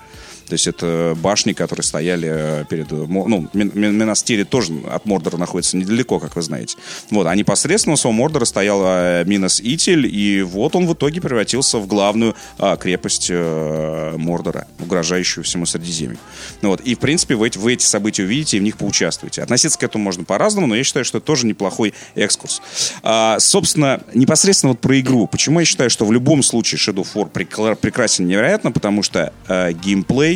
То 0.49 0.53
есть 0.53 0.67
это 0.67 1.17
башни, 1.17 1.53
которые 1.53 1.83
стояли 1.83 2.29
э, 2.33 2.65
перед... 2.69 2.93
Э, 2.93 3.07
ну, 3.09 3.49
Минастири 3.53 4.45
тоже 4.45 4.73
от 4.89 5.05
Мордора 5.05 5.37
находится 5.37 5.77
недалеко, 5.77 6.21
как 6.21 6.37
вы 6.37 6.43
знаете. 6.43 6.77
Вот, 7.11 7.27
а 7.27 7.35
непосредственно 7.35 7.95
у 7.95 7.97
самого 7.97 8.17
Мордора 8.17 8.45
стоял 8.45 8.83
э, 8.85 9.25
Минас 9.27 9.61
Итиль, 9.61 10.07
и 10.07 10.43
вот 10.43 10.77
он 10.77 10.87
в 10.87 10.95
итоге 10.95 11.21
превратился 11.21 11.79
в 11.79 11.87
главную 11.87 12.35
а, 12.59 12.77
крепость 12.77 13.29
а, 13.31 14.17
Мордора, 14.17 14.67
угрожающую 14.79 15.43
всему 15.43 15.67
Средиземью. 15.67 16.19
Ну, 16.63 16.71
вот, 16.71 16.81
и, 16.81 16.95
в 16.95 16.99
принципе, 16.99 17.35
вы 17.35 17.51
вы 17.57 17.73
эти 17.73 17.85
события 17.85 18.23
увидите 18.23 18.57
и 18.57 18.61
в 18.61 18.63
них 18.63 18.77
поучаствуете. 18.77 19.43
Относиться 19.43 19.79
к 19.79 19.83
этому 19.83 20.05
можно 20.05 20.25
по-разному, 20.25 20.67
но 20.67 20.77
я 20.77 20.85
считаю, 20.85 21.05
что 21.05 21.19
это 21.19 21.27
тоже 21.27 21.47
неплохой 21.47 21.95
экскурс. 22.15 22.61
А, 23.03 23.39
собственно, 23.39 24.01
непосредственно 24.15 24.73
вот 24.73 24.81
про 24.81 24.99
игру. 25.01 25.27
Почему 25.27 25.61
я 25.61 25.67
считаю, 25.67 25.91
что 25.91 26.05
в 26.05 26.13
любом 26.13 26.43
случае 26.43 26.79
Shadow 26.79 27.07
of 27.07 27.15
War 27.15 27.77
прекрасен 27.77 28.27
невероятно? 28.27 28.73
Потому 28.73 29.03
что 29.03 29.33
э, 29.49 29.73
геймплей 29.73 30.36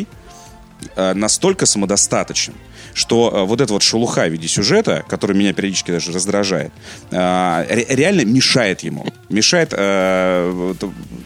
настолько 0.95 1.65
самодостаточен, 1.65 2.53
что 2.93 3.31
э, 3.33 3.45
вот 3.45 3.61
эта 3.61 3.73
вот 3.73 3.83
шелуха 3.83 4.25
в 4.27 4.31
виде 4.31 4.47
сюжета, 4.47 5.03
который 5.07 5.35
меня 5.35 5.53
периодически 5.53 5.91
даже 5.91 6.11
раздражает, 6.11 6.71
э, 7.11 7.85
реально 7.89 8.25
мешает 8.25 8.81
ему. 8.81 9.05
Мешает 9.29 9.73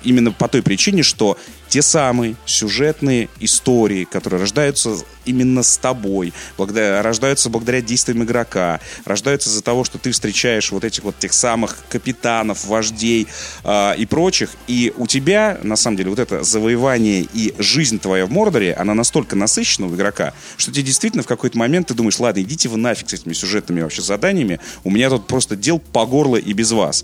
именно 0.04 0.32
по 0.32 0.48
той 0.48 0.62
причине, 0.62 1.02
что 1.04 1.38
те 1.70 1.82
самые 1.82 2.36
сюжетные 2.46 3.30
истории, 3.40 4.06
которые 4.06 4.42
рождаются 4.42 4.98
именно 5.26 5.64
с 5.64 5.78
тобой, 5.78 6.34
благодаря, 6.58 7.02
рождаются 7.02 7.50
благодаря 7.50 7.82
действиям 7.82 8.24
игрока, 8.24 8.80
рождаются 9.06 9.50
из-за 9.50 9.62
того, 9.62 9.84
что 9.84 9.98
ты 9.98 10.12
встречаешь 10.12 10.72
вот 10.72 10.84
этих 10.84 11.04
вот 11.04 11.18
тех 11.18 11.34
самых 11.34 11.78
капитанов, 11.90 12.66
вождей 12.66 13.28
э, 13.64 13.98
и 13.98 14.06
прочих, 14.06 14.52
и 14.68 14.94
у 14.98 15.08
тебя, 15.08 15.60
на 15.64 15.76
самом 15.76 15.98
деле, 15.98 16.10
вот 16.10 16.20
это 16.20 16.44
завоевание 16.44 17.28
и 17.34 17.54
жизнь 17.58 18.00
твоя 18.00 18.26
в 18.26 18.32
Мордоре, 18.32 18.74
она 18.74 18.94
настолько 18.94 19.36
насыщена 19.36 19.88
у 19.88 19.96
игрока, 19.96 20.34
что 20.58 20.72
тебе 20.72 20.84
действительно 20.84 21.24
в 21.24 21.28
какой-то 21.28 21.58
момент 21.58 21.88
ты 21.88 21.94
думаешь, 21.94 22.20
ладно, 22.20 22.42
идите 22.42 22.70
вы 22.70 22.78
нафиг 22.78 23.10
с 23.10 23.14
этими 23.14 23.34
сюжетными 23.34 23.82
вообще 23.82 24.02
заданиями, 24.02 24.60
у 24.84 24.92
меня 24.92 25.10
тут 25.10 25.28
просто 25.28 25.56
дел 25.56 25.80
по 25.80 26.06
горло 26.06 26.38
и 26.38 26.54
без 26.54 26.72
вас. 26.72 27.04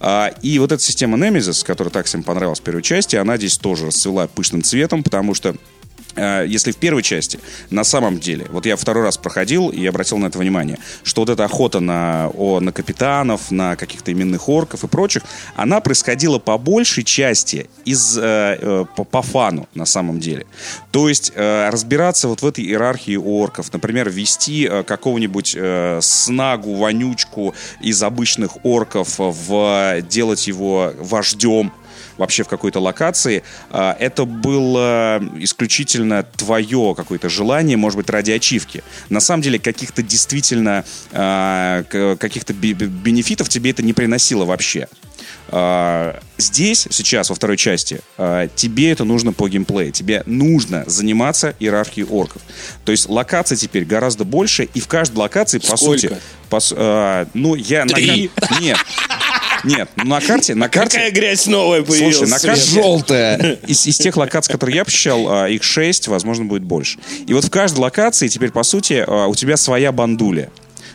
А, 0.00 0.32
и 0.42 0.58
вот 0.58 0.72
эта 0.72 0.82
система 0.82 1.16
Nemesis, 1.16 1.64
которая 1.64 1.90
так 1.90 2.06
всем 2.06 2.22
понравилась 2.22 2.60
в 2.60 2.62
первой 2.62 2.82
части, 2.82 3.16
она 3.16 3.36
здесь 3.36 3.56
тоже 3.56 3.90
расцвела 4.02 4.26
пышным 4.26 4.62
цветом, 4.62 5.02
потому 5.02 5.34
что 5.34 5.54
э, 6.16 6.44
если 6.48 6.72
в 6.72 6.76
первой 6.76 7.02
части, 7.02 7.38
на 7.70 7.84
самом 7.84 8.18
деле, 8.18 8.46
вот 8.50 8.66
я 8.66 8.76
второй 8.76 9.04
раз 9.04 9.16
проходил 9.16 9.68
и 9.68 9.86
обратил 9.86 10.18
на 10.18 10.26
это 10.26 10.38
внимание, 10.38 10.78
что 11.04 11.22
вот 11.22 11.30
эта 11.30 11.44
охота 11.44 11.80
на, 11.80 12.30
о, 12.34 12.60
на 12.60 12.72
капитанов, 12.72 13.50
на 13.50 13.76
каких-то 13.76 14.12
именных 14.12 14.48
орков 14.48 14.84
и 14.84 14.88
прочих, 14.88 15.22
она 15.56 15.80
происходила 15.80 16.38
по 16.38 16.58
большей 16.58 17.04
части 17.04 17.68
из, 17.84 18.18
э, 18.18 18.22
э, 18.22 18.84
по, 18.96 19.04
по 19.04 19.22
фану, 19.22 19.68
на 19.74 19.86
самом 19.86 20.20
деле. 20.20 20.46
То 20.90 21.08
есть 21.08 21.32
э, 21.34 21.70
разбираться 21.70 22.28
вот 22.28 22.42
в 22.42 22.46
этой 22.46 22.64
иерархии 22.64 23.16
орков, 23.16 23.72
например, 23.72 24.10
вести 24.10 24.66
э, 24.70 24.82
какого-нибудь 24.82 25.54
э, 25.56 26.00
снагу, 26.02 26.74
вонючку 26.74 27.54
из 27.80 28.02
обычных 28.02 28.64
орков, 28.64 29.14
в, 29.18 30.02
делать 30.02 30.48
его 30.48 30.92
вождем, 30.98 31.72
вообще 32.16 32.42
в 32.42 32.48
какой-то 32.48 32.80
локации, 32.80 33.42
а, 33.70 33.96
это 33.98 34.24
было 34.24 35.22
исключительно 35.38 36.22
твое 36.22 36.94
какое-то 36.96 37.28
желание, 37.28 37.76
может 37.76 37.96
быть, 37.96 38.10
ради 38.10 38.30
ачивки. 38.30 38.82
На 39.08 39.20
самом 39.20 39.42
деле, 39.42 39.58
каких-то 39.58 40.02
действительно 40.02 40.84
а, 41.12 41.84
каких-то 41.84 42.52
бенефитов 42.52 43.48
тебе 43.48 43.70
это 43.70 43.82
не 43.82 43.92
приносило 43.92 44.44
вообще. 44.44 44.88
А, 45.48 46.20
здесь, 46.38 46.86
сейчас, 46.90 47.30
во 47.30 47.34
второй 47.34 47.56
части, 47.56 48.00
тебе 48.56 48.90
это 48.90 49.04
нужно 49.04 49.32
по 49.32 49.48
геймплею. 49.48 49.92
Тебе 49.92 50.22
нужно 50.26 50.84
заниматься 50.86 51.54
иерархией 51.60 52.06
орков. 52.06 52.42
То 52.84 52.92
есть 52.92 53.08
локаций 53.08 53.56
теперь 53.56 53.84
гораздо 53.84 54.24
больше, 54.24 54.64
и 54.74 54.80
в 54.80 54.88
каждой 54.88 55.16
локации, 55.16 55.58
по 55.58 55.76
Сколько? 55.76 56.00
сути... 56.00 56.16
По, 56.48 57.26
ну, 57.34 57.54
я... 57.54 57.86
Три. 57.86 58.30
На, 58.36 58.60
нет. 58.60 58.78
Нет, 59.64 59.88
на 59.96 60.20
карте, 60.20 60.54
на 60.54 60.68
карте... 60.68 60.96
Какая 60.98 61.12
грязь 61.12 61.46
новая 61.46 61.82
появилась? 61.82 62.16
Слушай, 62.16 62.30
на 62.30 62.38
карте... 62.38 62.70
Желтая. 62.70 63.58
Из, 63.66 63.86
из 63.86 63.96
тех 63.98 64.16
локаций, 64.16 64.52
которые 64.52 64.76
я 64.76 64.84
посещал, 64.84 65.28
а, 65.30 65.48
их 65.48 65.62
6, 65.62 66.08
возможно, 66.08 66.44
будет 66.44 66.62
больше. 66.62 66.98
И 67.26 67.34
вот 67.34 67.44
в 67.44 67.50
каждой 67.50 67.80
локации 67.80 68.28
теперь, 68.28 68.50
по 68.50 68.62
сути, 68.62 69.04
а, 69.06 69.26
у 69.26 69.34
тебя 69.34 69.56
своя 69.56 69.92
бандуля. 69.92 70.50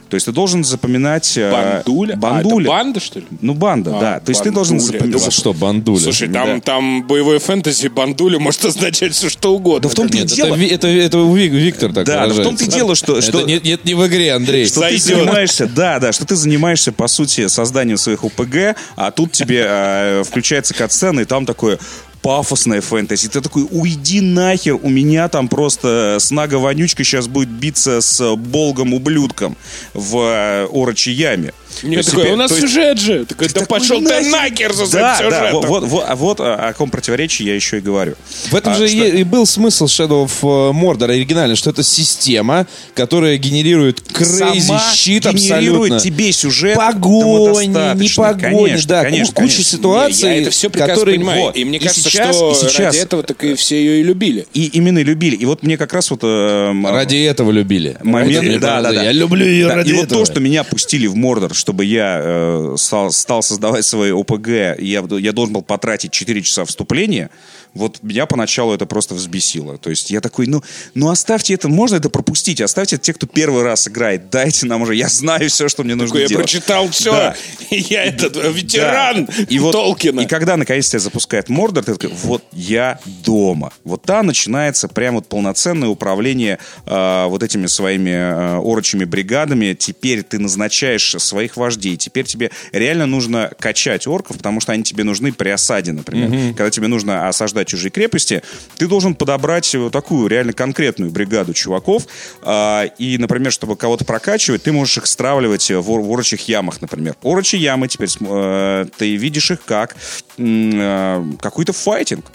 То 0.09 0.15
есть 0.15 0.25
ты 0.25 0.31
должен 0.31 0.63
запоминать... 0.63 1.37
э, 1.37 1.51
Бандуля? 1.51 2.15
Бандуля. 2.15 2.55
А, 2.55 2.61
это 2.61 2.69
банда, 2.83 2.99
что 2.99 3.19
ли? 3.19 3.25
Ну, 3.41 3.53
банда, 3.53 3.97
А, 3.97 3.99
да. 3.99 4.19
То 4.19 4.29
есть 4.31 4.43
ты 4.43 4.51
должен 4.51 4.77
бандуля. 4.77 4.97
запоминать... 4.99 5.21
За 5.23 5.31
что, 5.31 5.53
бандуля? 5.53 5.99
Слушай, 5.99 6.29
там, 6.29 6.47
Да. 6.55 6.59
там 6.61 7.03
боевое 7.07 7.39
фэнтези, 7.39 7.87
бандуля 7.87 8.39
может 8.39 8.63
означать 8.65 9.13
все 9.13 9.29
что 9.29 9.53
угодно. 9.55 9.81
Да 9.81 9.89
в 9.89 9.95
том-то 9.95 10.17
и 10.17 10.23
дело... 10.23 10.55
это, 10.55 10.63
это, 10.63 10.87
это 10.87 11.17
Ви- 11.17 11.47
Виктор 11.49 11.93
так 11.93 12.05
Да, 12.05 12.27
да 12.27 12.33
в 12.33 12.41
том-то 12.43 12.63
и 12.63 12.67
дело, 12.67 12.95
что... 12.95 13.21
что... 13.21 13.39
Это 13.39 13.47
нет, 13.47 13.63
нет, 13.63 13.85
не 13.85 13.93
в 13.95 14.07
игре, 14.07 14.33
Андрей. 14.33 14.65
что 14.65 14.75
ты 14.81 14.97
Сойдет. 14.97 15.01
занимаешься, 15.03 15.67
да, 15.67 15.99
да, 15.99 16.11
что 16.11 16.25
ты 16.25 16.35
занимаешься, 16.35 16.91
по 16.91 17.07
сути, 17.07 17.47
созданием 17.47 17.97
своих 17.97 18.23
ОПГ, 18.23 18.75
а 18.95 19.11
тут 19.11 19.31
тебе 19.33 19.65
э, 19.67 20.23
включается 20.23 20.73
катсцена, 20.73 21.21
и 21.21 21.25
там 21.25 21.45
такое 21.45 21.79
пафосное 22.27 22.81
фэнтези. 22.81 23.29
Ты 23.29 23.39
такой, 23.39 23.65
уйди 23.71 24.19
нахер, 24.19 24.75
у 24.83 24.89
меня 24.89 25.29
там 25.29 25.47
просто 25.47 26.17
снага-вонючка 26.19 27.05
сейчас 27.05 27.29
будет 27.29 27.47
биться 27.47 28.01
с 28.01 28.35
болгом-ублюдком 28.35 29.55
в 29.93 30.17
э, 30.17 30.65
орочьей 30.65 31.15
яме. 31.15 31.53
Есть 31.83 32.09
такой, 32.09 32.23
теперь- 32.23 32.33
у 32.33 32.37
нас 32.37 32.51
есть- 32.51 32.61
сюжет 32.61 32.99
же. 32.99 33.25
Такой, 33.25 33.47
да 33.47 33.53
такой, 33.61 33.79
пошел 33.79 34.01
ты 34.03 34.21
нахер. 34.29 34.73
за 34.73 34.83
Да, 34.91 35.15
своим 35.15 35.29
да, 35.31 35.39
сюжетом. 35.39 35.61
вот, 35.69 35.83
вот, 35.85 36.03
а 36.07 36.15
вот 36.15 36.39
о, 36.39 36.57
каком 36.67 36.89
противоречии 36.89 37.43
я 37.45 37.55
еще 37.55 37.77
и 37.77 37.81
говорю. 37.81 38.15
В 38.49 38.55
этом 38.55 38.73
А, 38.73 38.75
же 38.75 38.87
что- 38.87 38.97
и, 38.97 39.19
и 39.19 39.23
был 39.23 39.45
смысл 39.45 39.85
Shadow 39.85 40.25
of 40.25 40.31
э, 40.41 40.73
Mordor 40.73 41.11
оригинально, 41.11 41.55
что 41.55 41.69
это 41.69 41.83
система, 41.83 42.67
которая 42.93 43.37
генерирует 43.37 44.01
crazy 44.01 44.73
shit 44.95 45.23
генерирует 45.25 45.93
абсолютно. 45.93 45.99
тебе 45.99 46.31
сюжет 46.31 46.75
Погони, 46.75 47.67
не 47.67 48.09
погони, 48.15 48.39
Конечно, 48.67 48.87
да, 48.89 49.03
конечно, 49.03 49.33
ку- 49.33 49.41
куча 49.41 49.53
конечно. 49.55 49.77
ситуаций, 49.77 50.29
Я 50.29 50.41
это 50.41 50.51
все 50.51 50.69
прекрасно 50.69 50.95
которые... 50.95 51.17
понимаю. 51.17 51.41
вот. 51.41 51.55
И 51.57 51.65
мне 51.65 51.77
И 51.77 51.81
кажется, 51.81 52.09
сейчас- 52.09 52.35
что 52.35 52.51
и 52.51 52.55
сейчас- 52.55 52.79
ради 52.79 52.97
этого 52.97 53.23
так 53.23 53.43
и 53.43 53.53
все 53.55 53.77
ее 53.77 53.99
и 54.01 54.03
любили. 54.03 54.45
И 54.53 54.65
именно 54.67 54.99
любили. 55.01 55.35
И 55.35 55.45
вот 55.45 55.63
мне 55.63 55.77
как 55.77 55.93
раз 55.93 56.09
вот... 56.11 56.19
э, 56.23 56.73
Ради 56.85 57.17
этого 57.17 57.51
любили. 57.51 57.97
момент, 58.03 58.45
Вот 58.45 58.59
да, 58.61 58.67
да, 58.67 58.75
понравилось. 58.75 58.95
да. 58.97 59.03
Я 59.03 59.11
люблю 59.11 59.45
ее 59.45 59.67
Да, 59.67 59.75
ради 59.75 59.89
И 59.89 59.93
вот 59.93 60.05
этого. 60.05 60.25
то, 60.25 60.31
что 60.31 60.39
меня 60.39 60.63
пустили 60.63 61.07
в 61.07 61.15
Мордор, 61.15 61.53
чтобы 61.67 61.83
я 61.83 62.21
э, 62.23 62.75
стал, 62.77 63.11
создавать 63.41 63.83
свои 63.83 64.13
ОПГ, 64.13 64.79
я, 64.79 65.03
я 65.05 65.31
должен 65.33 65.53
был 65.53 65.63
потратить 65.63 66.11
4 66.11 66.41
часа 66.41 66.63
вступления, 66.63 67.29
вот 67.77 68.03
меня 68.03 68.25
поначалу 68.25 68.73
это 68.73 68.85
просто 68.85 69.15
взбесило. 69.15 69.77
То 69.77 69.89
есть 69.89 70.11
я 70.11 70.19
такой, 70.21 70.47
ну, 70.47 70.63
ну 70.93 71.09
оставьте 71.09 71.53
это, 71.53 71.69
можно 71.69 71.95
это 71.95 72.09
пропустить, 72.09 72.59
оставьте 72.61 72.95
это 72.97 73.05
те, 73.05 73.13
кто 73.13 73.27
первый 73.27 73.63
раз 73.63 73.87
играет, 73.87 74.29
дайте 74.29 74.65
нам 74.65 74.81
уже, 74.81 74.95
я 74.95 75.07
знаю 75.07 75.49
все, 75.49 75.69
что 75.69 75.83
мне 75.83 75.95
нужно 75.95 76.09
Такой, 76.15 76.21
я 76.23 76.27
делать. 76.27 76.43
прочитал 76.45 76.89
все, 76.89 77.11
Да. 77.11 77.35
я 77.69 78.03
этот 78.03 78.35
ветеран 78.53 79.25
Да. 79.25 79.33
и 79.47 79.59
вот, 79.59 79.71
Толкина. 79.71 80.21
И 80.21 80.25
когда 80.25 80.57
наконец 80.57 80.89
тебя 80.89 80.99
запускает 80.99 81.49
Мордор, 81.49 81.83
ты 81.83 81.93
такой, 81.95 82.15
вот 82.23 82.43
я 82.51 82.99
дома. 83.23 83.71
Вот 83.83 84.03
там 84.03 84.27
начинается 84.27 84.87
прям 84.87 85.15
вот 85.15 85.27
полноценное 85.27 85.89
управление 85.89 86.59
э, 86.85 87.25
вот 87.27 87.43
этими 87.43 87.67
своими 87.67 88.09
э, 88.09 88.55
орочими 88.57 89.05
бригадами. 89.05 89.73
Теперь 89.73 90.23
ты 90.23 90.39
назначаешь 90.39 91.15
своих 91.19 91.57
вождей. 91.57 91.97
Теперь 91.97 92.25
тебе 92.25 92.51
реально 92.71 93.05
нужно 93.05 93.51
качать 93.59 94.07
орков, 94.07 94.37
потому 94.37 94.59
что 94.61 94.71
они 94.71 94.83
тебе 94.83 95.03
нужны 95.03 95.31
при 95.31 95.49
осаде, 95.49 95.91
например. 95.91 96.53
Когда 96.55 96.69
тебе 96.69 96.87
нужно 96.87 97.27
осаждать 97.27 97.66
чужие 97.67 97.91
крепости, 97.91 98.41
ты 98.77 98.87
должен 98.87 99.13
подобрать 99.13 99.73
вот 99.75 99.91
такую 99.91 100.27
реально 100.27 100.53
конкретную 100.53 101.11
бригаду 101.11 101.53
чуваков. 101.53 102.07
А, 102.41 102.85
и, 102.97 103.17
например, 103.17 103.51
чтобы 103.51 103.75
кого-то 103.75 104.05
прокачивать, 104.05 104.63
ты 104.63 104.71
можешь 104.71 104.97
их 104.97 105.05
стравливать 105.05 105.69
в, 105.69 105.91
ор- 105.91 106.01
в 106.01 106.11
орочих 106.11 106.47
ямах, 106.47 106.81
например. 106.81 107.15
Орочьи 107.21 107.59
ямы 107.59 107.87
теперь 107.87 108.09
э, 108.19 108.85
ты 108.97 109.15
видишь 109.15 109.51
их 109.51 109.63
как 109.65 109.95
э, 110.37 111.23
какой-то 111.41 111.73
файтинг. 111.73 112.25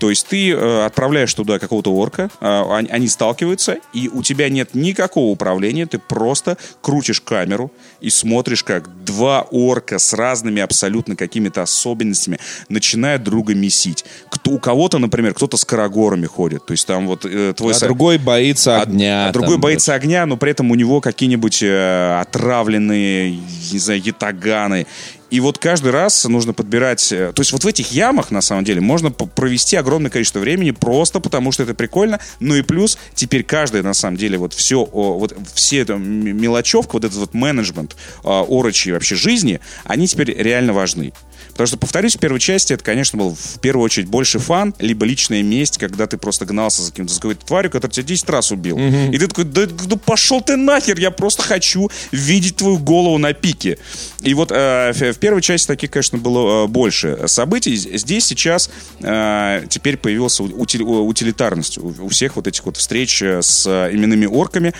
То 0.00 0.08
есть 0.08 0.26
ты 0.28 0.50
э, 0.50 0.84
отправляешь 0.86 1.32
туда 1.34 1.58
какого-то 1.58 1.92
орка, 1.92 2.30
э, 2.40 2.62
они, 2.72 2.88
они 2.88 3.06
сталкиваются, 3.06 3.76
и 3.92 4.08
у 4.08 4.22
тебя 4.22 4.48
нет 4.48 4.74
никакого 4.74 5.26
управления, 5.26 5.84
ты 5.84 5.98
просто 5.98 6.56
крутишь 6.80 7.20
камеру 7.20 7.70
и 8.00 8.08
смотришь, 8.08 8.64
как 8.64 9.04
два 9.04 9.42
орка 9.50 9.98
с 9.98 10.14
разными 10.14 10.62
абсолютно 10.62 11.16
какими-то 11.16 11.60
особенностями 11.60 12.38
начинают 12.70 13.22
друга 13.24 13.54
месить. 13.54 14.06
Кто, 14.30 14.52
у 14.52 14.58
кого-то, 14.58 14.98
например, 14.98 15.34
кто-то 15.34 15.58
с 15.58 15.66
карагорами 15.66 16.24
ходит, 16.24 16.64
то 16.64 16.72
есть 16.72 16.86
там 16.86 17.06
вот 17.06 17.26
э, 17.26 17.52
твой... 17.54 17.72
А 17.72 17.76
со- 17.76 17.84
другой 17.84 18.16
боится 18.16 18.78
а- 18.78 18.82
огня. 18.82 19.28
а 19.28 19.32
другой 19.32 19.56
там, 19.56 19.60
боится 19.60 19.92
огня, 19.92 20.24
но 20.24 20.38
при 20.38 20.52
этом 20.52 20.70
у 20.70 20.76
него 20.76 21.02
какие-нибудь 21.02 21.62
э, 21.62 22.20
отравленные, 22.20 23.38
не 23.72 23.78
знаю, 23.78 24.00
ятаганы. 24.02 24.86
И 25.30 25.40
вот 25.40 25.58
каждый 25.58 25.92
раз 25.92 26.24
нужно 26.24 26.52
подбирать... 26.52 27.12
э, 27.12 27.32
То 27.32 27.40
есть 27.40 27.52
вот 27.52 27.64
в 27.64 27.66
этих 27.66 27.92
ямах, 27.92 28.30
на 28.30 28.40
самом 28.40 28.64
деле, 28.64 28.80
можно 28.80 29.10
провести 29.10 29.76
огромное 29.76 30.10
количество 30.10 30.40
времени 30.40 30.72
просто 30.72 31.20
потому, 31.20 31.52
что 31.52 31.62
это 31.62 31.74
прикольно. 31.74 32.20
Ну 32.40 32.56
и 32.56 32.62
плюс 32.62 32.98
теперь 33.14 33.44
каждый, 33.44 33.82
на 33.82 33.94
самом 33.94 34.16
деле, 34.16 34.38
вот 34.38 34.52
все, 34.52 34.84
вот 34.84 35.36
все 35.54 35.78
это 35.78 35.94
мелочевка, 35.94 36.94
вот 36.94 37.04
этот 37.04 37.18
вот 37.18 37.34
менеджмент 37.34 37.96
а, 38.24 38.42
орочи 38.42 38.90
вообще 38.90 39.14
жизни, 39.14 39.60
они 39.84 40.06
теперь 40.06 40.34
реально 40.36 40.72
важны. 40.72 41.12
Потому 41.52 41.66
что, 41.66 41.76
повторюсь, 41.78 42.16
в 42.16 42.18
первой 42.18 42.40
части 42.40 42.72
это, 42.72 42.82
конечно, 42.82 43.18
был 43.18 43.34
в 43.34 43.60
первую 43.60 43.84
очередь 43.84 44.08
больше 44.08 44.38
фан, 44.38 44.74
либо 44.78 45.04
личная 45.04 45.42
месть, 45.42 45.78
когда 45.78 46.06
ты 46.06 46.16
просто 46.16 46.46
гнался 46.46 46.82
за, 46.82 46.90
каким-то, 46.90 47.12
за 47.12 47.20
какой-то 47.20 47.44
тварью, 47.44 47.70
которая 47.70 47.92
тебя 47.92 48.06
10 48.06 48.28
раз 48.30 48.50
убил. 48.50 48.78
И 48.78 49.18
ты 49.18 49.26
такой, 49.26 49.44
да, 49.44 49.66
да 49.66 49.96
пошел 49.96 50.40
ты 50.40 50.56
нахер, 50.56 50.98
я 50.98 51.10
просто 51.10 51.42
хочу 51.42 51.90
видеть 52.12 52.56
твою 52.56 52.78
голову 52.78 53.18
на 53.18 53.32
пике. 53.32 53.78
И 54.22 54.34
вот 54.34 54.50
э, 54.52 54.92
в 54.92 55.18
первой 55.20 55.42
части 55.42 55.66
таких, 55.66 55.90
конечно, 55.90 56.18
было 56.18 56.64
э, 56.64 56.66
больше 56.66 57.18
событий. 57.26 57.76
Здесь 57.76 58.26
сейчас 58.26 58.70
э, 59.00 59.64
теперь 59.68 59.96
появилась 59.96 60.40
утилитарность 60.40 61.78
у, 61.78 62.08
всех 62.08 62.36
вот 62.36 62.46
этих 62.46 62.64
вот 62.64 62.76
встреч 62.76 63.22
э, 63.22 63.42
с 63.42 63.66
именными 63.92 64.26
орками. 64.26 64.72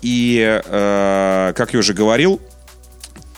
И, 0.00 0.60
как 0.64 1.72
я 1.72 1.78
уже 1.78 1.92
говорил, 1.92 2.40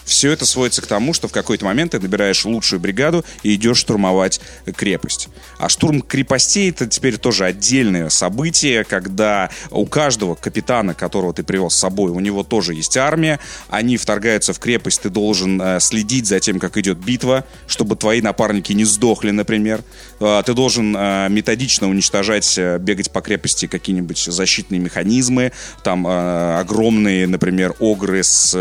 все 0.06 0.30
это 0.30 0.46
сводится 0.46 0.80
к 0.80 0.86
тому, 0.86 1.12
что 1.12 1.28
в 1.28 1.32
какой-то 1.32 1.64
момент 1.64 1.92
ты 1.92 2.00
набираешь 2.00 2.44
лучшую 2.44 2.80
бригаду 2.80 3.24
и 3.42 3.54
идешь 3.56 3.78
штурмовать 3.78 4.40
крепость. 4.76 5.28
А 5.58 5.68
штурм 5.68 6.00
крепостей 6.00 6.70
это 6.70 6.86
теперь 6.86 7.18
тоже 7.18 7.44
отдельное 7.44 8.08
событие, 8.08 8.84
когда 8.84 9.50
у 9.70 9.84
каждого 9.84 10.36
капитана, 10.36 10.94
которого 10.94 11.34
ты 11.34 11.42
привел 11.42 11.70
с 11.70 11.76
собой, 11.76 12.12
у 12.12 12.20
него 12.20 12.44
тоже 12.44 12.74
есть 12.74 12.96
армия, 12.96 13.40
они 13.68 13.96
вторгаются 13.96 14.52
в 14.52 14.60
крепость, 14.60 15.02
ты 15.02 15.10
должен 15.10 15.60
э, 15.60 15.80
следить 15.80 16.26
за 16.26 16.38
тем, 16.38 16.60
как 16.60 16.76
идет 16.76 16.98
битва, 16.98 17.44
чтобы 17.66 17.96
твои 17.96 18.22
напарники 18.22 18.72
не 18.72 18.84
сдохли, 18.84 19.32
например. 19.32 19.82
Э, 20.20 20.42
ты 20.46 20.54
должен 20.54 20.96
э, 20.96 21.28
методично 21.30 21.90
уничтожать, 21.90 22.58
бегать 22.80 23.10
по 23.10 23.20
крепости 23.20 23.66
какие-нибудь 23.66 24.18
защитные 24.18 24.80
механизмы, 24.80 25.52
там 25.82 26.06
огромные, 26.06 27.26
например, 27.26 27.74
огры 27.80 28.22
с, 28.22 28.54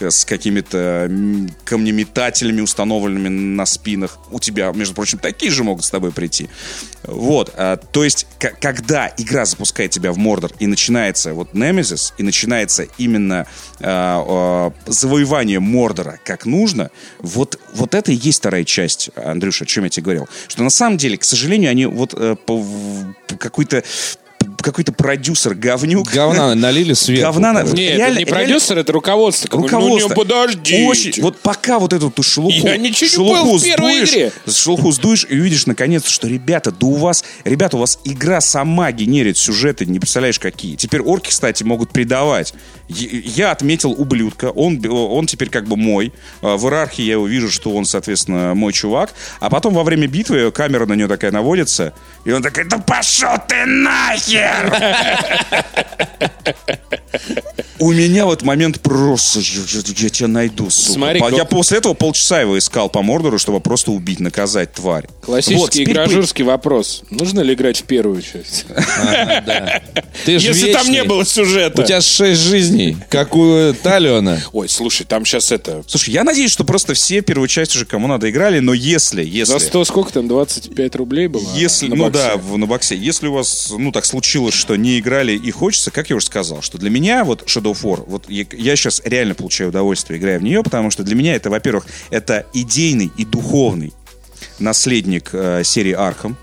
с 0.00 0.24
какими-то 0.24 0.63
перед 0.64 0.68
э, 0.72 1.08
камнеметателями, 1.64 2.60
установленными 2.60 3.28
на 3.28 3.66
спинах. 3.66 4.18
У 4.30 4.40
тебя, 4.40 4.72
между 4.72 4.94
прочим, 4.94 5.18
такие 5.18 5.50
же 5.50 5.64
могут 5.64 5.84
с 5.84 5.90
тобой 5.90 6.12
прийти. 6.12 6.48
Вот. 7.04 7.52
э, 7.56 7.78
то 7.92 8.04
есть, 8.04 8.26
когда 8.38 9.12
игра 9.16 9.44
запускает 9.44 9.90
тебя 9.90 10.12
в 10.12 10.18
Мордор 10.18 10.52
и 10.58 10.66
начинается 10.66 11.34
вот 11.34 11.54
Немезис, 11.54 12.14
и 12.18 12.22
начинается 12.22 12.86
именно 12.98 13.46
э, 13.80 13.84
э, 13.86 14.70
завоевание 14.86 15.60
Мордора 15.60 16.18
как 16.24 16.46
нужно, 16.46 16.90
вот, 17.18 17.58
вот 17.74 17.94
это 17.94 18.12
и 18.12 18.14
есть 18.14 18.38
вторая 18.38 18.64
часть, 18.64 19.10
Андрюша, 19.16 19.64
о 19.64 19.66
чем 19.66 19.84
я 19.84 19.90
тебе 19.90 20.04
говорил. 20.04 20.28
Что 20.48 20.62
на 20.62 20.70
самом 20.70 20.96
деле, 20.96 21.16
к 21.16 21.24
сожалению, 21.24 21.70
они 21.70 21.86
вот 21.86 22.14
э, 22.14 22.36
по- 22.46 22.64
какой-то 23.38 23.82
какой-то 24.60 24.92
продюсер 24.92 25.54
говнюк. 25.54 26.10
Говна 26.12 26.54
налили 26.54 26.92
сверху. 26.94 27.22
Говна 27.32 27.52
на-. 27.52 27.62
Нет, 27.62 27.76
Реально- 27.76 28.02
это 28.12 28.18
не 28.18 28.24
продюсер, 28.24 28.78
это 28.78 28.92
руководство. 28.92 29.48
Руководство. 29.50 30.08
Ну, 30.08 30.08
не, 30.08 30.14
подождите. 30.14 30.86
Очень. 30.86 31.22
Вот 31.22 31.38
пока 31.40 31.78
вот 31.78 31.92
эту, 31.92 32.12
шелуху, 32.22 32.52
Я 32.66 32.76
ничего 32.76 33.06
не 33.06 33.12
шелуху 33.14 33.40
понял 33.42 33.58
в 33.58 33.62
первой 33.62 33.92
сдуешь, 33.94 34.10
игре. 34.12 34.32
шелуху 34.52 34.92
сдуешь 34.92 35.26
и 35.28 35.38
увидишь 35.38 35.66
наконец, 35.66 36.06
что 36.08 36.26
ребята, 36.28 36.70
да 36.70 36.86
у 36.86 36.94
вас, 36.94 37.24
ребята, 37.44 37.76
у 37.76 37.80
вас 37.80 37.98
игра 38.04 38.40
сама 38.40 38.92
генерит 38.92 39.36
сюжеты, 39.38 39.86
не 39.86 39.98
представляешь 39.98 40.38
какие. 40.38 40.76
Теперь 40.76 41.00
орки, 41.00 41.30
кстати, 41.30 41.62
могут 41.64 41.90
предавать. 41.90 42.54
Я 42.88 43.50
отметил 43.50 43.92
ублюдка, 43.92 44.50
он, 44.50 44.80
он 44.88 45.26
теперь 45.26 45.48
как 45.48 45.66
бы 45.66 45.76
мой. 45.76 46.12
А, 46.42 46.56
В 46.56 46.64
иерархии 46.64 47.02
я 47.02 47.12
его 47.12 47.26
вижу, 47.26 47.50
что 47.50 47.70
он, 47.72 47.84
соответственно, 47.84 48.54
мой 48.54 48.72
чувак. 48.72 49.12
А 49.40 49.48
потом 49.50 49.74
во 49.74 49.82
время 49.84 50.06
битвы 50.06 50.50
камера 50.50 50.86
на 50.86 50.92
него 50.94 51.08
такая 51.08 51.30
наводится, 51.30 51.94
и 52.24 52.30
он 52.32 52.42
такой, 52.42 52.64
да 52.64 52.78
пошел 52.78 53.30
ты 53.48 53.64
нахер! 53.64 54.33
Yeah. 54.34 55.62
У 57.80 57.92
меня 57.92 58.24
вот 58.24 58.42
момент 58.42 58.80
просто, 58.80 59.40
я, 59.40 59.62
я- 59.68 59.82
я 59.96 60.08
тебя 60.08 60.28
найду, 60.28 60.70
сука. 60.70 60.92
Смотри, 60.92 61.20
я 61.36 61.44
после 61.44 61.78
этого 61.78 61.94
полчаса 61.94 62.40
его 62.40 62.56
искал 62.56 62.88
по 62.88 63.02
Мордору, 63.02 63.38
чтобы 63.38 63.60
просто 63.60 63.90
убить, 63.90 64.20
наказать 64.20 64.72
тварь. 64.72 65.06
Вот, 65.08 65.26
Классический 65.26 65.82
теперь 65.82 65.94
гражурский 65.94 66.44
вопрос. 66.44 67.02
Нужно 67.10 67.40
ли 67.40 67.54
играть 67.54 67.80
в 67.80 67.84
первую 67.84 68.22
часть? 68.22 68.66
Если 70.26 70.72
там 70.72 70.90
не 70.90 71.04
было 71.04 71.24
сюжета. 71.24 71.82
У 71.82 71.84
тебя 71.84 72.00
шесть 72.00 72.40
жизней, 72.40 72.96
как 73.08 73.34
у 73.34 73.72
Талиона. 73.82 74.40
Ой, 74.52 74.68
слушай, 74.68 75.04
там 75.04 75.24
сейчас 75.24 75.50
это... 75.50 75.82
Слушай, 75.86 76.10
я 76.14 76.24
надеюсь, 76.24 76.52
что 76.52 76.64
просто 76.64 76.94
все 76.94 77.20
первую 77.22 77.48
часть 77.48 77.74
уже 77.74 77.86
кому 77.86 78.06
надо 78.06 78.30
играли, 78.30 78.60
но 78.60 78.72
если, 78.72 79.24
если... 79.24 79.52
За 79.52 79.58
100 79.58 79.84
сколько 79.86 80.12
там? 80.12 80.28
25 80.28 80.96
рублей 80.96 81.26
было? 81.26 81.44
Если, 81.56 81.88
ну 81.88 82.10
да, 82.10 82.40
на 82.54 82.66
боксе. 82.66 82.96
Если 82.96 83.26
у 83.26 83.32
вас, 83.32 83.72
ну, 83.76 83.90
так 83.90 84.04
случилось, 84.04 84.54
что 84.54 84.76
не 84.76 84.98
играли 84.98 85.32
и 85.36 85.50
хочется, 85.50 85.90
как 85.90 86.10
я 86.10 86.16
уже 86.16 86.26
сказал, 86.26 86.62
что 86.62 86.78
для 86.78 86.90
меня 86.90 87.24
вот 87.24 87.42
Shadow 87.46 87.63
of 87.72 87.82
War, 87.82 88.04
вот 88.06 88.28
я, 88.28 88.44
я 88.52 88.76
сейчас 88.76 89.02
реально 89.04 89.34
получаю 89.34 89.70
удовольствие, 89.70 90.18
играя 90.18 90.38
в 90.38 90.42
нее, 90.42 90.62
потому 90.62 90.90
что 90.90 91.02
для 91.02 91.14
меня 91.14 91.34
это, 91.34 91.50
во-первых, 91.50 91.86
это 92.10 92.46
идейный 92.52 93.10
и 93.16 93.24
духовный 93.24 93.92
наследник 94.58 95.30
э, 95.32 95.62
серии 95.64 95.94
Арkham. 95.94 96.34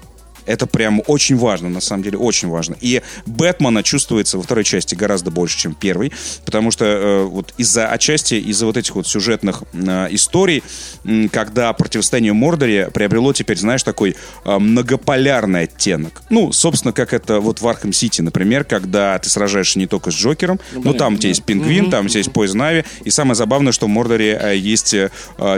Это 0.46 0.68
прям 0.68 1.02
очень 1.08 1.36
важно, 1.38 1.70
на 1.70 1.82
самом 1.82 2.04
деле, 2.04 2.18
очень 2.18 2.48
важно. 2.50 2.76
И 2.82 3.02
Бэтмена 3.26 3.84
чувствуется 3.84 4.38
во 4.38 4.44
второй 4.44 4.64
части 4.64 4.96
гораздо 4.96 5.32
больше, 5.32 5.58
чем 5.58 5.76
в 5.76 5.78
первой, 5.78 6.12
потому 6.46 6.72
что 6.72 6.86
э, 6.86 7.24
вот 7.24 7.54
из-за 7.58 7.88
отчасти, 7.88 8.36
из-за 8.36 8.66
вот 8.66 8.78
этих 8.78 8.96
вот 8.96 9.08
сюжетных 9.08 9.64
э, 9.74 10.08
историй, 10.12 10.64
м, 11.06 11.30
когда 11.30 11.72
противостояние 11.74 12.34
Мордоре 12.34 12.90
приобрело 12.92 13.34
теперь, 13.34 13.58
знаешь, 13.58 13.84
такой 13.84 14.16
э, 14.46 14.60
многополярный 14.60 15.64
оттенок. 15.64 16.22
Ну, 16.30 16.52
собственно, 16.52 16.94
как 16.94 17.14
это 17.14 17.40
вот 17.40 17.62
в 17.62 17.68
Arkham 17.68 17.94
City, 17.94 18.22
например, 18.22 18.64
когда 18.64 19.18
ты 19.20 19.30
сражаешься 19.30 19.80
не 19.80 19.88
только 19.88 20.12
с 20.12 20.16
Джокером, 20.16 20.60
но 20.74 20.94
там 20.94 21.16
у 21.16 21.18
тебя 21.18 21.30
есть 21.30 21.44
Пингвин, 21.44 21.90
там 21.90 22.06
у 22.06 22.10
тебя 22.10 22.20
есть 22.20 22.32
Poison 22.32 22.58
Ivy, 22.62 22.86
и 23.04 23.10
самое 23.10 23.36
забавное, 23.36 23.72
что 23.72 23.86
в 23.86 23.90
Мордоре 23.90 24.40
э, 24.42 24.58
есть 24.58 24.94
э, 24.94 25.10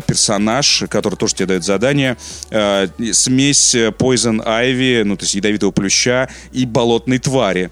персонаж, 0.06 0.84
который 0.90 1.16
тоже 1.16 1.36
тебе 1.36 1.48
дает 1.48 1.64
задание, 1.64 2.18
э, 2.50 2.88
смесь 3.12 3.76
э, 3.76 3.90
Poison 3.90 4.46
Ivy, 4.46 4.73
ну, 5.04 5.18
то 5.18 5.24
есть 5.24 5.36
ядовитого 5.36 5.72
плюща 5.72 6.30
и 6.52 6.66
болотной 6.66 7.20
твари. 7.20 7.70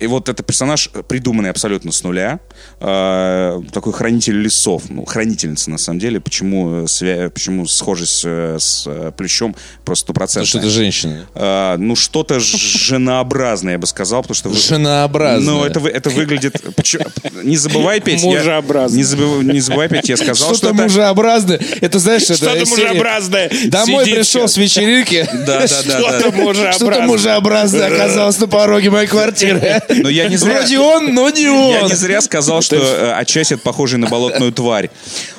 И 0.00 0.06
вот 0.06 0.28
это 0.28 0.42
персонаж, 0.42 0.90
э, 0.94 1.02
придуманный 1.02 1.50
абсолютно 1.50 1.90
с 1.92 2.02
нуля. 2.04 2.38
Э, 2.80 3.60
такой 3.72 3.92
хранитель 3.92 4.40
лесов. 4.40 4.84
Ну, 4.88 5.04
хранительница, 5.04 5.70
на 5.70 5.78
самом 5.78 5.98
деле. 5.98 6.20
Почему, 6.20 6.82
э, 6.82 6.84
свя- 6.84 7.30
почему 7.30 7.66
схожесть 7.66 8.22
э, 8.24 8.56
с 8.60 8.84
э, 8.86 9.12
плющом 9.16 9.56
просто 9.84 10.06
Потому 10.12 10.28
стопроцентная. 10.28 10.46
что 10.46 10.58
это 10.58 10.68
женщина. 10.70 11.26
Э, 11.34 11.76
ну, 11.78 11.96
что-то 11.96 12.38
женообразное, 12.40 13.72
я 13.72 13.78
бы 13.78 13.86
сказал, 13.86 14.22
потому 14.22 14.34
что... 14.36 14.48
вы- 14.50 14.56
Женообразная. 14.56 15.52
Ну, 15.54 15.64
это, 15.64 15.80
это 15.88 16.10
выглядит... 16.10 16.62
почему- 16.76 17.06
Не 17.42 17.56
забывай, 17.56 18.00
Петь, 18.00 18.22
Мужеобразное. 18.22 18.98
Не 18.98 19.04
забывай, 19.04 19.44
не 19.44 19.60
забывай, 19.60 19.88
Петь, 19.88 20.08
я 20.08 20.16
сказал, 20.16 20.48
что 20.48 20.56
Что-то 20.56 20.74
это... 20.74 20.82
мужеобразное. 20.84 21.60
Это, 21.80 21.98
знаешь, 21.98 22.22
это 22.24 22.36
Что-то 22.36 22.66
мужеобразное. 22.66 23.50
Домой 23.66 24.04
пришел 24.04 24.46
с 24.48 24.56
вечеринки. 24.56 25.26
Да, 25.46 25.66
да, 25.66 25.66
да, 25.66 25.66
да. 25.66 26.20
Что-то 26.20 26.30
мужеобразное. 26.32 26.72
Что-то 26.72 27.02
мужеобразное 27.02 27.86
оказалось 27.94 28.38
на 28.38 28.46
пороге 28.48 28.90
моей 28.90 29.06
квартиры. 29.08 29.82
Но 29.88 30.08
я 30.08 30.28
не 30.28 30.36
зря... 30.36 30.58
Вроде 30.58 30.78
он, 30.78 31.14
но 31.14 31.30
не 31.30 31.42
Я 31.42 31.52
он. 31.82 31.86
не 31.88 31.94
зря 31.94 32.20
сказал, 32.20 32.62
что 32.62 32.76
э, 32.76 33.12
отчасти 33.12 33.54
это 33.54 33.62
похоже 33.62 33.98
на 33.98 34.06
болотную 34.08 34.52
тварь. 34.52 34.90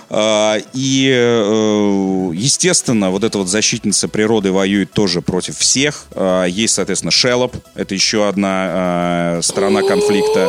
А, 0.09 0.57
И, 0.73 1.09
э, 1.13 2.31
естественно, 2.33 3.11
вот 3.11 3.23
эта 3.23 3.37
вот 3.37 3.47
защитница 3.47 4.07
природы 4.07 4.51
воюет 4.51 4.91
тоже 4.91 5.21
против 5.21 5.57
всех. 5.57 6.05
А, 6.11 6.45
Есть, 6.45 6.75
соответственно, 6.75 7.11
Шелоп. 7.11 7.55
Это 7.75 7.93
еще 7.93 8.27
одна 8.27 9.37
э, 9.37 9.41
сторона 9.43 9.81
конфликта. 9.83 10.47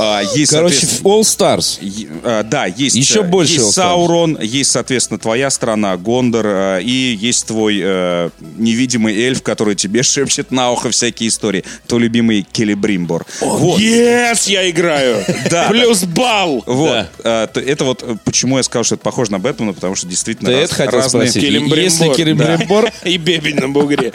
А, 0.00 0.22
Есть, 0.34 0.52
Короче, 0.52 0.86
All 1.02 1.22
Stars. 1.22 1.80
А, 2.22 2.44
Да, 2.44 2.66
есть, 2.66 2.94
Еще 2.94 3.20
э, 3.20 3.22
больше 3.24 3.54
есть. 3.54 3.72
Саурон, 3.72 4.38
есть, 4.40 4.70
соответственно, 4.70 5.18
твоя 5.18 5.50
страна, 5.50 5.96
Гондор, 5.96 6.78
и 6.78 7.18
есть 7.20 7.46
твой 7.46 7.80
э, 7.82 8.30
невидимый 8.56 9.16
эльф, 9.20 9.42
который 9.42 9.74
тебе 9.74 10.02
шепчет 10.04 10.52
на 10.52 10.70
ухо 10.70 10.90
всякие 10.90 11.28
истории. 11.28 11.64
Твой 11.88 12.02
любимый 12.02 12.42
Келебримбор. 12.42 13.26
Вот. 13.40 13.80
Yes, 13.80 14.48
я 14.48 14.70
играю. 14.70 15.24
Да. 15.50 15.68
Плюс 15.68 16.04
балл. 16.04 16.62
Вот. 16.66 17.06
А, 17.24 17.50
это 17.52 17.84
вот 17.84 18.04
э, 18.04 18.16
почему 18.24 18.58
я 18.58 18.62
сказал, 18.68 18.84
что 18.84 18.94
это 18.94 19.02
похоже 19.04 19.32
на 19.32 19.38
Бэтмена, 19.38 19.72
потому 19.72 19.94
что 19.94 20.06
действительно 20.06 20.50
раз- 20.52 20.78
разные... 20.78 21.02
спросить? 21.28 21.42
Келембримбор. 21.42 21.78
Если 21.78 22.14
Келембримбор... 22.14 22.92
И 23.04 23.16
бебень 23.16 23.56
на 23.56 23.68
бугре. 23.68 24.12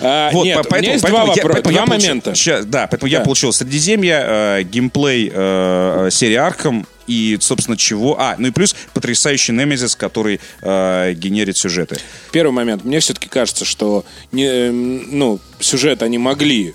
А, 0.00 0.30
Вот, 0.32 0.44
Нет, 0.44 0.56
по- 0.56 0.74
у 0.74 0.78
меня 0.80 0.92
поэтому, 0.92 0.92
есть 0.92 1.02
поэтому 1.02 1.24
два 1.26 1.34
я- 1.34 1.42
поэтому 1.42 1.74
я 1.74 1.80
два 1.82 1.86
получил- 1.86 2.08
момента. 2.08 2.34
ща- 2.34 2.62
да, 2.62 2.86
поэтому 2.86 3.10
я 3.10 3.18
Да. 3.18 3.24
получил 3.24 3.52
Средиземье, 3.52 4.22
э, 4.26 4.62
геймплей 4.64 5.30
э, 5.32 6.08
серии 6.10 6.36
Архам 6.36 6.86
и, 7.06 7.36
собственно, 7.40 7.76
чего... 7.76 8.20
А, 8.20 8.34
ну 8.38 8.48
и 8.48 8.50
плюс 8.50 8.74
потрясающий 8.94 9.52
Немезис, 9.52 9.94
который 9.94 10.40
э, 10.62 11.12
генерит 11.14 11.56
сюжеты. 11.56 11.98
Первый 12.32 12.50
момент. 12.52 12.84
Мне 12.84 12.98
все-таки 13.00 13.28
кажется, 13.28 13.64
что 13.64 14.04
не, 14.32 14.44
эм, 14.46 15.18
ну, 15.18 15.38
сюжет 15.60 16.02
они 16.02 16.18
могли 16.18 16.74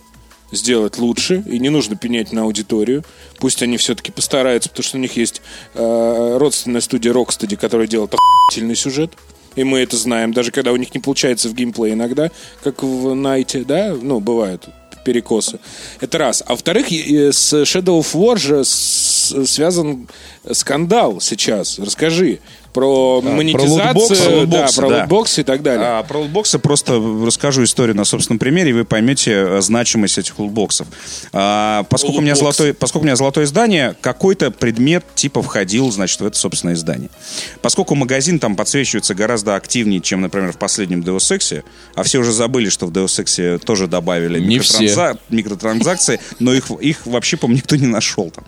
сделать 0.51 0.97
лучше, 0.97 1.43
и 1.45 1.59
не 1.59 1.69
нужно 1.69 1.95
пенять 1.95 2.31
на 2.31 2.43
аудиторию. 2.43 3.03
Пусть 3.39 3.63
они 3.63 3.77
все-таки 3.77 4.11
постараются, 4.11 4.69
потому 4.69 4.83
что 4.83 4.97
у 4.97 5.01
них 5.01 5.15
есть 5.17 5.41
э, 5.73 6.37
родственная 6.37 6.81
студия 6.81 7.13
Rocksteady, 7.13 7.55
которая 7.55 7.87
делает 7.87 8.13
охуительный 8.13 8.75
сюжет. 8.75 9.11
И 9.55 9.63
мы 9.63 9.79
это 9.79 9.97
знаем, 9.97 10.33
даже 10.33 10.51
когда 10.51 10.71
у 10.71 10.77
них 10.77 10.93
не 10.93 11.01
получается 11.01 11.49
в 11.49 11.53
геймплее 11.53 11.93
иногда, 11.93 12.31
как 12.63 12.83
в 12.83 13.13
Найте, 13.13 13.63
да, 13.63 13.95
ну, 14.01 14.19
бывают 14.19 14.69
перекосы. 15.03 15.59
Это 15.99 16.17
раз. 16.19 16.43
А 16.45 16.51
во-вторых, 16.51 16.91
и 16.91 17.31
с 17.31 17.53
Shadow 17.53 17.99
of 17.99 18.13
War 18.13 18.37
же 18.37 18.63
связан 18.63 20.07
скандал 20.51 21.19
сейчас. 21.19 21.79
Расскажи 21.79 22.39
про 22.73 23.21
монетизацию, 23.21 24.41
лутбоксы, 24.41 24.45
да, 24.47 24.67
про 24.75 24.89
да. 24.89 25.01
лутбоксы 25.01 25.41
и 25.41 25.43
так 25.43 25.61
далее. 25.61 25.87
А, 25.87 26.03
про 26.03 26.19
лутбоксы 26.19 26.59
просто 26.59 27.01
расскажу 27.25 27.63
историю 27.63 27.95
на 27.95 28.05
собственном 28.05 28.39
примере, 28.39 28.71
и 28.71 28.73
вы 28.73 28.85
поймете 28.85 29.31
э, 29.31 29.61
значимость 29.61 30.17
этих 30.17 30.39
лутбоксов. 30.39 30.87
А, 31.33 31.83
поскольку, 31.89 32.19
у 32.19 32.21
меня 32.21 32.35
золотое, 32.35 32.73
поскольку 32.73 33.03
у 33.03 33.07
меня 33.07 33.15
золотое 33.15 33.45
издание, 33.45 33.95
какой-то 34.01 34.51
предмет 34.51 35.03
типа 35.15 35.41
входил, 35.41 35.91
значит, 35.91 36.19
в 36.21 36.25
это 36.25 36.37
собственное 36.37 36.75
издание. 36.75 37.09
Поскольку 37.61 37.95
магазин 37.95 38.39
там 38.39 38.55
подсвечивается 38.55 39.15
гораздо 39.15 39.55
активнее, 39.55 40.01
чем, 40.01 40.21
например, 40.21 40.53
в 40.53 40.57
последнем 40.57 41.01
Deus 41.01 41.35
Ex, 41.35 41.63
а 41.95 42.03
все 42.03 42.19
уже 42.19 42.31
забыли, 42.31 42.69
что 42.69 42.85
в 42.87 42.91
Deus 42.91 43.23
Ex 43.23 43.59
тоже 43.59 43.87
добавили 43.87 44.39
Не 44.39 44.57
микротранза- 44.57 45.17
микротранзакции, 45.29 46.19
но 46.39 46.53
их, 46.53 46.71
их 46.71 47.05
вообще, 47.05 47.37
по-моему, 47.37 47.57
никто 47.57 47.75
не 47.75 47.87
нашел 47.87 48.31
там. 48.31 48.45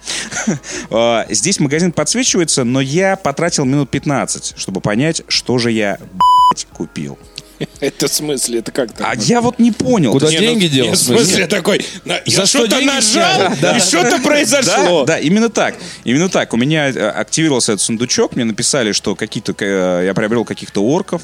А, 0.89 1.25
Здесь 1.29 1.59
магазин 1.59 1.91
подсвечивается, 1.91 2.63
но 2.63 2.79
я 2.79 3.15
потратил 3.15 3.65
минут 3.65 3.89
15, 3.89 4.12
чтобы 4.55 4.81
понять, 4.81 5.21
что 5.27 5.57
же 5.57 5.71
я, 5.71 5.97
блядь, 5.99 6.65
купил. 6.73 7.17
Это 7.79 8.07
в 8.07 8.11
смысле? 8.13 8.59
Это 8.59 8.71
как 8.71 8.91
так? 8.93 9.07
А 9.07 9.15
я 9.15 9.39
вот 9.41 9.59
не 9.59 9.71
понял. 9.71 10.11
Куда 10.11 10.25
То 10.27 10.31
есть- 10.31 10.43
деньги 10.43 10.63
нет, 10.63 10.71
делал? 10.73 10.91
в 10.93 10.97
смысле 10.97 11.47
такой, 11.47 11.85
на- 12.03 12.21
я 12.25 12.35
За 12.41 12.45
что 12.45 12.65
что-то 12.65 12.81
нажал? 12.81 13.53
Да. 13.61 13.77
и 13.77 13.79
что-то 13.79 14.17
Да, 14.17 14.23
произошло. 14.23 15.05
да, 15.05 15.19
именно 15.19 15.49
так. 15.49 15.75
Именно 16.03 16.29
так. 16.29 16.53
У 16.53 16.57
меня 16.57 16.89
э, 16.89 17.09
активировался 17.09 17.73
этот 17.73 17.81
сундучок, 17.85 18.35
мне 18.35 18.45
написали, 18.45 18.91
что 18.91 19.15
какие-то 19.15 19.53
э, 19.63 20.03
я 20.05 20.13
приобрел 20.13 20.45
каких-то 20.45 20.83
орков. 20.83 21.21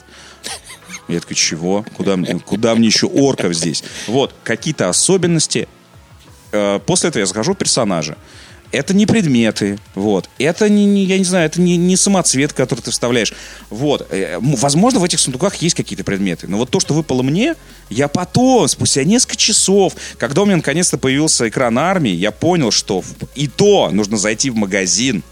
Я 1.07 1.19
такой, 1.19 1.35
чего? 1.35 1.83
Куда, 1.97 2.15
мне- 2.15 2.39
куда 2.39 2.75
мне 2.75 2.87
еще 2.87 3.07
орков 3.07 3.53
здесь? 3.55 3.83
Вот, 4.07 4.33
какие-то 4.43 4.87
особенности. 4.89 5.67
Э, 6.51 6.79
После 6.85 7.09
этого 7.09 7.21
я 7.21 7.25
захожу 7.25 7.53
в 7.53 7.57
персонажа. 7.57 8.15
Это 8.71 8.93
не 8.93 9.05
предметы, 9.05 9.79
вот. 9.95 10.29
Это 10.37 10.69
не, 10.69 10.85
не 10.85 11.03
я 11.05 11.17
не 11.17 11.23
знаю, 11.23 11.45
это 11.45 11.61
не, 11.61 11.77
не 11.77 11.95
самоцвет, 11.95 12.53
который 12.53 12.81
ты 12.81 12.91
вставляешь. 12.91 13.33
Вот. 13.69 14.07
Э, 14.11 14.37
Возможно, 14.39 14.99
в 14.99 15.03
этих 15.03 15.19
сундуках 15.19 15.55
есть 15.55 15.75
какие-то 15.75 16.03
предметы. 16.03 16.47
Но 16.47 16.57
вот 16.57 16.69
то, 16.69 16.79
что 16.79 16.93
выпало 16.93 17.23
мне, 17.23 17.55
я 17.89 18.07
потом, 18.07 18.67
спустя 18.67 19.03
несколько 19.03 19.37
часов, 19.37 19.93
когда 20.17 20.41
у 20.41 20.45
меня 20.45 20.57
наконец-то 20.57 20.97
появился 20.97 21.47
экран 21.49 21.77
армии, 21.77 22.11
я 22.11 22.31
понял, 22.31 22.71
что 22.71 23.03
и 23.35 23.47
то 23.47 23.89
нужно 23.91 24.17
зайти 24.17 24.49
в 24.49 24.55
магазин, 24.55 25.23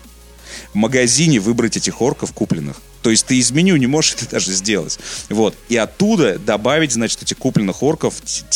в 0.73 0.75
магазине 0.75 1.39
выбрать 1.39 1.77
этих 1.77 2.01
орков 2.01 2.33
купленных. 2.33 2.81
То 3.01 3.11
есть 3.11 3.25
ты 3.25 3.38
из 3.38 3.51
меню 3.51 3.77
не 3.77 3.88
можешь 3.88 4.15
это 4.15 4.31
даже 4.31 4.51
сделать. 4.51 4.99
Вот. 5.29 5.55
И 5.69 5.77
оттуда 5.77 6.38
добавить, 6.39 6.91
значит, 6.91 7.21
этих 7.21 7.38
купленных 7.38 7.83
орков, 7.83 8.15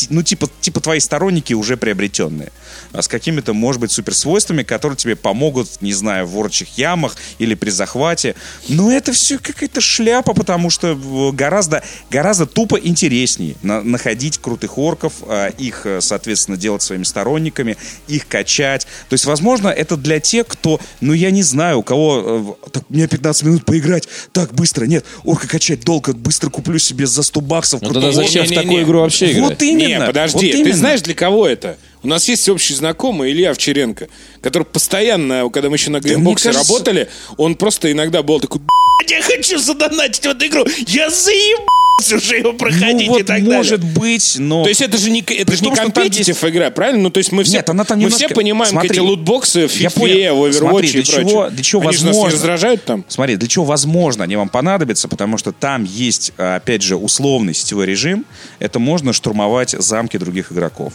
ну, 0.10 0.24
типа, 0.24 0.50
типа 0.60 0.82
твои 0.82 1.00
сторонники 1.00 1.54
уже 1.54 1.78
приобретенные. 1.78 2.52
А 2.94 3.02
с 3.02 3.08
какими-то, 3.08 3.54
может 3.54 3.80
быть, 3.82 3.92
суперсвойствами, 3.92 4.64
которые 4.64 4.98
тебе 4.98 5.16
помогут, 5.16 5.82
не 5.82 5.94
знаю, 5.94 6.28
в 6.28 6.38
орчих 6.38 6.78
ямах 6.78 7.16
или 7.40 7.54
при 7.56 7.70
захвате. 7.70 8.36
Но 8.68 8.92
это 8.92 9.14
все 9.14 9.38
какая-то 9.40 9.80
шляпа, 9.82 10.34
потому 10.34 10.70
что 10.70 10.90
э, 10.90 11.32
гораздо, 11.36 11.84
гораздо 12.10 12.46
тупо 12.46 12.78
интереснее 12.78 13.56
на- 13.62 13.82
находить 13.82 14.38
крутых 14.40 14.78
орков, 14.78 15.14
а, 15.28 15.48
их, 15.48 15.86
э, 15.86 16.02
соответственно, 16.02 16.58
делать 16.58 16.82
своими 16.82 17.04
сторонниками, 17.04 17.78
их 18.08 18.28
качать. 18.28 18.86
То 19.10 19.14
есть, 19.14 19.26
возможно, 19.26 19.70
это 19.70 19.96
для 19.98 20.20
тех, 20.20 20.48
кто, 20.48 20.80
ну, 21.00 21.14
я 21.14 21.32
не 21.32 21.44
знаю, 21.44 21.80
у 21.80 21.84
кого... 21.84 22.56
э, 22.66 22.70
Так, 22.72 22.84
у 22.90 22.94
меня 22.94 23.08
15 23.08 23.44
минут 23.44 23.66
поиграть. 23.66 24.08
Так, 24.34 24.54
быстро. 24.54 24.86
Нет, 24.86 25.06
орка 25.24 25.48
качать 25.48 25.82
долго. 25.86 26.14
Быстро 26.14 26.50
куплю 26.50 26.78
себе 26.80 27.08
за 27.08 27.24
100 27.24 27.42
баксов. 27.42 27.82
Ну 27.82 27.90
тогда 27.94 28.12
зачем 28.12 28.46
в 28.46 28.52
такую 28.54 28.84
игру 28.84 29.00
вообще 29.02 29.32
играть? 29.32 29.50
Вот 29.52 29.62
именно. 29.62 30.00
Не, 30.02 30.06
подожди, 30.08 30.34
вот 30.34 30.42
ты 30.42 30.60
именно. 30.60 30.76
знаешь, 30.78 31.02
для 31.02 31.14
кого 31.14 31.48
это? 31.48 31.78
У 32.04 32.08
нас 32.08 32.28
есть 32.28 32.50
общий 32.50 32.74
знакомый 32.74 33.32
Илья 33.32 33.52
Овчаренко, 33.52 34.08
который 34.42 34.64
постоянно, 34.64 35.48
когда 35.50 35.70
мы 35.70 35.76
еще 35.76 35.92
на 35.92 36.00
мне 36.00 36.10
геймбоксе 36.12 36.50
кажется- 36.50 36.68
работали, 36.74 37.10
он 37.38 37.56
просто 37.56 37.92
иногда 37.92 38.24
был 38.24 38.40
такой, 38.40 38.60
«Блядь, 39.00 39.12
я 39.12 39.22
хочу 39.22 39.60
задонатить 39.60 40.26
в 40.26 40.30
эту 40.30 40.48
игру, 40.48 40.66
я 40.88 41.10
заебался 41.12 42.16
уже 42.16 42.38
его 42.38 42.54
проходить 42.54 43.06
ну, 43.08 43.14
вот 43.14 43.22
и 43.22 43.24
так 43.24 43.42
может 43.42 43.82
далее. 43.82 43.96
быть, 44.00 44.36
но... 44.40 44.64
То 44.64 44.70
есть 44.70 44.82
это 44.82 44.98
же 44.98 45.12
не, 45.12 45.22
это 45.22 45.56
же 45.56 45.64
не 45.64 45.70
competitive 45.76 46.44
игра, 46.44 46.72
правильно? 46.72 47.04
Ну, 47.04 47.10
то 47.12 47.20
есть 47.20 47.32
мы 47.32 47.44
все, 47.44 47.58
Нет, 47.58 47.70
она 47.70 47.84
там 47.84 48.00
мы 48.00 48.06
немножко- 48.06 48.26
все 48.26 48.34
понимаем 48.36 48.72
Смотри, 48.72 48.90
эти 48.90 49.00
лутбоксы 49.00 49.68
в 49.68 49.72
FIFA, 49.72 50.34
в 50.34 50.44
Overwatch 50.46 50.54
Смотри, 50.54 50.88
и 50.90 50.92
для 50.94 51.04
прочее. 51.04 51.30
чего- 51.30 51.50
для 51.52 51.64
чего 51.64 51.82
Они 51.82 51.92
же 51.92 51.98
нас 51.98 52.02
не 52.04 52.08
возможно? 52.08 52.34
раздражают 52.36 52.84
там? 52.86 53.06
Смотри, 53.08 53.36
для 53.36 53.48
чего 53.48 53.66
возможно 53.66 54.24
они 54.24 54.36
вам 54.36 54.50
понадобятся, 54.50 55.08
потому 55.08 55.38
что 55.38 55.52
там 55.52 55.84
есть, 55.84 56.34
а, 56.40 56.56
опять 56.56 56.82
же, 56.82 56.96
условный 56.96 57.54
сетевой 57.54 57.86
режим. 57.86 58.26
Это 58.58 58.80
можно 58.80 59.14
штурмовать 59.14 59.76
замки 59.78 60.18
других 60.18 60.52
игроков. 60.52 60.94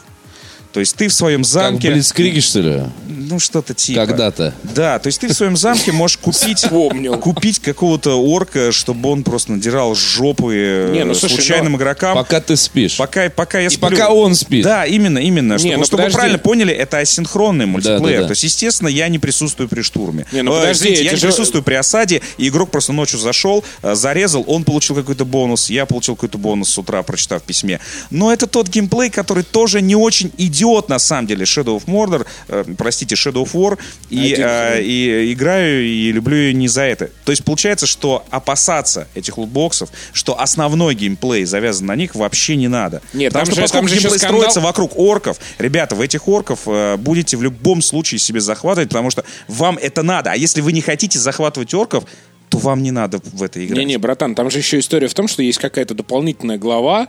То 0.77 0.81
есть 0.81 0.95
ты 0.95 1.09
в 1.09 1.13
своем 1.15 1.41
Как 1.41 1.51
замке... 1.51 1.91
Блицкриге, 1.91 2.43
что 2.43 2.61
ли? 2.61 2.83
Ну, 3.09 3.39
что-то 3.39 3.73
типа. 3.73 4.05
Когда-то. 4.05 4.53
Да, 4.63 4.99
то 4.99 5.07
есть 5.07 5.19
ты 5.23 5.29
в 5.29 5.33
своем 5.33 5.57
замке 5.57 5.91
можешь 5.91 6.19
купить, 6.19 6.59
Вспомнил. 6.65 7.17
купить 7.19 7.61
какого-то 7.61 8.21
орка, 8.23 8.73
чтобы 8.73 9.09
он 9.11 9.23
просто 9.25 9.53
надирал 9.53 9.95
жопы 9.95 10.53
э, 10.55 10.93
Не, 10.93 11.05
ну, 11.05 11.15
слушай, 11.15 11.33
случайным 11.37 11.73
но- 11.73 11.79
игрокам. 11.79 12.15
Пока 12.15 12.43
ты 12.43 12.57
спишь. 12.59 12.99
Пока, 12.99 13.31
пока 13.31 13.59
я 13.61 13.69
И 13.69 13.71
сплю. 13.71 13.89
пока 13.89 14.11
он 14.11 14.35
спит. 14.35 14.65
Да, 14.65 14.85
именно, 14.85 15.17
именно. 15.19 15.57
Чтобы, 15.57 15.77
ну 15.79 15.85
чтобы 15.87 16.03
вы 16.05 16.11
правильно 16.11 16.39
поняли, 16.39 16.75
это 16.75 16.99
асинхронный 16.99 17.65
мультиплеер. 17.65 18.17
да, 18.19 18.23
да. 18.25 18.27
То 18.27 18.33
есть, 18.33 18.45
естественно, 18.45 18.89
я 18.89 19.09
не 19.09 19.19
присутствую 19.19 19.71
при 19.71 19.81
штурме. 19.81 20.27
Не, 20.31 20.43
ну 20.43 20.53
Э, 20.53 20.61
подожди, 20.61 20.83
извините, 20.91 21.05
я 21.07 21.11
не 21.13 21.17
же- 21.17 21.27
присутствую 21.29 21.63
при 21.63 21.75
осаде, 21.77 22.21
и 22.37 22.49
игрок 22.49 22.71
просто 22.71 22.93
ночью 22.93 23.19
зашел, 23.19 23.65
э, 23.83 23.95
зарезал, 23.95 24.45
он 24.47 24.63
получил 24.65 24.95
какой-то 24.95 25.25
бонус, 25.25 25.71
я 25.71 25.87
получил 25.87 26.17
какой-то 26.17 26.37
бонус 26.37 26.69
с 26.69 26.77
утра, 26.77 27.03
прочитав 27.03 27.43
в 27.43 27.47
письме. 27.47 27.81
Но 28.11 28.31
это 28.31 28.47
тот 28.47 28.69
геймплей, 28.69 29.09
который 29.09 29.43
тоже 29.43 29.81
не 29.81 29.97
очень 29.97 30.31
идет, 30.37 30.66
на 30.89 30.99
самом 30.99 31.27
деле, 31.27 31.45
Shadow 31.45 31.77
of 31.81 31.85
Mordor, 31.87 32.27
э, 32.49 32.65
простите, 32.77 33.15
Shadow 33.15 33.45
of 33.45 33.53
War, 33.53 33.79
и, 34.11 34.35
э, 34.39 34.83
и 34.83 35.33
играю, 35.33 35.85
и 35.85 36.13
люблю 36.13 36.37
ее 36.37 36.53
не 36.55 36.69
за 36.69 36.83
это. 36.83 37.11
То 37.25 37.33
есть, 37.33 37.45
получается, 37.45 37.87
что 37.87 38.25
опасаться 38.31 39.09
этих 39.15 39.39
лутбоксов, 39.39 39.91
что 40.13 40.41
основной 40.41 40.95
геймплей 40.95 41.45
завязан 41.45 41.87
на 41.87 41.97
них, 41.97 42.15
вообще 42.15 42.57
не 42.57 42.69
надо. 42.69 43.03
Нет, 43.13 43.33
Потому 43.33 43.47
там 43.47 43.53
что 43.53 43.55
же- 43.57 43.61
поскольку 43.63 43.87
там 43.87 43.89
же 43.89 43.95
геймплей 43.97 44.19
скандал. 44.19 44.39
строится 44.41 44.61
вокруг 44.61 44.93
орков, 44.99 45.39
ребята, 45.59 45.95
в 45.95 46.01
этих 46.01 46.29
орков 46.29 46.61
э, 46.67 46.97
будете 46.97 47.37
в 47.37 47.43
любом 47.43 47.83
случае 47.83 48.19
себе 48.19 48.41
захватывать, 48.41 48.89
потому 48.89 49.11
что 49.11 49.25
вам 49.49 49.79
это 49.81 50.03
надо. 50.03 50.33
А 50.33 50.37
если 50.37 50.61
вы 50.61 50.73
не 50.73 50.81
хотите 50.81 51.19
захватывать 51.19 51.73
орков, 51.75 52.05
то 52.49 52.59
вам 52.59 52.83
не 52.83 52.93
надо 52.93 53.21
в 53.25 53.43
это 53.43 53.65
играть. 53.65 53.79
Не-не, 53.79 53.97
братан, 53.99 54.35
там 54.35 54.51
же 54.51 54.59
еще 54.59 54.79
история 54.79 55.09
в 55.09 55.15
том, 55.15 55.27
что 55.29 55.43
есть 55.43 55.59
какая-то 55.59 55.95
дополнительная 55.95 56.59
глава, 56.59 57.09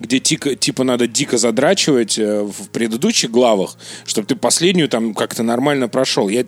где 0.00 0.18
тика- 0.18 0.54
типа 0.54 0.84
надо 0.84 1.06
дико 1.06 1.38
задрачивать 1.38 2.18
э, 2.18 2.42
в 2.42 2.68
предыдущих 2.70 3.30
главах, 3.30 3.76
чтобы 4.06 4.26
ты 4.26 4.36
последнюю 4.36 4.88
там 4.88 5.14
как-то 5.14 5.42
нормально 5.42 5.88
прошел. 5.88 6.28
Я, 6.28 6.44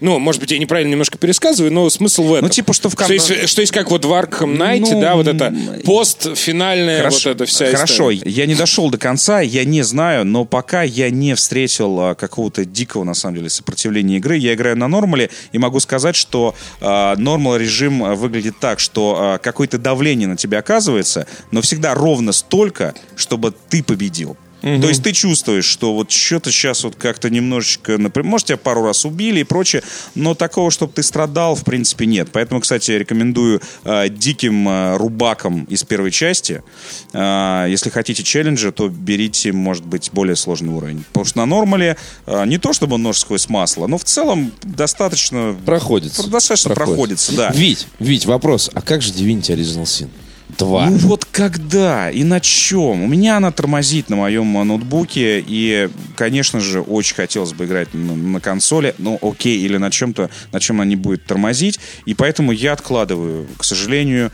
ну, 0.00 0.18
может 0.18 0.40
быть, 0.40 0.50
я 0.50 0.58
неправильно 0.58 0.92
немножко 0.92 1.18
пересказываю, 1.18 1.72
но 1.72 1.88
смысл 1.90 2.22
в 2.24 2.34
этом. 2.34 2.46
Ну, 2.46 2.52
типа, 2.52 2.72
что 2.72 2.88
в 2.88 2.92
что, 2.92 3.12
есть, 3.12 3.48
что 3.48 3.60
есть 3.60 3.72
как 3.72 3.90
вот 3.90 4.04
в 4.04 4.12
Arkham 4.12 4.56
Knight, 4.56 4.80
Ну, 4.92 5.00
да, 5.00 5.16
вот 5.16 5.26
это 5.26 5.54
постфинальная 5.84 7.08
вот 7.10 7.26
эта 7.26 7.46
вся 7.46 7.66
хорошо, 7.72 8.12
история. 8.12 8.32
я 8.32 8.46
не 8.46 8.54
дошел 8.54 8.90
до 8.90 8.98
конца, 8.98 9.40
я 9.40 9.64
не 9.64 9.82
знаю, 9.82 10.24
но 10.24 10.44
пока 10.44 10.82
я 10.82 11.10
не 11.10 11.34
встретил 11.34 12.00
а, 12.00 12.14
какого-то 12.14 12.64
дикого, 12.64 13.04
на 13.04 13.14
самом 13.14 13.36
деле, 13.36 13.50
сопротивления 13.50 14.16
игры. 14.18 14.36
Я 14.36 14.54
играю 14.54 14.76
на 14.76 14.88
нормале 14.88 15.30
и 15.52 15.58
могу 15.58 15.80
сказать, 15.80 16.16
что 16.16 16.54
а, 16.80 17.16
нормал 17.16 17.56
режим 17.56 18.04
а, 18.04 18.14
выглядит 18.14 18.58
так, 18.60 18.80
что 18.80 19.16
а, 19.18 19.38
какое-то 19.38 19.78
давление 19.78 20.28
на 20.28 20.36
тебя 20.36 20.58
оказывается, 20.58 21.26
но 21.50 21.60
всегда 21.62 21.94
ровно 21.94 22.32
столько, 22.32 22.75
чтобы 23.16 23.54
ты 23.68 23.82
победил. 23.82 24.36
То 24.62 24.88
есть 24.88 25.02
ты 25.02 25.12
чувствуешь, 25.12 25.64
что 25.64 25.94
вот 25.94 26.10
что-то 26.10 26.50
сейчас 26.50 26.82
вот 26.82 26.96
как-то 26.96 27.30
немножечко, 27.30 27.98
например, 27.98 28.28
может, 28.28 28.48
тебя 28.48 28.56
пару 28.56 28.82
раз 28.82 29.04
убили 29.04 29.40
и 29.40 29.44
прочее, 29.44 29.82
но 30.16 30.34
такого, 30.34 30.72
чтобы 30.72 30.92
ты 30.92 31.04
страдал, 31.04 31.54
в 31.54 31.62
принципе, 31.62 32.06
нет. 32.06 32.30
Поэтому, 32.32 32.60
кстати, 32.60 32.90
я 32.90 32.98
рекомендую 32.98 33.60
э, 33.84 34.08
диким 34.08 34.68
э, 34.68 34.96
рубакам 34.96 35.64
из 35.64 35.84
первой 35.84 36.10
части. 36.10 36.64
Э, 37.12 37.66
если 37.68 37.90
хотите 37.90 38.24
челленджа, 38.24 38.72
то 38.72 38.88
берите, 38.88 39.52
может 39.52 39.86
быть, 39.86 40.10
более 40.12 40.36
сложный 40.36 40.72
уровень. 40.72 41.04
Потому 41.08 41.26
что 41.26 41.38
на 41.38 41.46
нормале 41.46 41.96
э, 42.26 42.44
не 42.46 42.58
то, 42.58 42.72
чтобы 42.72 42.98
нож 42.98 43.18
сквозь 43.18 43.48
масло, 43.48 43.86
но 43.86 43.98
в 43.98 44.04
целом 44.04 44.52
достаточно... 44.62 45.56
Проходится. 45.64 46.28
Достаточно 46.28 46.74
проходится, 46.74 47.36
да. 47.36 47.50
Вить, 47.50 47.86
Вить, 48.00 48.26
вопрос. 48.26 48.70
А 48.74 48.80
как 48.80 49.02
же 49.02 49.12
Divinity 49.12 49.54
Original 49.54 49.84
Sin? 49.84 50.08
Два. 50.48 50.86
Ну 50.86 50.96
вот 50.98 51.24
когда 51.24 52.10
и 52.10 52.22
на 52.22 52.40
чем? 52.40 53.02
У 53.02 53.06
меня 53.06 53.36
она 53.36 53.50
тормозит 53.50 54.08
на 54.08 54.16
моем 54.16 54.52
ноутбуке, 54.52 55.44
и, 55.46 55.88
конечно 56.14 56.60
же, 56.60 56.80
очень 56.80 57.16
хотелось 57.16 57.52
бы 57.52 57.64
играть 57.64 57.92
на, 57.94 58.14
на 58.14 58.40
консоли, 58.40 58.94
но 58.98 59.18
окей, 59.20 59.58
или 59.58 59.76
на 59.76 59.90
чем-то, 59.90 60.30
на 60.52 60.60
чем 60.60 60.80
она 60.80 60.88
не 60.88 60.96
будет 60.96 61.24
тормозить, 61.24 61.80
и 62.04 62.14
поэтому 62.14 62.52
я 62.52 62.72
откладываю, 62.72 63.48
к 63.56 63.64
сожалению, 63.64 64.30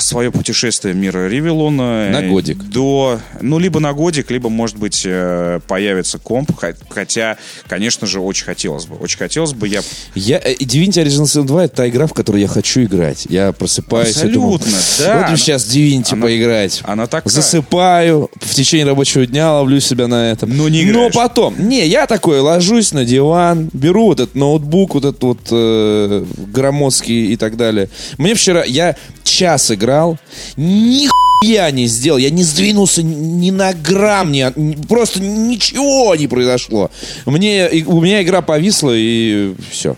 свое 0.00 0.30
путешествие 0.30 0.94
в 0.94 0.96
мир 0.96 1.16
Ревелона. 1.28 2.10
На 2.10 2.22
годик. 2.22 2.58
До, 2.64 3.18
ну, 3.40 3.58
либо 3.58 3.80
на 3.80 3.92
годик, 3.92 4.30
либо, 4.30 4.48
может 4.48 4.76
быть, 4.76 5.02
э, 5.04 5.60
появится 5.66 6.18
комп, 6.18 6.52
хо- 6.56 6.74
хотя, 6.88 7.36
конечно 7.68 8.06
же, 8.06 8.20
очень 8.20 8.44
хотелось 8.44 8.86
бы. 8.86 8.96
Очень 8.96 9.18
хотелось 9.18 9.52
бы, 9.52 9.66
я 9.68 9.80
Я, 10.14 10.38
э, 10.38 10.54
Divinity 10.54 11.04
Original 11.04 11.24
Sin 11.24 11.44
2 11.44 11.64
это 11.64 11.76
та 11.76 11.88
игра, 11.88 12.06
в 12.06 12.12
которую 12.14 12.42
я 12.42 12.48
хочу 12.48 12.82
играть. 12.84 13.26
Я 13.28 13.52
просыпаюсь 13.52 14.16
и 14.22 14.28
думаю, 14.28 14.56
Абсолютно, 14.56 14.78
да. 14.98 15.16
Вот 15.18 15.26
Она- 15.28 15.36
сейчас 15.36 15.66
Divinity 15.66 16.12
она- 16.12 16.22
поиграть. 16.22 16.80
она 16.84 17.06
такая. 17.06 17.32
Засыпаю, 17.32 18.30
в 18.40 18.54
течение 18.54 18.86
рабочего 18.86 19.26
дня 19.26 19.52
ловлю 19.52 19.80
себя 19.80 20.06
на 20.06 20.30
этом. 20.30 20.56
Но 20.56 20.68
не 20.68 20.84
Но 20.84 20.90
играешь. 21.08 21.14
потом, 21.14 21.68
не, 21.68 21.86
я 21.86 22.06
такой 22.06 22.40
ложусь 22.40 22.92
на 22.92 23.04
диван, 23.04 23.68
беру 23.72 24.06
вот 24.06 24.20
этот 24.20 24.34
ноутбук, 24.36 24.94
вот 24.94 25.04
этот 25.04 25.22
вот 25.22 25.38
э, 25.50 26.24
громоздкий 26.52 27.32
и 27.32 27.36
так 27.36 27.56
далее. 27.56 27.88
Мне 28.18 28.34
вчера, 28.34 28.64
я 28.64 28.96
час 29.26 29.70
играл, 29.70 30.18
нихуя 30.56 31.70
не 31.70 31.86
сделал, 31.86 32.18
я 32.18 32.30
не 32.30 32.42
сдвинулся 32.42 33.02
ни 33.02 33.50
на 33.50 33.72
грамм, 33.72 34.32
ни, 34.32 34.44
ни- 34.58 34.86
просто 34.86 35.20
ничего 35.20 36.14
не 36.14 36.26
произошло. 36.26 36.90
Мне, 37.26 37.68
у 37.86 38.00
меня 38.00 38.22
игра 38.22 38.40
повисла 38.42 38.92
и 38.94 39.54
все. 39.70 39.96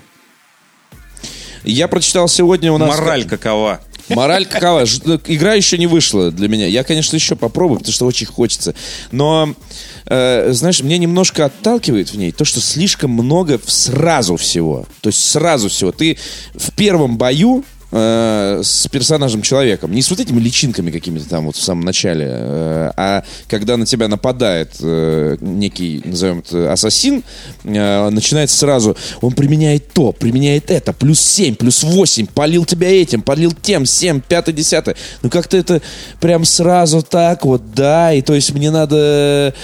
Я 1.64 1.88
прочитал 1.88 2.28
сегодня 2.28 2.72
у 2.72 2.78
нас... 2.78 2.88
мораль 2.88 3.24
какова. 3.26 3.80
Мораль 4.08 4.46
какова? 4.46 4.84
Э, 4.84 5.18
Игра 5.26 5.54
еще 5.54 5.76
не 5.76 5.86
вышла 5.86 6.30
для 6.30 6.48
меня. 6.48 6.66
Я, 6.66 6.82
конечно, 6.84 7.16
еще 7.16 7.36
попробую, 7.36 7.78
потому 7.78 7.92
что 7.92 8.06
очень 8.06 8.26
хочется. 8.26 8.74
Но, 9.12 9.54
э, 10.06 10.48
знаешь, 10.52 10.80
мне 10.80 10.98
немножко 10.98 11.44
отталкивает 11.44 12.10
в 12.10 12.16
ней 12.16 12.32
то, 12.32 12.44
что 12.44 12.60
слишком 12.60 13.10
много 13.10 13.60
сразу 13.66 14.36
всего. 14.36 14.86
То 15.00 15.08
есть 15.08 15.22
сразу 15.22 15.68
всего. 15.68 15.92
Ты 15.92 16.18
в 16.54 16.72
первом 16.72 17.18
бою 17.18 17.64
э, 17.90 18.60
с 18.62 18.88
персонажем 18.88 19.42
человеком, 19.42 19.92
не 19.92 20.02
с 20.02 20.10
вот 20.10 20.20
этими 20.20 20.40
личинками 20.40 20.90
какими-то 20.90 21.28
там 21.28 21.46
вот 21.46 21.56
в 21.56 21.62
самом 21.62 21.84
начале, 21.84 22.26
э, 22.28 22.90
а 22.96 23.24
когда 23.48 23.76
на 23.76 23.86
тебя 23.86 24.08
нападает 24.08 24.72
э, 24.80 25.36
некий, 25.40 26.02
назовем 26.04 26.40
это, 26.40 26.72
ассасин, 26.72 27.22
начинается 27.64 28.56
сразу, 28.56 28.96
он 29.20 29.32
применяет 29.32 29.92
то, 29.92 30.12
применяет 30.12 30.70
это, 30.70 30.92
плюс 30.92 31.20
7, 31.20 31.54
плюс 31.54 31.82
8, 31.82 32.26
полил 32.26 32.64
тебя 32.64 32.90
этим, 32.90 33.22
полил 33.22 33.52
тем, 33.52 33.86
7, 33.86 34.20
5, 34.20 34.54
10. 34.54 34.84
Ну 35.22 35.30
как-то 35.30 35.56
это 35.56 35.82
прям 36.20 36.44
сразу 36.44 37.02
так 37.02 37.44
вот, 37.44 37.72
да, 37.74 38.12
и 38.12 38.22
то 38.22 38.34
есть 38.34 38.52
мне 38.52 38.70
надо 38.70 39.54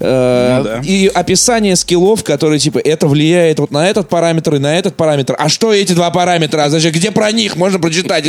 э, 0.00 0.56
Ну 0.58 0.64
да. 0.64 0.80
и 0.84 1.06
описание 1.08 1.76
скиллов, 1.76 2.24
которые 2.24 2.58
типа 2.58 2.78
это 2.78 3.06
влияет 3.06 3.58
вот 3.58 3.70
на 3.70 3.88
этот 3.88 4.08
параметр 4.08 4.56
и 4.56 4.58
на 4.58 4.78
этот 4.78 4.96
параметр. 4.96 5.34
А 5.38 5.48
что 5.48 5.72
эти 5.72 5.92
два 5.92 6.10
параметра? 6.10 6.64
А 6.64 6.70
значит, 6.70 6.92
где 6.94 7.10
про 7.10 7.32
них 7.32 7.56
можно 7.56 7.78
прочитать? 7.78 8.24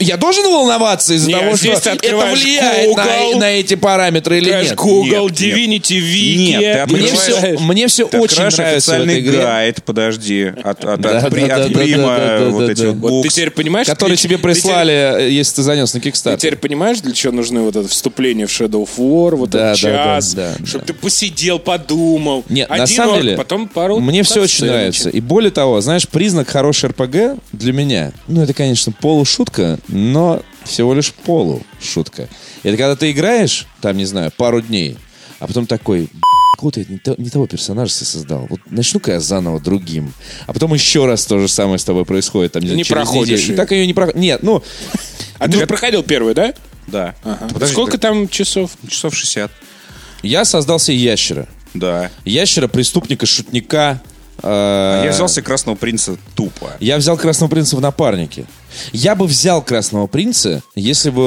Я 0.00 0.16
должен 0.16 0.44
волноваться 0.44 1.14
из-за 1.14 1.30
того, 1.30 1.56
здесь 1.56 1.78
ты 1.80 1.90
что 1.94 2.06
это 2.06 2.26
влияет 2.34 2.96
на, 2.96 3.04
Google, 3.04 3.38
на 3.40 3.50
эти 3.50 3.74
параметры 3.74 4.38
или 4.38 4.50
нет? 4.50 4.74
Google, 4.76 5.28
Нет, 5.28 5.32
Divinity, 5.40 5.98
Wiki. 5.98 6.36
Нет, 6.58 6.88
ты 6.88 6.94
Мне 6.94 7.06
все, 7.08 7.56
мне 7.60 7.86
все 7.88 8.06
Ты 8.06 8.18
очень 8.20 8.36
нравится 8.36 8.62
в 8.62 8.66
официальный 8.76 9.14
этой 9.18 9.22
игре. 9.28 9.38
гайд, 9.42 9.82
подожди, 9.84 10.52
от, 10.62 10.84
от, 10.84 11.00
Да, 11.00 11.18
от, 11.18 11.30
при- 11.30 11.46
да, 11.46 11.56
от 11.56 11.72
да, 11.72 11.78
прима, 11.78 12.16
да, 12.18 12.48
вот 12.50 12.66
да, 12.66 12.72
эти 12.72 12.82
да. 12.82 12.90
вот 12.92 13.22
ты 13.22 13.28
теперь 13.28 13.50
понимаешь, 13.50 13.86
Который 13.86 14.08
для- 14.10 14.16
тебе 14.16 14.36
ты 14.36 14.42
теперь- 14.42 14.52
прислали, 14.54 15.30
если 15.30 15.56
ты 15.56 15.62
занес 15.62 15.94
на 15.94 16.00
Ты 16.00 16.08
Kickstarter. 16.08 16.36
теперь 16.38 16.56
понимаешь, 16.56 17.00
для 17.00 17.12
чего 17.12 17.32
нужны 17.32 17.60
вот 17.62 17.76
это 17.76 17.88
вступление 17.88 18.46
в 18.46 18.50
Shadow 18.50 18.82
of 18.84 18.90
War, 18.98 19.34
вот 19.36 19.50
Да, 19.50 19.72
этот 19.72 19.82
да, 19.82 19.88
час, 19.88 20.34
да, 20.34 20.52
чтобы 20.66 20.83
да. 20.83 20.83
Ты 20.86 20.92
посидел, 20.94 21.58
подумал. 21.58 22.44
Нет, 22.48 22.70
Один 22.70 22.82
на 22.82 22.86
самом 22.86 23.14
орк, 23.14 23.22
деле, 23.22 23.36
потом 23.36 23.68
пару 23.68 24.00
мне 24.00 24.22
все 24.22 24.42
очень 24.42 24.66
нравится. 24.66 25.10
И 25.10 25.20
более 25.20 25.50
того, 25.50 25.80
знаешь, 25.80 26.06
признак 26.08 26.48
хорошей 26.48 26.90
РПГ 26.90 27.40
для 27.52 27.72
меня, 27.72 28.12
ну, 28.28 28.42
это, 28.42 28.52
конечно, 28.54 28.92
полушутка, 28.92 29.78
но 29.88 30.42
всего 30.64 30.94
лишь 30.94 31.12
полушутка. 31.12 32.28
Это 32.62 32.76
когда 32.76 32.96
ты 32.96 33.10
играешь, 33.10 33.66
там, 33.80 33.96
не 33.96 34.04
знаю, 34.04 34.32
пару 34.36 34.60
дней, 34.60 34.96
а 35.38 35.46
потом 35.46 35.66
такой, 35.66 36.08
какого-то 36.54 36.80
я 36.80 36.86
не, 36.88 36.98
то- 36.98 37.14
не 37.18 37.30
того 37.30 37.46
персонажа 37.46 37.92
себе 37.92 38.06
создал. 38.06 38.46
Вот 38.48 38.60
начну-ка 38.70 39.12
я 39.12 39.20
заново 39.20 39.60
другим. 39.60 40.12
А 40.46 40.52
потом 40.52 40.72
еще 40.74 41.04
раз 41.06 41.26
то 41.26 41.38
же 41.38 41.48
самое 41.48 41.78
с 41.78 41.84
тобой 41.84 42.04
происходит. 42.04 42.52
Там, 42.52 42.62
Не 42.62 42.70
через 42.70 42.86
проходишь 42.88 43.40
неделю. 43.40 43.54
И 43.54 43.56
так 43.56 43.72
ее 43.72 43.86
не 43.86 43.94
проходишь. 43.94 44.20
Нет, 44.20 44.42
ну, 44.42 44.62
А 45.38 45.48
ты 45.48 45.58
же 45.58 45.66
проходил 45.66 46.02
первую, 46.02 46.34
да? 46.34 46.54
Да. 46.86 47.14
Сколько 47.66 47.98
там 47.98 48.28
часов? 48.28 48.70
Часов 48.88 49.14
60. 49.14 49.50
Я 50.24 50.44
создал 50.44 50.78
себе 50.78 50.96
ящера. 50.96 51.46
Да. 51.74 52.10
Ящера, 52.24 52.68
преступника, 52.68 53.26
шутника. 53.26 54.00
э, 54.42 55.02
Я 55.04 55.10
взял 55.12 55.28
себе 55.28 55.42
Красного 55.42 55.76
Принца 55.76 56.16
тупо. 56.34 56.72
Я 56.80 56.96
взял 56.98 57.16
Красного 57.16 57.50
Принца 57.50 57.76
в 57.76 57.80
напарнике. 57.80 58.44
Я 58.92 59.14
бы 59.14 59.26
взял 59.26 59.62
Красного 59.62 60.06
Принца, 60.08 60.62
если 60.74 61.10
бы 61.10 61.22
э, 61.22 61.24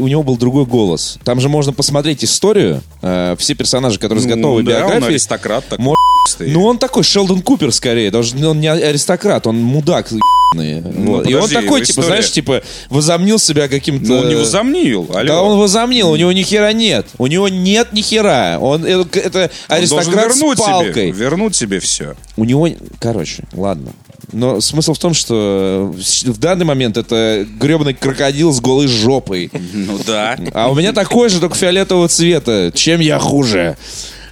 у 0.00 0.08
него 0.08 0.22
был 0.22 0.36
другой 0.36 0.64
голос. 0.66 1.18
Там 1.24 1.40
же 1.40 1.48
можно 1.48 1.72
посмотреть 1.72 2.24
историю. 2.24 2.82
э, 3.02 3.34
все 3.38 3.54
персонажи, 3.54 3.98
которые 3.98 4.22
с 4.22 4.26
Ну, 4.26 4.36
готовой 4.36 4.62
да, 4.62 4.72
он 4.76 4.82
биографией. 4.82 5.10
аристократ 5.12 5.64
такой. 5.68 5.84
Мо- 5.84 5.94
стоит. 5.94 6.15
Ну, 6.38 6.64
он 6.64 6.78
такой 6.78 7.02
Шелдон 7.02 7.42
Купер 7.42 7.72
скорее. 7.72 8.10
Даже 8.10 8.36
он 8.46 8.60
не 8.60 8.68
аристократ, 8.68 9.46
он 9.46 9.60
мудак. 9.62 10.08
ебаный. 10.10 10.80
Вот. 10.80 11.26
И 11.26 11.34
он 11.34 11.48
такой, 11.48 11.80
типа, 11.80 11.90
история. 11.90 12.06
знаешь, 12.06 12.30
типа, 12.30 12.62
возомнил 12.88 13.38
себя 13.38 13.68
каким-то... 13.68 14.06
Ну, 14.06 14.18
он 14.18 14.28
не 14.28 14.34
возомнил. 14.34 15.08
Алло. 15.12 15.26
Да 15.26 15.42
он 15.42 15.58
возомнил, 15.58 16.10
у 16.10 16.16
него 16.16 16.32
ни 16.32 16.42
хера 16.42 16.72
нет. 16.72 17.06
У 17.18 17.26
него 17.26 17.48
нет 17.48 17.92
ни 17.92 18.02
хера. 18.02 18.58
Он 18.60 18.84
это, 18.84 19.18
это 19.18 19.50
Он 19.68 19.76
аристократ 19.76 20.32
с 20.32 20.36
вернуть 20.36 20.58
палкой. 20.58 20.92
себе, 20.92 21.10
вернуть 21.12 21.56
себе 21.56 21.80
все. 21.80 22.16
У 22.36 22.44
него, 22.44 22.68
короче, 23.00 23.44
ладно. 23.52 23.92
Но 24.32 24.60
смысл 24.60 24.94
в 24.94 24.98
том, 24.98 25.14
что 25.14 25.94
в 26.24 26.38
данный 26.38 26.64
момент 26.64 26.96
это 26.96 27.46
гребаный 27.60 27.94
крокодил 27.94 28.52
с 28.52 28.60
голой 28.60 28.88
жопой. 28.88 29.50
Ну 29.72 30.00
да. 30.04 30.36
А 30.52 30.68
у 30.70 30.74
меня 30.74 30.92
такой 30.92 31.28
же, 31.28 31.40
только 31.40 31.54
фиолетового 31.56 32.08
цвета. 32.08 32.72
Чем 32.74 33.00
я 33.00 33.18
хуже? 33.18 33.76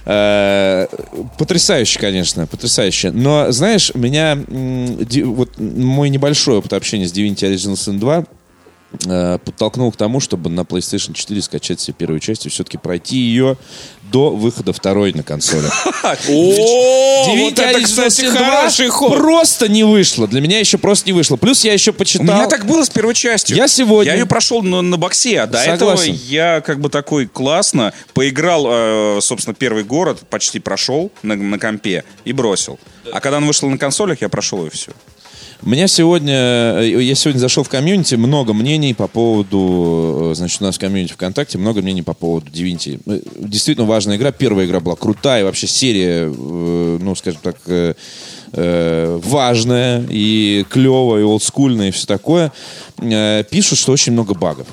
Э, 0.05 0.87
Потрясающе, 1.37 1.99
конечно, 1.99 2.47
потрясающе. 2.47 3.11
Но, 3.11 3.51
знаешь, 3.51 3.91
меня 3.95 4.37
вот 4.47 5.57
мой 5.57 6.09
небольшой 6.09 6.57
опыт 6.57 6.73
общения 6.73 7.07
с 7.07 7.13
Divinity 7.13 7.51
Original 7.51 7.73
Sin 7.73 7.97
2 7.97 8.19
э, 8.19 8.23
подтолкнул 9.43 9.91
к 9.91 9.97
тому, 9.97 10.19
чтобы 10.19 10.49
на 10.49 10.61
PlayStation 10.61 11.13
4 11.13 11.41
скачать 11.41 11.79
себе 11.81 11.95
первую 11.97 12.19
часть 12.19 12.45
и 12.45 12.49
все-таки 12.49 12.77
пройти 12.77 13.17
ее 13.17 13.57
до 14.11 14.29
выхода 14.29 14.73
второй 14.73 15.13
на 15.13 15.23
консоли. 15.23 15.67
Вот 17.35 17.59
это, 17.59 17.81
кстати, 17.81 18.21
Sin 18.21 18.31
2 18.31 18.37
хороший 18.37 18.89
ход. 18.89 19.17
Просто 19.17 19.67
не 19.67 19.83
вышло. 19.83 20.27
Для 20.27 20.41
меня 20.41 20.59
еще 20.59 20.77
просто 20.77 21.07
не 21.07 21.13
вышло. 21.13 21.35
Плюс 21.35 21.63
я 21.63 21.73
еще 21.73 21.91
У 21.91 21.93
почитал... 21.93 22.25
меня 22.25 22.47
так 22.47 22.65
было 22.65 22.83
с 22.83 22.89
первой 22.89 23.13
частью. 23.13 23.57
Я 23.57 23.67
сегодня- 23.67 24.13
Я 24.13 24.19
ее 24.19 24.25
прошел 24.25 24.61
на, 24.61 24.97
боксе, 24.97 25.41
а 25.41 25.47
до 25.47 25.57
этого 25.59 25.99
я 26.03 26.61
как 26.61 26.79
бы 26.79 26.89
такой 26.89 27.27
классно 27.27 27.93
поиграл, 28.13 28.65
э, 28.69 29.19
собственно, 29.21 29.53
первый 29.53 29.83
город, 29.83 30.19
почти 30.29 30.59
прошел 30.59 31.11
на, 31.23 31.35
на 31.35 31.59
компе 31.59 32.03
и 32.23 32.33
бросил. 32.33 32.79
А 33.11 33.19
когда 33.19 33.37
он 33.37 33.45
вышел 33.45 33.69
на 33.69 33.77
консолях, 33.77 34.21
я 34.21 34.29
прошел 34.29 34.65
и 34.65 34.69
все. 34.69 34.91
Меня 35.65 35.87
сегодня, 35.87 36.33
э, 36.77 37.01
я 37.01 37.15
сегодня 37.15 37.39
зашел 37.39 37.63
в 37.63 37.69
комьюнити, 37.69 38.13
много 38.13 38.53
мнений 38.53 38.93
по 38.93 39.07
поводу, 39.07 40.29
э, 40.31 40.35
значит, 40.35 40.61
у 40.61 40.65
нас 40.65 40.75
в 40.75 40.79
комьюнити 40.79 41.13
ВКонтакте, 41.13 41.57
много 41.57 41.81
мнений 41.81 42.03
по 42.03 42.13
поводу 42.13 42.51
Divinity. 42.51 43.01
Э, 43.07 43.19
Действительно 43.39 43.87
важная 43.87 44.17
игра, 44.17 44.31
первая 44.31 44.67
игра 44.67 44.79
была 44.79 44.95
крутая, 44.95 45.43
вообще 45.43 45.65
серия, 45.65 46.27
ну, 46.27 47.15
скажем 47.15 47.39
так, 47.41 47.57
важная 48.51 50.05
и 50.07 50.65
клевая, 50.69 51.21
и 51.21 51.25
олдскульная, 51.25 51.87
и 51.87 51.91
все 51.91 52.05
такое. 52.05 52.51
Пишут, 53.49 53.79
что 53.79 53.91
очень 53.91 54.13
много 54.13 54.35
багов. 54.35 54.67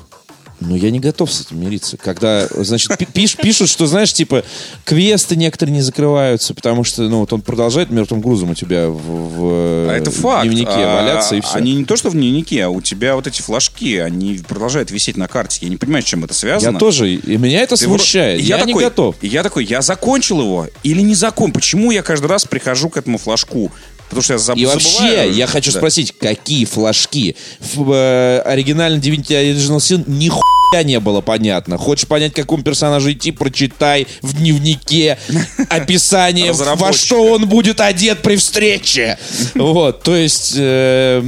Но 0.69 0.77
я 0.77 0.91
не 0.91 1.01
готов 1.01 1.33
с 1.33 1.43
этим 1.43 1.61
мириться. 1.61 1.97
Когда, 1.97 2.47
значит, 2.51 2.97
пи- 2.99 3.05
пиш- 3.07 3.41
пишут, 3.41 3.69
что, 3.69 3.87
знаешь, 3.87 4.13
типа, 4.13 4.45
квесты 4.85 5.37
некоторые 5.37 5.75
не 5.75 5.83
закрываются, 5.83 6.55
потому 6.55 6.85
что, 6.85 7.03
ну, 7.03 7.21
вот 7.21 7.33
он 7.33 7.41
продолжает 7.43 7.91
мертвым 7.91 8.21
грузом 8.21 8.51
у 8.51 8.55
тебя 8.55 8.89
в, 8.89 8.97
в, 8.97 9.91
А 9.91 9.95
это 9.97 10.11
факт. 10.11 10.47
дневнике 10.47 10.71
А, 10.73 10.97
валяться 11.03 11.37
и 11.37 11.41
все. 11.41 11.55
Они 11.55 11.75
не 11.75 11.85
то, 11.85 11.97
что 11.97 12.11
в 12.11 12.13
дневнике, 12.13 12.65
а 12.65 12.69
у 12.69 12.81
тебя 12.81 13.15
вот 13.17 13.27
эти 13.27 13.43
флажки, 13.43 13.97
они 13.99 14.39
продолжают 14.47 14.91
висеть 14.91 15.17
на 15.17 15.29
карте. 15.29 15.59
Я 15.63 15.69
не 15.69 15.77
понимаю, 15.77 16.03
с 16.03 16.07
чем 16.07 16.25
это 16.25 16.35
связано. 16.35 16.75
Я 16.75 16.79
тоже, 16.79 17.15
и 17.15 17.37
меня 17.37 17.61
это 17.63 17.77
Ты 17.77 17.85
смущает. 17.85 18.41
Я, 18.41 18.59
не 18.61 18.67
такой, 18.73 18.85
готов. 18.85 19.17
и 19.21 19.29
я 19.29 19.43
такой, 19.43 19.65
я 19.65 19.83
закончил 19.83 20.41
его 20.41 20.69
или 20.83 21.01
не 21.01 21.15
закончил? 21.15 21.55
Почему 21.55 21.91
я 21.91 22.03
каждый 22.03 22.27
раз 22.27 22.45
прихожу 22.45 22.89
к 22.89 22.97
этому 22.97 23.19
флажку? 23.19 23.71
Потому 24.13 24.23
что 24.25 24.33
я 24.35 24.39
заб- 24.39 24.59
И 24.59 24.67
вообще, 24.67 24.89
забываю. 24.99 25.33
я 25.33 25.47
хочу 25.47 25.73
Да. 25.73 25.79
спросить, 25.79 26.13
какие 26.19 26.67
флажки? 26.67 27.35
В 27.61 27.91
э, 27.93 28.41
оригинальном 28.41 29.01
Divinity 29.01 29.31
Original 29.55 29.79
Sin 29.79 30.05
нихуя 30.07 30.43
не 30.85 31.01
было 31.01 31.21
понятно. 31.23 31.79
Хочешь 31.79 32.07
понять, 32.07 32.33
к 32.33 32.37
какому 32.37 32.63
персонажу 32.63 33.11
идти, 33.13 33.31
прочитай 33.31 34.07
в 34.21 34.35
дневнике 34.39 35.19
описание, 35.71 36.53
во 36.53 36.93
что 36.93 37.25
он 37.33 37.49
будет 37.49 37.81
одет 37.81 38.21
при 38.23 38.37
встрече. 38.37 39.19
Вот, 39.55 40.03
то 40.03 40.15
есть, 40.15 40.55
э, 40.57 41.23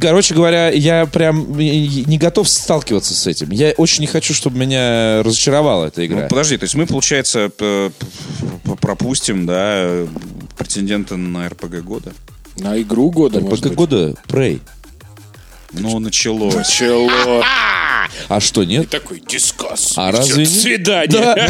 короче 0.00 0.34
говоря, 0.34 0.70
я 0.70 1.04
прям 1.06 1.58
не 1.58 2.16
готов 2.16 2.48
сталкиваться 2.48 3.12
с 3.14 3.26
этим. 3.26 3.50
Я 3.50 3.72
очень 3.76 4.00
не 4.00 4.06
хочу, 4.06 4.32
чтобы 4.32 4.58
меня 4.58 5.22
разочаровала 5.22 5.86
эта 5.86 6.04
игра. 6.06 6.22
Ну, 6.22 6.28
подожди, 6.28 6.56
то 6.56 6.64
есть 6.64 6.74
мы, 6.74 6.86
получается, 6.86 7.50
пропустим, 8.80 9.44
да, 9.46 10.06
претендента 10.56 11.16
на 11.16 11.48
РПГ 11.48 11.82
года? 11.82 12.12
На 12.56 12.80
игру 12.80 13.10
года, 13.10 13.40
может 13.40 13.66
РПГ 13.66 13.68
быть. 13.68 13.76
года 13.76 14.14
Prey. 14.28 14.60
Ну, 15.72 15.98
началось. 15.98 16.54
Начало. 16.54 17.42
А 18.28 18.40
что, 18.40 18.64
нет? 18.64 18.88
Такой 18.90 19.20
дискас. 19.20 19.94
А 19.96 20.12
разве 20.12 20.44
нет? 20.44 20.52
Свидание. 20.52 21.08
Да. 21.08 21.48